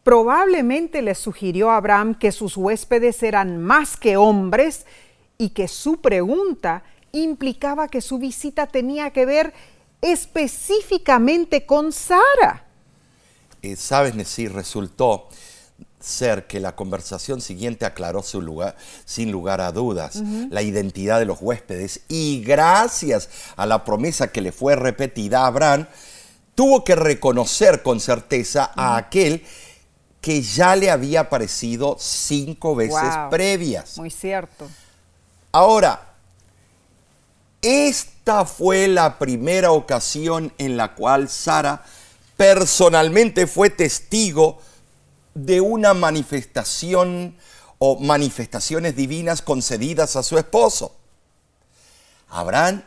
probablemente 0.04 1.02
le 1.02 1.16
sugirió 1.16 1.72
a 1.72 1.78
Abraham 1.78 2.14
que 2.14 2.34
sus 2.34 2.58
huéspedes 2.58 3.24
eran 3.24 3.64
más 3.64 3.96
que 3.96 4.18
hombres 4.18 4.86
y 5.38 5.52
que 5.52 5.70
su 5.70 6.02
pregunta 6.02 6.84
implicaba 7.14 7.88
que 7.88 8.02
su 8.02 8.18
visita 8.18 8.68
tenía 8.68 9.12
que 9.12 9.26
ver 9.26 9.54
específicamente 10.02 11.66
con 11.66 11.94
Sara. 11.94 12.66
Eh, 13.62 13.78
Sabes, 13.78 14.14
Nessie, 14.14 14.50
resultó 14.50 15.30
ser 16.02 16.48
que 16.48 16.60
la 16.60 16.76
conversación 16.76 17.40
siguiente 17.40 17.86
aclaró 17.86 18.22
su 18.24 18.42
lugar, 18.42 18.76
sin 19.06 19.32
lugar 19.32 19.62
a 19.62 19.72
dudas 19.72 20.22
la 20.50 20.62
identidad 20.62 21.20
de 21.20 21.26
los 21.26 21.42
huéspedes. 21.42 22.02
Y 22.10 22.42
gracias 22.42 23.30
a 23.56 23.66
la 23.66 23.86
promesa 23.86 24.34
que 24.34 24.42
le 24.42 24.52
fue 24.52 24.76
repetida 24.76 25.44
a 25.44 25.48
Abraham, 25.48 25.88
tuvo 26.58 26.84
que 26.84 26.96
reconocer 26.96 27.84
con 27.84 28.00
certeza 28.00 28.72
a 28.76 28.98
aquel 28.98 29.46
que 30.20 30.42
ya 30.42 30.76
le 30.76 30.90
había 30.90 31.20
aparecido 31.20 31.98
cinco 32.00 32.74
veces 32.76 33.16
Wow. 33.16 33.30
previas. 33.30 33.96
Muy 34.00 34.10
cierto. 34.10 34.68
Ahora, 35.52 36.16
esta 37.62 38.44
fue 38.46 38.88
la 38.88 39.20
primera 39.20 39.72
ocasión 39.72 40.52
en 40.58 40.78
la 40.78 40.96
cual 40.96 41.30
Sara 41.30 41.86
personalmente 42.36 43.46
fue 43.46 43.70
testigo 43.70 44.58
de 45.36 45.62
una 45.62 45.94
manifestación 45.94 47.38
o 47.78 48.00
manifestaciones 48.00 48.96
divinas 48.96 49.44
concedidas 49.44 50.16
a 50.16 50.24
su 50.24 50.40
esposo. 50.40 50.96
Abraham 52.30 52.82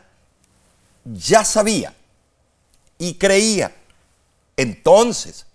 ya 1.05 1.45
sabía 1.45 1.95
y 3.01 3.15
creía. 3.15 3.75
Entonces, 4.55 5.47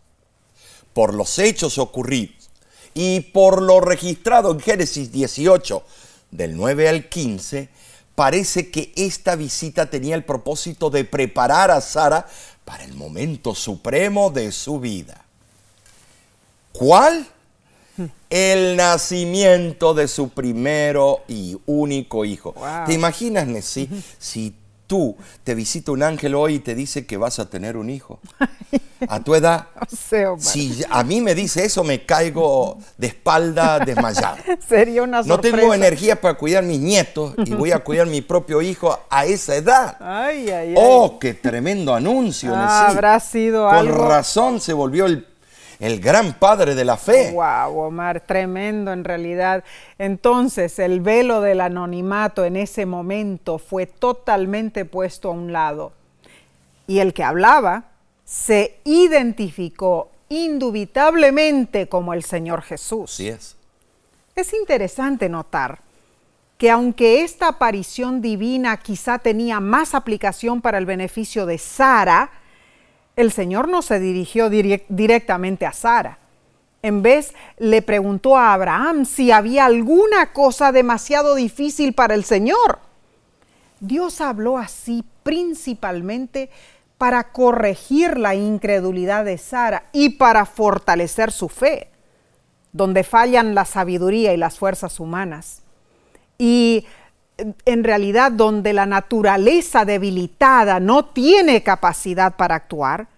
por 0.92 1.14
los 1.14 1.38
hechos 1.38 1.78
ocurridos 1.78 2.51
y 2.92 3.20
por 3.20 3.62
lo 3.62 3.80
registrado 3.80 4.51
en 4.51 4.59
Génesis 4.59 5.12
18, 5.12 5.84
del 6.32 6.57
9 6.57 6.88
al 6.88 7.09
15, 7.09 7.68
parece 8.16 8.72
que 8.72 8.92
esta 8.97 9.36
visita 9.36 9.88
tenía 9.88 10.16
el 10.16 10.24
propósito 10.24 10.90
de 10.90 11.05
preparar 11.05 11.70
a 11.70 11.80
Sara 11.80 12.26
para 12.64 12.82
el 12.82 12.94
momento 12.94 13.55
supremo 13.55 14.30
de 14.30 14.51
su 14.51 14.80
vida. 14.80 15.24
¿Cuál? 16.72 17.28
El 18.28 18.76
nacimiento 18.76 19.94
de 19.94 20.09
su 20.09 20.30
primero 20.30 21.22
y 21.28 21.57
único 21.66 22.24
hijo. 22.24 22.55
Wow. 22.55 22.86
¿Te 22.86 22.94
imaginas, 22.94 23.47
Nessie, 23.47 23.88
si 24.18 24.53
tú 24.87 25.16
te 25.45 25.55
visita 25.55 25.93
un 25.93 26.03
ángel 26.03 26.34
hoy 26.34 26.55
y 26.55 26.59
te 26.61 26.74
dice 26.74 27.07
que 27.07 27.16
vas 27.16 27.39
a 27.39 27.49
tener 27.51 27.76
un 27.76 27.91
hijo? 27.91 28.20
A 29.09 29.20
tu 29.20 29.34
edad, 29.34 29.66
No 30.12 30.37
si 30.39 30.82
a 30.89 31.05
mí 31.05 31.20
me 31.20 31.34
dice 31.34 31.64
eso, 31.64 31.84
me 31.84 32.05
caigo 32.07 32.78
de 32.97 33.09
espalda 33.09 33.78
desmayado. 33.78 34.37
Sería 34.68 35.03
una 35.03 35.18
No 35.22 35.34
sorpresa. 35.34 35.57
tengo 35.57 35.74
energía 35.74 36.20
para 36.20 36.34
cuidar 36.34 36.64
mis 36.64 36.80
nietos 36.80 37.34
y 37.45 37.53
voy 37.53 37.72
a 37.72 37.80
cuidar 37.80 38.07
mi 38.07 38.22
propio 38.22 38.62
hijo 38.62 38.99
a 39.11 39.26
esa 39.26 39.55
edad. 39.57 39.97
Ay, 40.01 40.49
ay, 40.51 40.68
ay. 40.70 40.74
Oh, 40.78 41.18
qué 41.18 41.34
tremendo 41.34 41.95
anuncio. 41.95 42.53
Ah, 42.55 42.87
habrá 42.89 43.20
sido 43.20 43.66
Con 43.68 43.76
algo- 43.76 44.09
razón 44.09 44.61
se 44.61 44.72
volvió 44.72 45.07
el, 45.07 45.26
el 45.79 46.01
gran 46.01 46.35
padre 46.35 46.74
de 46.74 46.85
la 46.85 46.97
fe. 46.97 47.33
Wow, 47.33 47.79
Omar, 47.79 48.20
tremendo 48.20 48.93
en 48.93 49.05
realidad. 49.05 49.64
Entonces, 49.99 50.79
el 50.79 51.01
velo 51.01 51.41
del 51.41 51.61
anonimato 51.61 52.45
en 52.45 52.57
ese 52.57 52.87
momento 52.87 53.59
fue 53.59 53.87
totalmente 53.87 54.85
puesto 54.85 55.29
a 55.29 55.33
un 55.33 55.53
lado. 55.53 55.93
Y 56.87 57.01
el 57.01 57.12
que 57.12 57.24
hablaba 57.24 57.85
se 58.24 58.79
identificó 58.85 60.11
indubitablemente 60.29 61.89
como 61.89 62.14
el 62.14 62.24
Señor 62.24 62.62
Jesús. 62.62 63.12
Así 63.12 63.29
es. 63.29 63.57
Es 64.35 64.53
interesante 64.53 65.29
notar 65.29 65.81
que 66.59 66.70
aunque 66.70 67.22
esta 67.22 67.49
aparición 67.49 68.20
divina 68.20 68.77
quizá 68.79 69.18
tenía 69.18 69.61
más 69.61 69.95
aplicación 69.95 70.61
para 70.61 70.79
el 70.79 70.87
beneficio 70.87 71.47
de 71.47 71.59
Sara, 71.59 72.31
el 73.17 73.33
Señor 73.33 73.69
no 73.69 73.83
se 73.83 73.99
dirigió 73.99 74.51
directamente 74.51 75.67
a 75.67 75.73
Sara. 75.73 76.19
En 76.83 77.03
vez, 77.03 77.35
le 77.59 77.83
preguntó 77.83 78.37
a 78.37 78.53
Abraham 78.53 79.07
si 79.07 79.33
había 79.33 79.64
alguna 79.64 80.33
cosa 80.33 80.71
demasiado 80.71 81.35
difícil 81.35 81.95
para 81.95 82.14
el 82.14 82.25
Señor. 82.25 82.79
Dios 83.81 84.21
habló 84.21 84.59
así 84.59 85.05
principalmente 85.23 86.51
para 86.99 87.33
corregir 87.33 88.19
la 88.19 88.35
incredulidad 88.35 89.25
de 89.25 89.39
Sara 89.39 89.85
y 89.93 90.11
para 90.11 90.47
fortalecer 90.47 91.33
su 91.33 91.49
fe, 91.49 91.91
donde 92.73 93.03
fallan 93.03 93.55
la 93.55 93.64
sabiduría 93.64 94.33
y 94.33 94.37
las 94.37 94.59
fuerzas 94.59 95.01
humanas. 95.01 95.62
Y 96.39 96.87
en 97.39 97.84
realidad 97.84 98.32
donde 98.32 98.72
la 98.72 98.87
naturaleza 98.87 99.84
debilitada 99.84 100.80
no 100.80 101.05
tiene 101.05 101.62
capacidad 101.62 102.37
para 102.37 102.55
actuar, 102.57 103.09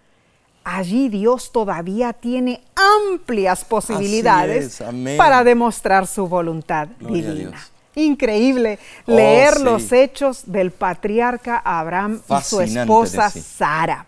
allí 0.64 1.08
Dios 1.08 1.52
todavía 1.52 2.12
tiene 2.12 2.62
amplias 2.74 3.64
posibilidades 3.64 4.82
para 5.16 5.44
demostrar 5.44 6.06
su 6.06 6.26
voluntad 6.26 6.88
divina. 7.00 7.58
Increíble 7.94 8.78
oh, 9.06 9.14
leer 9.14 9.60
los 9.60 9.92
hechos 9.92 10.42
del 10.46 10.70
patriarca 10.70 11.60
Abraham 11.64 12.20
y 12.28 12.42
su 12.42 12.60
esposa 12.60 13.30
Sara. 13.30 14.06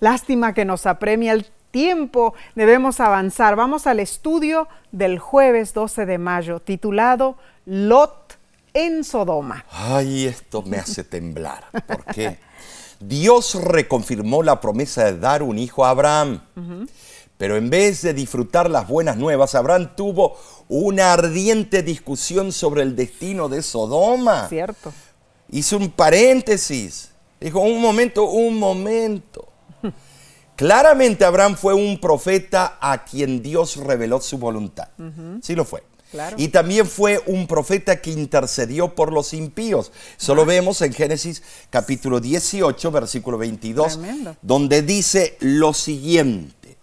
Lástima 0.00 0.52
que 0.52 0.64
nos 0.64 0.86
apremia 0.86 1.32
el 1.32 1.46
tiempo, 1.70 2.34
debemos 2.54 3.00
avanzar. 3.00 3.56
Vamos 3.56 3.86
al 3.86 4.00
estudio 4.00 4.68
del 4.92 5.18
jueves 5.18 5.72
12 5.72 6.06
de 6.06 6.18
mayo, 6.18 6.60
titulado 6.60 7.36
Lot 7.64 8.35
en 8.76 9.04
Sodoma. 9.04 9.64
Ay, 9.70 10.26
esto 10.26 10.62
me 10.62 10.76
hace 10.76 11.02
temblar. 11.02 11.64
¿Por 11.86 12.04
qué? 12.04 12.38
Dios 13.00 13.54
reconfirmó 13.54 14.42
la 14.42 14.60
promesa 14.60 15.04
de 15.04 15.18
dar 15.18 15.42
un 15.42 15.58
hijo 15.58 15.84
a 15.84 15.90
Abraham. 15.90 16.42
Pero 17.38 17.56
en 17.56 17.68
vez 17.70 18.02
de 18.02 18.14
disfrutar 18.14 18.70
las 18.70 18.88
buenas 18.88 19.16
nuevas, 19.16 19.54
Abraham 19.54 19.94
tuvo 19.96 20.38
una 20.68 21.12
ardiente 21.12 21.82
discusión 21.82 22.52
sobre 22.52 22.82
el 22.82 22.96
destino 22.96 23.48
de 23.48 23.62
Sodoma. 23.62 24.48
Cierto. 24.48 24.92
Hizo 25.50 25.76
un 25.76 25.90
paréntesis. 25.90 27.10
Dijo, 27.40 27.60
un 27.60 27.80
momento, 27.80 28.24
un 28.24 28.58
momento. 28.58 29.48
Claramente 30.54 31.24
Abraham 31.24 31.56
fue 31.56 31.74
un 31.74 32.00
profeta 32.00 32.78
a 32.80 33.04
quien 33.04 33.42
Dios 33.42 33.76
reveló 33.76 34.20
su 34.20 34.38
voluntad. 34.38 34.88
Sí 35.42 35.54
lo 35.54 35.64
fue. 35.64 35.82
Y 36.36 36.48
también 36.48 36.86
fue 36.86 37.22
un 37.26 37.46
profeta 37.46 38.00
que 38.00 38.10
intercedió 38.10 38.94
por 38.94 39.12
los 39.12 39.34
impíos. 39.34 39.92
Eso 40.18 40.34
lo 40.34 40.44
vemos 40.44 40.80
en 40.82 40.92
Génesis 40.92 41.42
capítulo 41.70 42.20
18, 42.20 42.90
versículo 42.90 43.38
22, 43.38 43.98
donde 44.42 44.82
dice 44.82 45.36
lo 45.40 45.74
siguiente. 45.74 46.76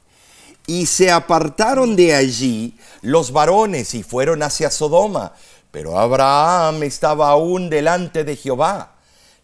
Y 0.65 0.85
se 0.85 1.11
apartaron 1.11 1.95
de 1.95 2.15
allí 2.15 2.77
los 3.01 3.31
varones 3.31 3.93
y 3.93 4.03
fueron 4.03 4.43
hacia 4.43 4.69
Sodoma, 4.69 5.33
pero 5.71 5.99
Abraham 5.99 6.83
estaba 6.83 7.29
aún 7.29 7.69
delante 7.69 8.23
de 8.23 8.35
Jehová. 8.35 8.93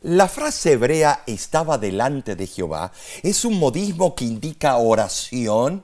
La 0.01 0.29
frase 0.29 0.73
hebrea 0.73 1.23
estaba 1.27 1.77
delante 1.77 2.37
de 2.37 2.47
Jehová 2.47 2.91
es 3.21 3.43
un 3.43 3.59
modismo 3.59 4.15
que 4.15 4.23
indica 4.23 4.77
oración 4.77 5.83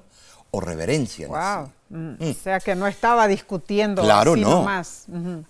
o 0.51 0.61
reverencia. 0.61 1.27
Wow. 1.27 1.71
Mm. 1.89 2.15
O 2.19 2.33
sea 2.33 2.59
que 2.59 2.75
no 2.75 2.87
estaba 2.87 3.27
discutiendo 3.27 4.01
claro, 4.01 4.35
no. 4.35 4.63
más. 4.63 5.05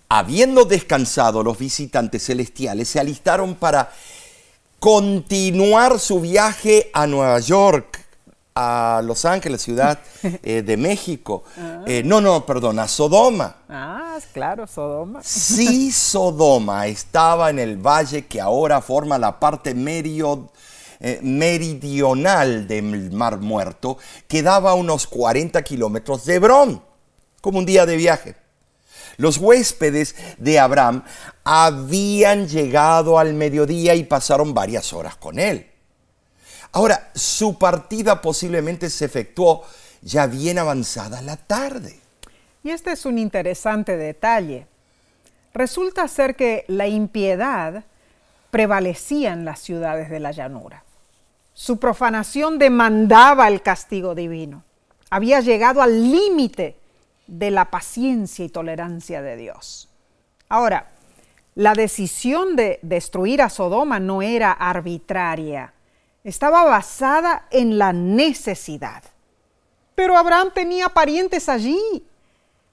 Habiendo 0.09 0.65
descansado, 0.65 1.43
los 1.43 1.57
visitantes 1.57 2.25
celestiales 2.25 2.89
se 2.89 2.99
alistaron 2.99 3.55
para 3.55 3.89
continuar 4.79 5.99
su 5.99 6.19
viaje 6.19 6.91
a 6.93 7.07
Nueva 7.07 7.39
York, 7.39 8.05
a 8.53 9.01
Los 9.03 9.25
Ángeles, 9.25 9.61
ciudad 9.61 9.99
eh, 10.23 10.61
de 10.61 10.77
México. 10.77 11.43
Ah. 11.57 11.81
Eh, 11.86 12.03
no, 12.05 12.21
no, 12.21 12.45
perdón, 12.45 12.79
a 12.79 12.88
Sodoma. 12.88 13.55
Ah, 13.67 14.17
claro, 14.33 14.67
Sodoma. 14.67 15.21
Sí, 15.23 15.91
Sodoma 15.91 16.88
estaba 16.88 17.49
en 17.49 17.59
el 17.59 17.77
valle 17.77 18.25
que 18.27 18.39
ahora 18.39 18.81
forma 18.81 19.17
la 19.17 19.39
parte 19.39 19.73
medio, 19.73 20.49
eh, 20.99 21.19
meridional 21.21 22.67
del 22.67 23.11
Mar 23.11 23.39
Muerto, 23.39 23.97
quedaba 24.27 24.71
a 24.71 24.75
unos 24.75 25.07
40 25.07 25.61
kilómetros 25.63 26.25
de 26.25 26.35
Hebrón, 26.35 26.83
como 27.41 27.59
un 27.59 27.65
día 27.65 27.85
de 27.85 27.97
viaje. 27.97 28.35
Los 29.17 29.37
huéspedes 29.37 30.15
de 30.37 30.59
Abraham 30.59 31.03
habían 31.43 32.47
llegado 32.47 33.17
al 33.17 33.33
mediodía 33.33 33.95
y 33.95 34.03
pasaron 34.03 34.53
varias 34.53 34.93
horas 34.93 35.15
con 35.15 35.39
él. 35.39 35.67
Ahora, 36.71 37.11
su 37.15 37.57
partida 37.57 38.21
posiblemente 38.21 38.89
se 38.89 39.05
efectuó 39.05 39.63
ya 40.01 40.27
bien 40.27 40.59
avanzada 40.59 41.21
la 41.21 41.37
tarde. 41.37 41.99
Y 42.63 42.71
este 42.71 42.91
es 42.91 43.05
un 43.05 43.17
interesante 43.17 43.95
detalle. 43.95 44.67
Resulta 45.53 46.07
ser 46.07 46.35
que 46.35 46.65
la 46.67 46.87
impiedad 46.87 47.85
prevalecía 48.51 49.33
en 49.33 49.45
las 49.45 49.59
ciudades 49.59 50.09
de 50.09 50.19
la 50.19 50.31
llanura. 50.31 50.84
Su 51.57 51.77
profanación 51.77 52.59
demandaba 52.59 53.47
el 53.47 53.61
castigo 53.61 54.13
divino. 54.13 54.65
Había 55.09 55.39
llegado 55.39 55.81
al 55.81 56.11
límite 56.11 56.75
de 57.27 57.49
la 57.49 57.71
paciencia 57.71 58.43
y 58.43 58.49
tolerancia 58.49 59.21
de 59.21 59.37
Dios. 59.37 59.89
Ahora, 60.49 60.91
la 61.55 61.73
decisión 61.73 62.57
de 62.57 62.79
destruir 62.81 63.41
a 63.41 63.49
Sodoma 63.49 64.01
no 64.01 64.21
era 64.21 64.51
arbitraria, 64.51 65.73
estaba 66.25 66.65
basada 66.65 67.47
en 67.51 67.77
la 67.77 67.93
necesidad. 67.93 69.03
Pero 69.95 70.17
Abraham 70.17 70.51
tenía 70.53 70.89
parientes 70.89 71.47
allí, 71.47 72.05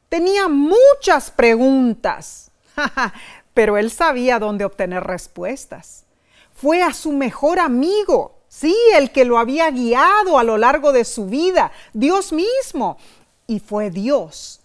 tenía 0.08 0.48
muchas 0.48 1.30
preguntas, 1.30 2.50
pero 3.54 3.78
él 3.78 3.92
sabía 3.92 4.40
dónde 4.40 4.64
obtener 4.64 5.04
respuestas. 5.04 6.04
Fue 6.52 6.82
a 6.82 6.92
su 6.92 7.12
mejor 7.12 7.60
amigo, 7.60 8.41
Sí, 8.54 8.76
el 8.94 9.12
que 9.12 9.24
lo 9.24 9.38
había 9.38 9.70
guiado 9.70 10.38
a 10.38 10.44
lo 10.44 10.58
largo 10.58 10.92
de 10.92 11.06
su 11.06 11.24
vida, 11.24 11.72
Dios 11.94 12.34
mismo. 12.34 12.98
Y 13.46 13.60
fue 13.60 13.88
Dios 13.88 14.60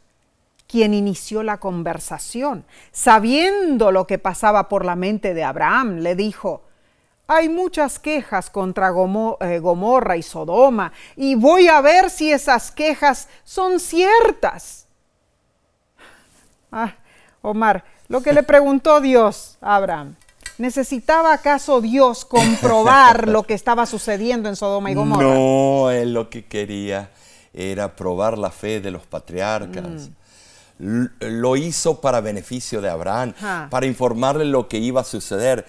quien 0.67 0.93
inició 0.93 1.41
la 1.41 1.61
conversación. 1.61 2.65
Sabiendo 2.91 3.93
lo 3.93 4.05
que 4.05 4.19
pasaba 4.19 4.67
por 4.67 4.83
la 4.83 4.97
mente 4.97 5.33
de 5.33 5.45
Abraham, 5.45 5.99
le 5.99 6.15
dijo, 6.15 6.63
hay 7.27 7.47
muchas 7.47 7.97
quejas 7.97 8.49
contra 8.49 8.89
eh, 8.89 9.59
Gomorra 9.59 10.17
y 10.17 10.21
Sodoma 10.21 10.91
y 11.15 11.35
voy 11.35 11.69
a 11.69 11.79
ver 11.79 12.09
si 12.09 12.29
esas 12.29 12.71
quejas 12.71 13.29
son 13.45 13.79
ciertas. 13.79 14.85
Ah, 16.73 16.93
Omar, 17.41 17.85
lo 18.09 18.21
que 18.21 18.33
le 18.33 18.43
preguntó 18.43 18.99
Dios 18.99 19.57
a 19.61 19.77
Abraham. 19.77 20.17
¿Necesitaba 20.57 21.33
acaso 21.33 21.81
Dios 21.81 22.25
comprobar 22.25 23.27
lo 23.27 23.43
que 23.43 23.53
estaba 23.53 23.85
sucediendo 23.85 24.49
en 24.49 24.55
Sodoma 24.55 24.91
y 24.91 24.95
Gomorra? 24.95 25.23
No, 25.23 25.91
él 25.91 26.13
lo 26.13 26.29
que 26.29 26.45
quería 26.45 27.11
era 27.53 27.95
probar 27.95 28.37
la 28.37 28.51
fe 28.51 28.79
de 28.79 28.91
los 28.91 29.05
patriarcas. 29.05 30.09
Mm. 30.79 31.05
Lo 31.19 31.55
hizo 31.55 32.01
para 32.01 32.21
beneficio 32.21 32.81
de 32.81 32.89
Abraham, 32.89 33.33
para 33.69 33.85
informarle 33.85 34.45
lo 34.45 34.67
que 34.67 34.77
iba 34.77 35.01
a 35.01 35.03
suceder, 35.03 35.65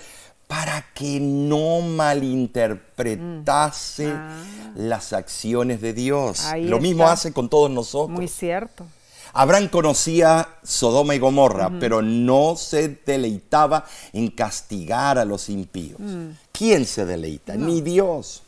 para 0.46 0.86
que 0.94 1.18
no 1.20 1.80
malinterpretase 1.80 4.06
mm. 4.06 4.16
ah. 4.16 4.44
las 4.76 5.12
acciones 5.12 5.80
de 5.80 5.92
Dios. 5.92 6.44
lo 6.60 6.78
mismo 6.80 7.08
hace 7.08 7.32
con 7.32 7.48
todos 7.48 7.70
nosotros. 7.70 8.16
Muy 8.16 8.28
cierto. 8.28 8.86
Abraham 9.32 9.68
conocía 9.68 10.48
Sodoma 10.62 11.14
y 11.14 11.18
Gomorra, 11.18 11.70
pero 11.80 12.02
no 12.02 12.56
se 12.56 13.00
deleitaba 13.04 13.84
en 14.12 14.30
castigar 14.30 15.18
a 15.18 15.24
los 15.24 15.48
impíos. 15.48 16.00
Mm. 16.00 16.30
¿Quién 16.52 16.86
se 16.86 17.04
deleita? 17.04 17.54
Ni 17.54 17.80
Dios. 17.80 18.42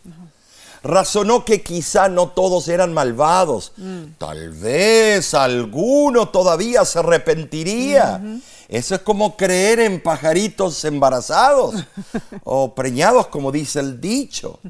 Razonó 0.83 1.45
que 1.45 1.63
quizá 1.63 2.09
no 2.09 2.29
todos 2.29 2.69
eran 2.69 2.95
malvados. 2.95 3.73
Mm. 3.77 4.03
Tal 4.19 4.51
vez 4.51 5.35
alguno 5.35 6.29
todavía 6.29 6.85
se 6.85 6.99
arrepentiría. 6.99 8.21
Eso 8.71 8.95
es 8.95 9.01
como 9.01 9.37
creer 9.37 9.81
en 9.81 10.01
pajaritos 10.01 10.85
embarazados 10.85 11.75
o 12.45 12.73
preñados, 12.73 13.27
como 13.27 13.51
dice 13.51 13.81
el 13.81 14.01
dicho. 14.01 14.61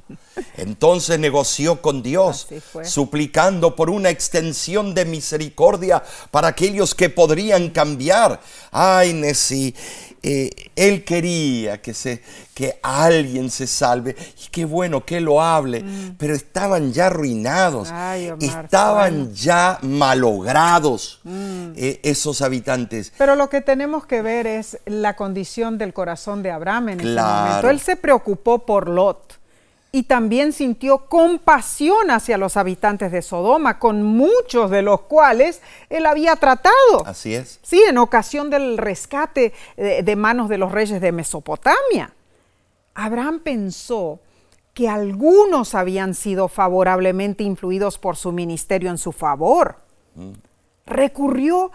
Entonces 0.56 1.18
negoció 1.18 1.82
con 1.82 2.02
Dios, 2.02 2.48
suplicando 2.82 3.76
por 3.76 3.90
una 3.90 4.08
extensión 4.08 4.94
de 4.94 5.04
misericordia 5.04 6.02
para 6.30 6.48
aquellos 6.48 6.94
que 6.94 7.10
podrían 7.10 7.68
cambiar. 7.68 8.40
Ay, 8.70 9.12
Nessie, 9.12 9.74
eh, 10.22 10.50
él 10.76 11.04
quería 11.04 11.80
que, 11.80 11.94
se, 11.94 12.22
que 12.54 12.78
alguien 12.82 13.50
se 13.50 13.66
salve. 13.66 14.14
Y 14.44 14.50
qué 14.50 14.64
bueno 14.64 15.04
que 15.04 15.20
lo 15.20 15.40
hable, 15.42 15.84
pero 16.18 16.34
estaban 16.34 16.92
ya 16.92 17.06
arruinados. 17.06 17.90
Mm. 17.90 17.94
Ay, 17.94 18.30
Omar, 18.30 18.64
estaban 18.64 19.14
bueno. 19.14 19.30
Mm. 19.30 19.34
ya 19.34 19.78
malogrados 19.82 21.20
eh, 21.76 22.00
esos 22.02 22.42
habitantes. 22.42 23.12
Pero 23.16 23.34
lo 23.34 23.48
que 23.48 23.60
tenemos 23.60 24.06
que 24.06 24.22
ver 24.22 24.46
es 24.46 24.78
la 24.84 25.16
condición 25.16 25.78
del 25.78 25.92
corazón 25.92 26.42
de 26.42 26.50
Abraham 26.50 26.90
en 26.90 27.00
ese 27.00 27.14
momento. 27.14 27.70
Él 27.70 27.80
se 27.80 27.96
preocupó 27.96 28.66
por 28.66 28.88
Lot 28.88 29.39
y 29.92 30.04
también 30.04 30.52
sintió 30.52 30.98
compasión 31.08 32.10
hacia 32.10 32.38
los 32.38 32.56
habitantes 32.56 33.10
de 33.10 33.22
Sodoma, 33.22 33.78
con 33.78 34.02
muchos 34.02 34.70
de 34.70 34.82
los 34.82 35.02
cuales 35.02 35.60
él 35.88 36.06
había 36.06 36.36
tratado. 36.36 37.04
Así 37.04 37.34
es. 37.34 37.58
Sí, 37.62 37.82
en 37.88 37.98
ocasión 37.98 38.50
del 38.50 38.78
rescate 38.78 39.52
de, 39.76 40.02
de 40.02 40.16
manos 40.16 40.48
de 40.48 40.58
los 40.58 40.70
reyes 40.70 41.00
de 41.00 41.10
Mesopotamia. 41.12 42.12
Abraham 42.94 43.40
pensó 43.40 44.20
que 44.74 44.88
algunos 44.88 45.74
habían 45.74 46.14
sido 46.14 46.48
favorablemente 46.48 47.42
influidos 47.44 47.98
por 47.98 48.16
su 48.16 48.32
ministerio 48.32 48.90
en 48.90 48.98
su 48.98 49.12
favor. 49.12 49.76
Recurrió 50.86 51.72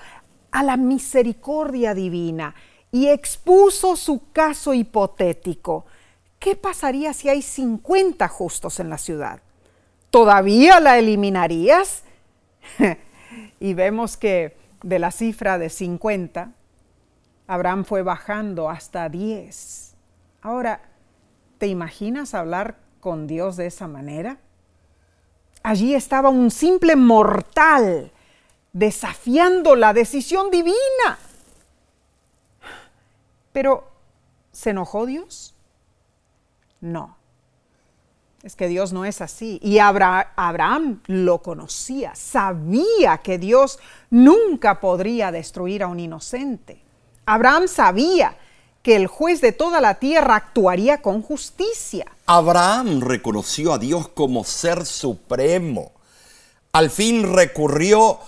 a 0.51 0.63
la 0.63 0.77
misericordia 0.77 1.93
divina 1.93 2.55
y 2.91 3.07
expuso 3.07 3.95
su 3.95 4.31
caso 4.31 4.73
hipotético. 4.73 5.85
¿Qué 6.45 6.55
pasaría 6.55 7.11
si 7.13 7.27
hay 7.27 7.41
50 7.41 8.27
justos 8.27 8.79
en 8.79 8.91
la 8.91 8.99
ciudad? 8.99 9.39
¿Todavía 10.11 10.79
la 10.79 10.99
eliminarías? 10.99 12.03
y 13.59 13.73
vemos 13.73 14.15
que 14.15 14.55
de 14.83 14.99
la 14.99 15.09
cifra 15.09 15.57
de 15.57 15.71
50, 15.71 16.51
Abraham 17.47 17.83
fue 17.83 18.03
bajando 18.03 18.69
hasta 18.69 19.09
10. 19.09 19.95
Ahora, 20.43 20.81
¿te 21.57 21.65
imaginas 21.65 22.35
hablar 22.35 22.77
con 22.99 23.25
Dios 23.25 23.57
de 23.57 23.65
esa 23.65 23.87
manera? 23.87 24.37
Allí 25.63 25.95
estaba 25.95 26.29
un 26.29 26.51
simple 26.51 26.95
mortal 26.95 28.11
desafiando 28.71 29.75
la 29.75 29.93
decisión 29.95 30.51
divina. 30.51 31.17
Pero, 33.51 33.89
¿se 34.51 34.69
enojó 34.69 35.07
Dios? 35.07 35.54
No. 36.85 37.17
Es 38.43 38.55
que 38.55 38.67
Dios 38.67 38.93
no 38.93 39.05
es 39.05 39.21
así. 39.21 39.59
Y 39.63 39.79
Abra- 39.79 40.33
Abraham 40.35 41.01
lo 41.07 41.41
conocía, 41.41 42.13
sabía 42.13 43.17
que 43.23 43.39
Dios 43.39 43.79
nunca 44.11 44.79
podría 44.79 45.31
destruir 45.31 45.81
a 45.81 45.87
un 45.87 45.99
inocente. 45.99 46.83
Abraham 47.25 47.67
sabía 47.67 48.37
que 48.83 48.95
el 48.95 49.07
juez 49.07 49.41
de 49.41 49.51
toda 49.51 49.81
la 49.81 49.95
tierra 49.95 50.35
actuaría 50.35 51.01
con 51.01 51.23
justicia. 51.23 52.05
Abraham 52.27 53.01
reconoció 53.01 53.73
a 53.73 53.79
Dios 53.79 54.09
como 54.09 54.43
ser 54.43 54.85
supremo. 54.85 55.91
Al 56.71 56.91
fin 56.91 57.33
recurrió 57.33 58.19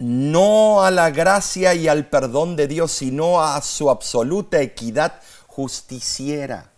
no 0.00 0.82
a 0.82 0.90
la 0.90 1.10
gracia 1.10 1.74
y 1.74 1.86
al 1.86 2.08
perdón 2.08 2.56
de 2.56 2.66
Dios, 2.66 2.90
sino 2.90 3.40
a 3.40 3.62
su 3.62 3.88
absoluta 3.88 4.60
equidad 4.60 5.20
justiciera. 5.46 6.72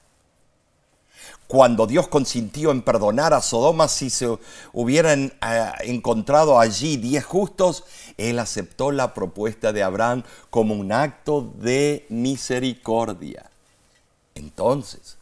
Cuando 1.51 1.89
Dios 1.89 2.07
consintió 2.07 2.71
en 2.71 2.81
perdonar 2.83 3.35
a 3.35 3.43
Sodoma 3.43 3.89
si 3.89 4.09
se 4.09 4.39
hubieran 4.73 5.33
eh, 5.45 5.73
encontrado 5.81 6.61
allí 6.61 6.97
diez 6.97 7.25
justos, 7.25 7.83
Él 8.19 8.39
aceptó 8.39 8.93
la 8.93 9.15
propuesta 9.15 9.73
de 9.73 9.83
Abraham 9.83 10.23
como 10.49 10.75
un 10.75 10.93
acto 10.93 11.53
de 11.57 12.07
misericordia. 12.09 13.51
Entonces, 14.37 15.17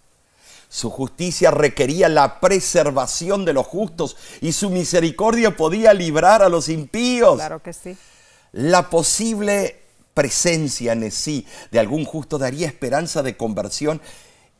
su 0.69 0.91
justicia 0.91 1.51
requería 1.51 2.11
la 2.11 2.41
preservación 2.41 3.47
de 3.47 3.55
los 3.55 3.67
justos 3.67 4.19
y 4.43 4.53
su 4.53 4.69
misericordia 4.69 5.57
podía 5.57 5.95
librar 5.95 6.43
a 6.43 6.51
los 6.51 6.69
impíos. 6.69 7.37
Claro 7.37 7.63
que 7.63 7.73
sí. 7.73 7.97
La 8.53 8.91
posible 8.91 9.81
presencia 10.13 10.93
en 10.93 11.11
sí 11.11 11.47
de 11.71 11.79
algún 11.79 12.05
justo 12.05 12.37
daría 12.37 12.67
esperanza 12.67 13.23
de 13.23 13.35
conversión 13.35 14.03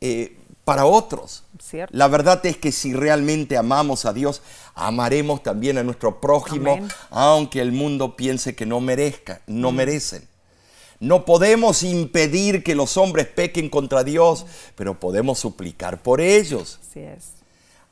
eh, 0.01 0.38
para 0.69 0.85
otros. 0.85 1.41
Cierto. 1.59 1.97
La 1.97 2.07
verdad 2.07 2.45
es 2.45 2.55
que 2.55 2.71
si 2.71 2.93
realmente 2.93 3.57
amamos 3.57 4.05
a 4.05 4.13
Dios, 4.13 4.43
amaremos 4.75 5.41
también 5.41 5.79
a 5.79 5.83
nuestro 5.83 6.21
prójimo, 6.21 6.73
Amén. 6.73 6.87
aunque 7.09 7.59
el 7.59 7.71
mundo 7.71 8.15
piense 8.15 8.53
que 8.53 8.67
no 8.67 8.79
merezca, 8.79 9.41
no 9.47 9.71
merecen. 9.71 10.27
No 10.99 11.25
podemos 11.25 11.81
impedir 11.81 12.63
que 12.63 12.75
los 12.75 12.97
hombres 12.97 13.25
pequen 13.25 13.67
contra 13.67 14.03
Dios, 14.03 14.45
pero 14.75 14.99
podemos 14.99 15.39
suplicar 15.39 16.03
por 16.03 16.21
ellos. 16.21 16.77
Así 16.87 16.99
es. 16.99 17.29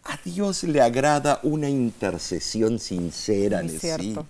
A 0.03 0.19
Dios 0.23 0.61
le 0.61 0.79
agrada 0.79 1.39
una 1.41 1.69
intercesión 1.69 2.77
sincera, 2.77 3.63
Muy 3.63 3.79
cierto. 3.79 4.27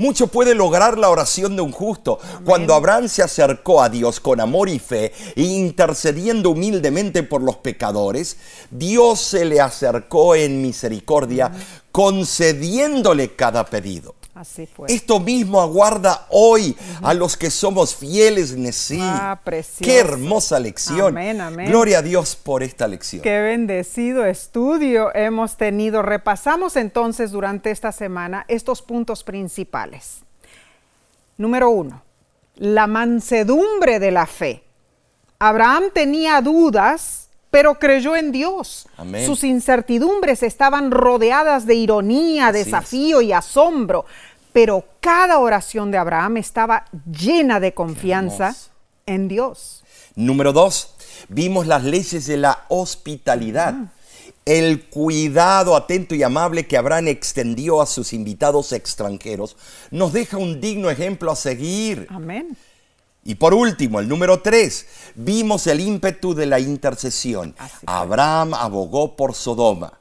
Mucho 0.00 0.28
puede 0.28 0.54
lograr 0.54 0.96
la 0.96 1.10
oración 1.10 1.56
de 1.56 1.60
un 1.60 1.72
justo. 1.72 2.18
Cuando 2.46 2.72
Abraham 2.72 3.06
se 3.06 3.22
acercó 3.22 3.82
a 3.82 3.90
Dios 3.90 4.18
con 4.18 4.40
amor 4.40 4.70
y 4.70 4.78
fe, 4.78 5.12
e 5.36 5.42
intercediendo 5.42 6.48
humildemente 6.48 7.22
por 7.22 7.42
los 7.42 7.58
pecadores, 7.58 8.38
Dios 8.70 9.20
se 9.20 9.44
le 9.44 9.60
acercó 9.60 10.34
en 10.34 10.62
misericordia, 10.62 11.52
concediéndole 12.00 13.34
cada 13.34 13.66
pedido. 13.66 14.14
Así 14.34 14.64
fue. 14.64 14.90
Esto 14.90 15.20
mismo 15.20 15.60
aguarda 15.60 16.26
hoy 16.30 16.74
a 17.02 17.12
los 17.12 17.36
que 17.36 17.50
somos 17.50 17.94
fieles, 17.94 18.56
Nesí. 18.56 18.98
Ah, 19.02 19.38
precioso. 19.44 19.84
Qué 19.84 19.98
hermosa 19.98 20.58
lección. 20.58 21.08
Amén, 21.08 21.42
amén. 21.42 21.68
Gloria 21.68 21.98
a 21.98 22.02
Dios 22.02 22.36
por 22.36 22.62
esta 22.62 22.88
lección. 22.88 23.20
Qué 23.20 23.38
bendecido 23.40 24.24
estudio 24.24 25.14
hemos 25.14 25.58
tenido. 25.58 26.00
Repasamos 26.00 26.76
entonces 26.76 27.32
durante 27.32 27.70
esta 27.70 27.92
semana 27.92 28.46
estos 28.48 28.80
puntos 28.80 29.22
principales. 29.22 30.20
Número 31.36 31.68
uno, 31.68 32.02
la 32.54 32.86
mansedumbre 32.86 33.98
de 33.98 34.10
la 34.10 34.24
fe. 34.24 34.64
Abraham 35.38 35.90
tenía 35.92 36.40
dudas, 36.40 37.19
pero 37.50 37.78
creyó 37.78 38.16
en 38.16 38.32
Dios. 38.32 38.86
Amén. 38.96 39.26
Sus 39.26 39.44
incertidumbres 39.44 40.42
estaban 40.42 40.90
rodeadas 40.90 41.66
de 41.66 41.74
ironía, 41.74 42.52
desafío 42.52 43.20
y 43.20 43.32
asombro, 43.32 44.04
pero 44.52 44.84
cada 45.00 45.38
oración 45.38 45.90
de 45.90 45.98
Abraham 45.98 46.38
estaba 46.38 46.84
llena 47.10 47.60
de 47.60 47.74
confianza 47.74 48.54
en 49.06 49.28
Dios. 49.28 49.82
Número 50.14 50.52
dos, 50.52 50.94
vimos 51.28 51.66
las 51.66 51.84
leyes 51.84 52.26
de 52.26 52.36
la 52.36 52.64
hospitalidad. 52.68 53.74
El 54.44 54.86
cuidado 54.88 55.76
atento 55.76 56.14
y 56.14 56.22
amable 56.22 56.66
que 56.66 56.76
Abraham 56.76 57.08
extendió 57.08 57.80
a 57.80 57.86
sus 57.86 58.12
invitados 58.12 58.72
extranjeros 58.72 59.56
nos 59.90 60.12
deja 60.12 60.38
un 60.38 60.60
digno 60.60 60.90
ejemplo 60.90 61.30
a 61.30 61.36
seguir. 61.36 62.06
Amén. 62.10 62.56
Y 63.22 63.34
por 63.34 63.52
último, 63.52 64.00
el 64.00 64.08
número 64.08 64.40
tres, 64.40 64.86
vimos 65.14 65.66
el 65.66 65.80
ímpetu 65.80 66.34
de 66.34 66.46
la 66.46 66.58
intercesión. 66.58 67.54
Fue. 67.56 67.66
Abraham 67.86 68.54
abogó 68.54 69.14
por 69.14 69.34
Sodoma. 69.34 69.92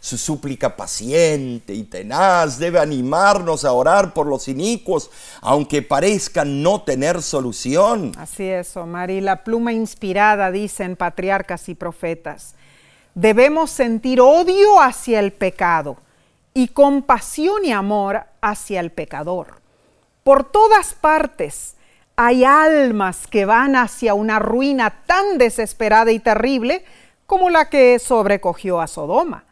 Su 0.00 0.18
súplica 0.18 0.76
paciente 0.76 1.74
y 1.74 1.84
tenaz 1.84 2.58
debe 2.58 2.78
animarnos 2.78 3.64
a 3.64 3.72
orar 3.72 4.14
por 4.14 4.26
los 4.26 4.46
inicuos, 4.46 5.10
aunque 5.40 5.82
parezcan 5.82 6.62
no 6.62 6.82
tener 6.82 7.22
solución. 7.22 8.12
Así 8.18 8.44
es, 8.44 8.76
Omar. 8.76 9.10
Y 9.10 9.20
la 9.20 9.42
pluma 9.42 9.72
inspirada, 9.72 10.50
dicen 10.50 10.96
patriarcas 10.96 11.68
y 11.68 11.74
profetas. 11.74 12.54
Debemos 13.14 13.70
sentir 13.70 14.20
odio 14.20 14.80
hacia 14.80 15.20
el 15.20 15.32
pecado 15.32 15.96
y 16.52 16.68
compasión 16.68 17.64
y 17.64 17.72
amor 17.72 18.24
hacia 18.40 18.80
el 18.80 18.92
pecador. 18.92 19.60
Por 20.22 20.44
todas 20.44 20.94
partes 20.94 21.75
hay 22.16 22.44
almas 22.44 23.26
que 23.26 23.44
van 23.44 23.76
hacia 23.76 24.14
una 24.14 24.38
ruina 24.38 25.02
tan 25.06 25.36
desesperada 25.36 26.10
y 26.12 26.18
terrible 26.18 26.84
como 27.26 27.50
la 27.50 27.68
que 27.68 27.98
sobrecogió 27.98 28.80
a 28.80 28.86
Sodoma. 28.86 29.44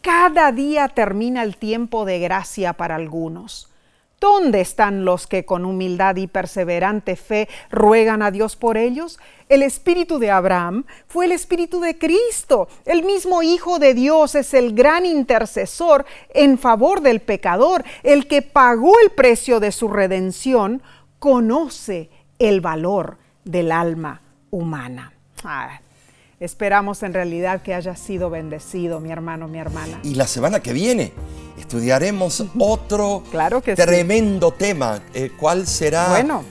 Cada 0.00 0.50
día 0.52 0.88
termina 0.88 1.42
el 1.44 1.56
tiempo 1.56 2.04
de 2.04 2.18
gracia 2.18 2.72
para 2.72 2.96
algunos. 2.96 3.70
¿Dónde 4.20 4.60
están 4.60 5.04
los 5.04 5.26
que 5.26 5.44
con 5.44 5.64
humildad 5.64 6.16
y 6.16 6.26
perseverante 6.26 7.14
fe 7.14 7.48
ruegan 7.70 8.22
a 8.22 8.30
Dios 8.30 8.56
por 8.56 8.76
ellos? 8.76 9.18
El 9.48 9.62
espíritu 9.62 10.18
de 10.18 10.30
Abraham 10.30 10.86
fue 11.06 11.26
el 11.26 11.32
espíritu 11.32 11.80
de 11.80 11.98
Cristo. 11.98 12.68
El 12.86 13.04
mismo 13.04 13.42
Hijo 13.42 13.78
de 13.78 13.92
Dios 13.92 14.34
es 14.34 14.54
el 14.54 14.74
gran 14.74 15.04
intercesor 15.04 16.06
en 16.30 16.58
favor 16.58 17.02
del 17.02 17.20
pecador. 17.20 17.84
El 18.02 18.26
que 18.26 18.40
pagó 18.40 18.98
el 19.00 19.10
precio 19.10 19.60
de 19.60 19.72
su 19.72 19.88
redención 19.88 20.82
conoce 21.24 22.10
el 22.38 22.60
valor 22.60 23.16
del 23.46 23.72
alma 23.72 24.20
humana. 24.50 25.14
Ah, 25.42 25.80
esperamos 26.38 27.02
en 27.02 27.14
realidad 27.14 27.62
que 27.62 27.72
haya 27.72 27.96
sido 27.96 28.28
bendecido, 28.28 29.00
mi 29.00 29.10
hermano, 29.10 29.48
mi 29.48 29.56
hermana. 29.56 30.00
Y 30.02 30.16
la 30.16 30.26
semana 30.26 30.60
que 30.60 30.74
viene 30.74 31.14
estudiaremos 31.58 32.44
otro 32.58 33.22
Claro 33.30 33.62
que 33.62 33.74
sí. 33.74 33.80
tremendo 33.80 34.50
tema. 34.50 35.00
Eh, 35.14 35.30
¿Cuál 35.34 35.66
será? 35.66 36.10
Bueno, 36.10 36.44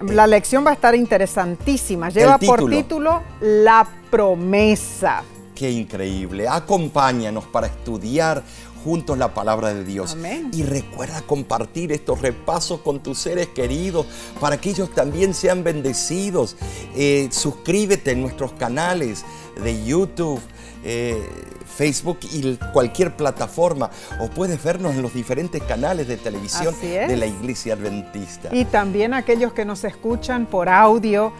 la 0.00 0.26
lección 0.26 0.64
va 0.64 0.70
a 0.70 0.74
estar 0.74 0.94
interesantísima. 0.94 2.08
Lleva 2.08 2.38
por 2.38 2.70
título 2.70 3.22
La 3.42 3.86
promesa. 4.10 5.24
Qué 5.54 5.70
increíble. 5.70 6.48
Acompáñanos 6.48 7.44
para 7.44 7.66
estudiar 7.66 8.42
juntos 8.86 9.18
la 9.18 9.34
palabra 9.34 9.74
de 9.74 9.82
Dios. 9.82 10.12
Amén. 10.12 10.48
Y 10.52 10.62
recuerda 10.62 11.20
compartir 11.22 11.90
estos 11.90 12.22
repasos 12.22 12.82
con 12.82 13.00
tus 13.00 13.18
seres 13.18 13.48
queridos 13.48 14.06
para 14.40 14.60
que 14.60 14.70
ellos 14.70 14.94
también 14.94 15.34
sean 15.34 15.64
bendecidos. 15.64 16.56
Eh, 16.94 17.28
suscríbete 17.32 18.12
en 18.12 18.22
nuestros 18.22 18.52
canales 18.52 19.24
de 19.60 19.84
YouTube. 19.84 20.40
eh, 20.84 21.20
Facebook 21.66 22.20
y 22.32 22.56
cualquier 22.72 23.16
plataforma 23.16 23.90
o 24.20 24.30
puedes 24.30 24.62
vernos 24.62 24.94
en 24.94 25.02
los 25.02 25.12
diferentes 25.12 25.60
canales 25.64 26.06
de 26.06 26.16
televisión 26.16 26.74
de 26.80 27.16
la 27.16 27.26
Iglesia 27.26 27.74
Adventista. 27.74 28.48
Y 28.52 28.64
también 28.66 29.12
aquellos 29.12 29.52
que 29.52 29.64
nos 29.64 29.82
escuchan 29.84 30.46
por 30.46 30.68
audio, 30.68 31.32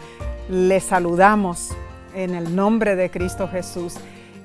les 0.51 0.82
saludamos 0.82 1.70
en 2.14 2.34
el 2.34 2.57
nombre 2.57 2.97
de 2.97 3.11
Cristo 3.11 3.49
Jesús. 3.49 3.94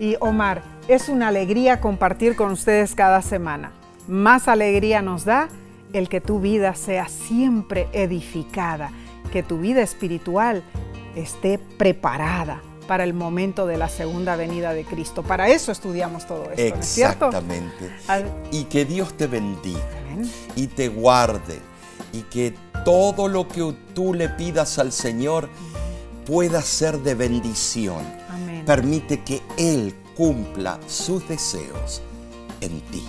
Y 0.02 0.18
Omar, 0.20 0.64
es 0.88 1.10
una 1.10 1.28
alegría 1.28 1.80
compartir 1.80 2.36
con 2.36 2.52
ustedes 2.52 2.96
cada 2.96 3.22
semana. 3.22 3.72
Más 4.08 4.48
alegría 4.48 5.04
nos 5.04 5.26
da 5.26 5.48
el 5.94 6.10
que 6.10 6.20
tu 6.20 6.40
vida 6.40 6.74
sea 6.74 7.08
siempre 7.08 7.88
edificada, 7.94 8.90
que 9.32 9.44
tu 9.44 9.60
vida 9.60 9.84
espiritual 9.84 10.64
esté 11.16 11.60
preparada 11.60 12.64
para 12.88 13.04
el 13.04 13.14
momento 13.14 13.68
de 13.68 13.78
la 13.78 13.90
segunda 13.90 14.36
venida 14.36 14.74
de 14.74 14.86
Cristo. 14.86 15.22
Para 15.22 15.50
eso 15.50 15.72
estudiamos 15.72 16.26
todo 16.26 16.50
esto, 16.50 16.76
¿no 16.78 16.82
es 16.82 16.88
cierto? 16.88 17.28
Exactamente. 17.28 17.92
Y 18.50 18.64
que 18.64 18.86
Dios 18.86 19.16
te 19.16 19.28
bendiga 19.28 19.86
Amén. 20.12 20.32
y 20.56 20.66
te 20.66 20.88
guarde 20.88 21.60
y 22.12 22.24
que 22.24 22.56
todo 22.84 23.28
lo 23.28 23.48
que 23.48 23.76
tú 23.94 24.16
le 24.16 24.30
pidas 24.30 24.80
al 24.80 24.94
Señor 24.94 25.48
pueda 26.26 26.64
ser 26.64 26.98
de 27.02 27.14
bendición. 27.14 28.02
Permite 28.72 29.22
que 29.26 29.42
Él 29.58 29.94
cumpla 30.16 30.80
sus 30.88 31.28
deseos 31.28 32.02
en 32.62 32.80
ti. 32.90 33.04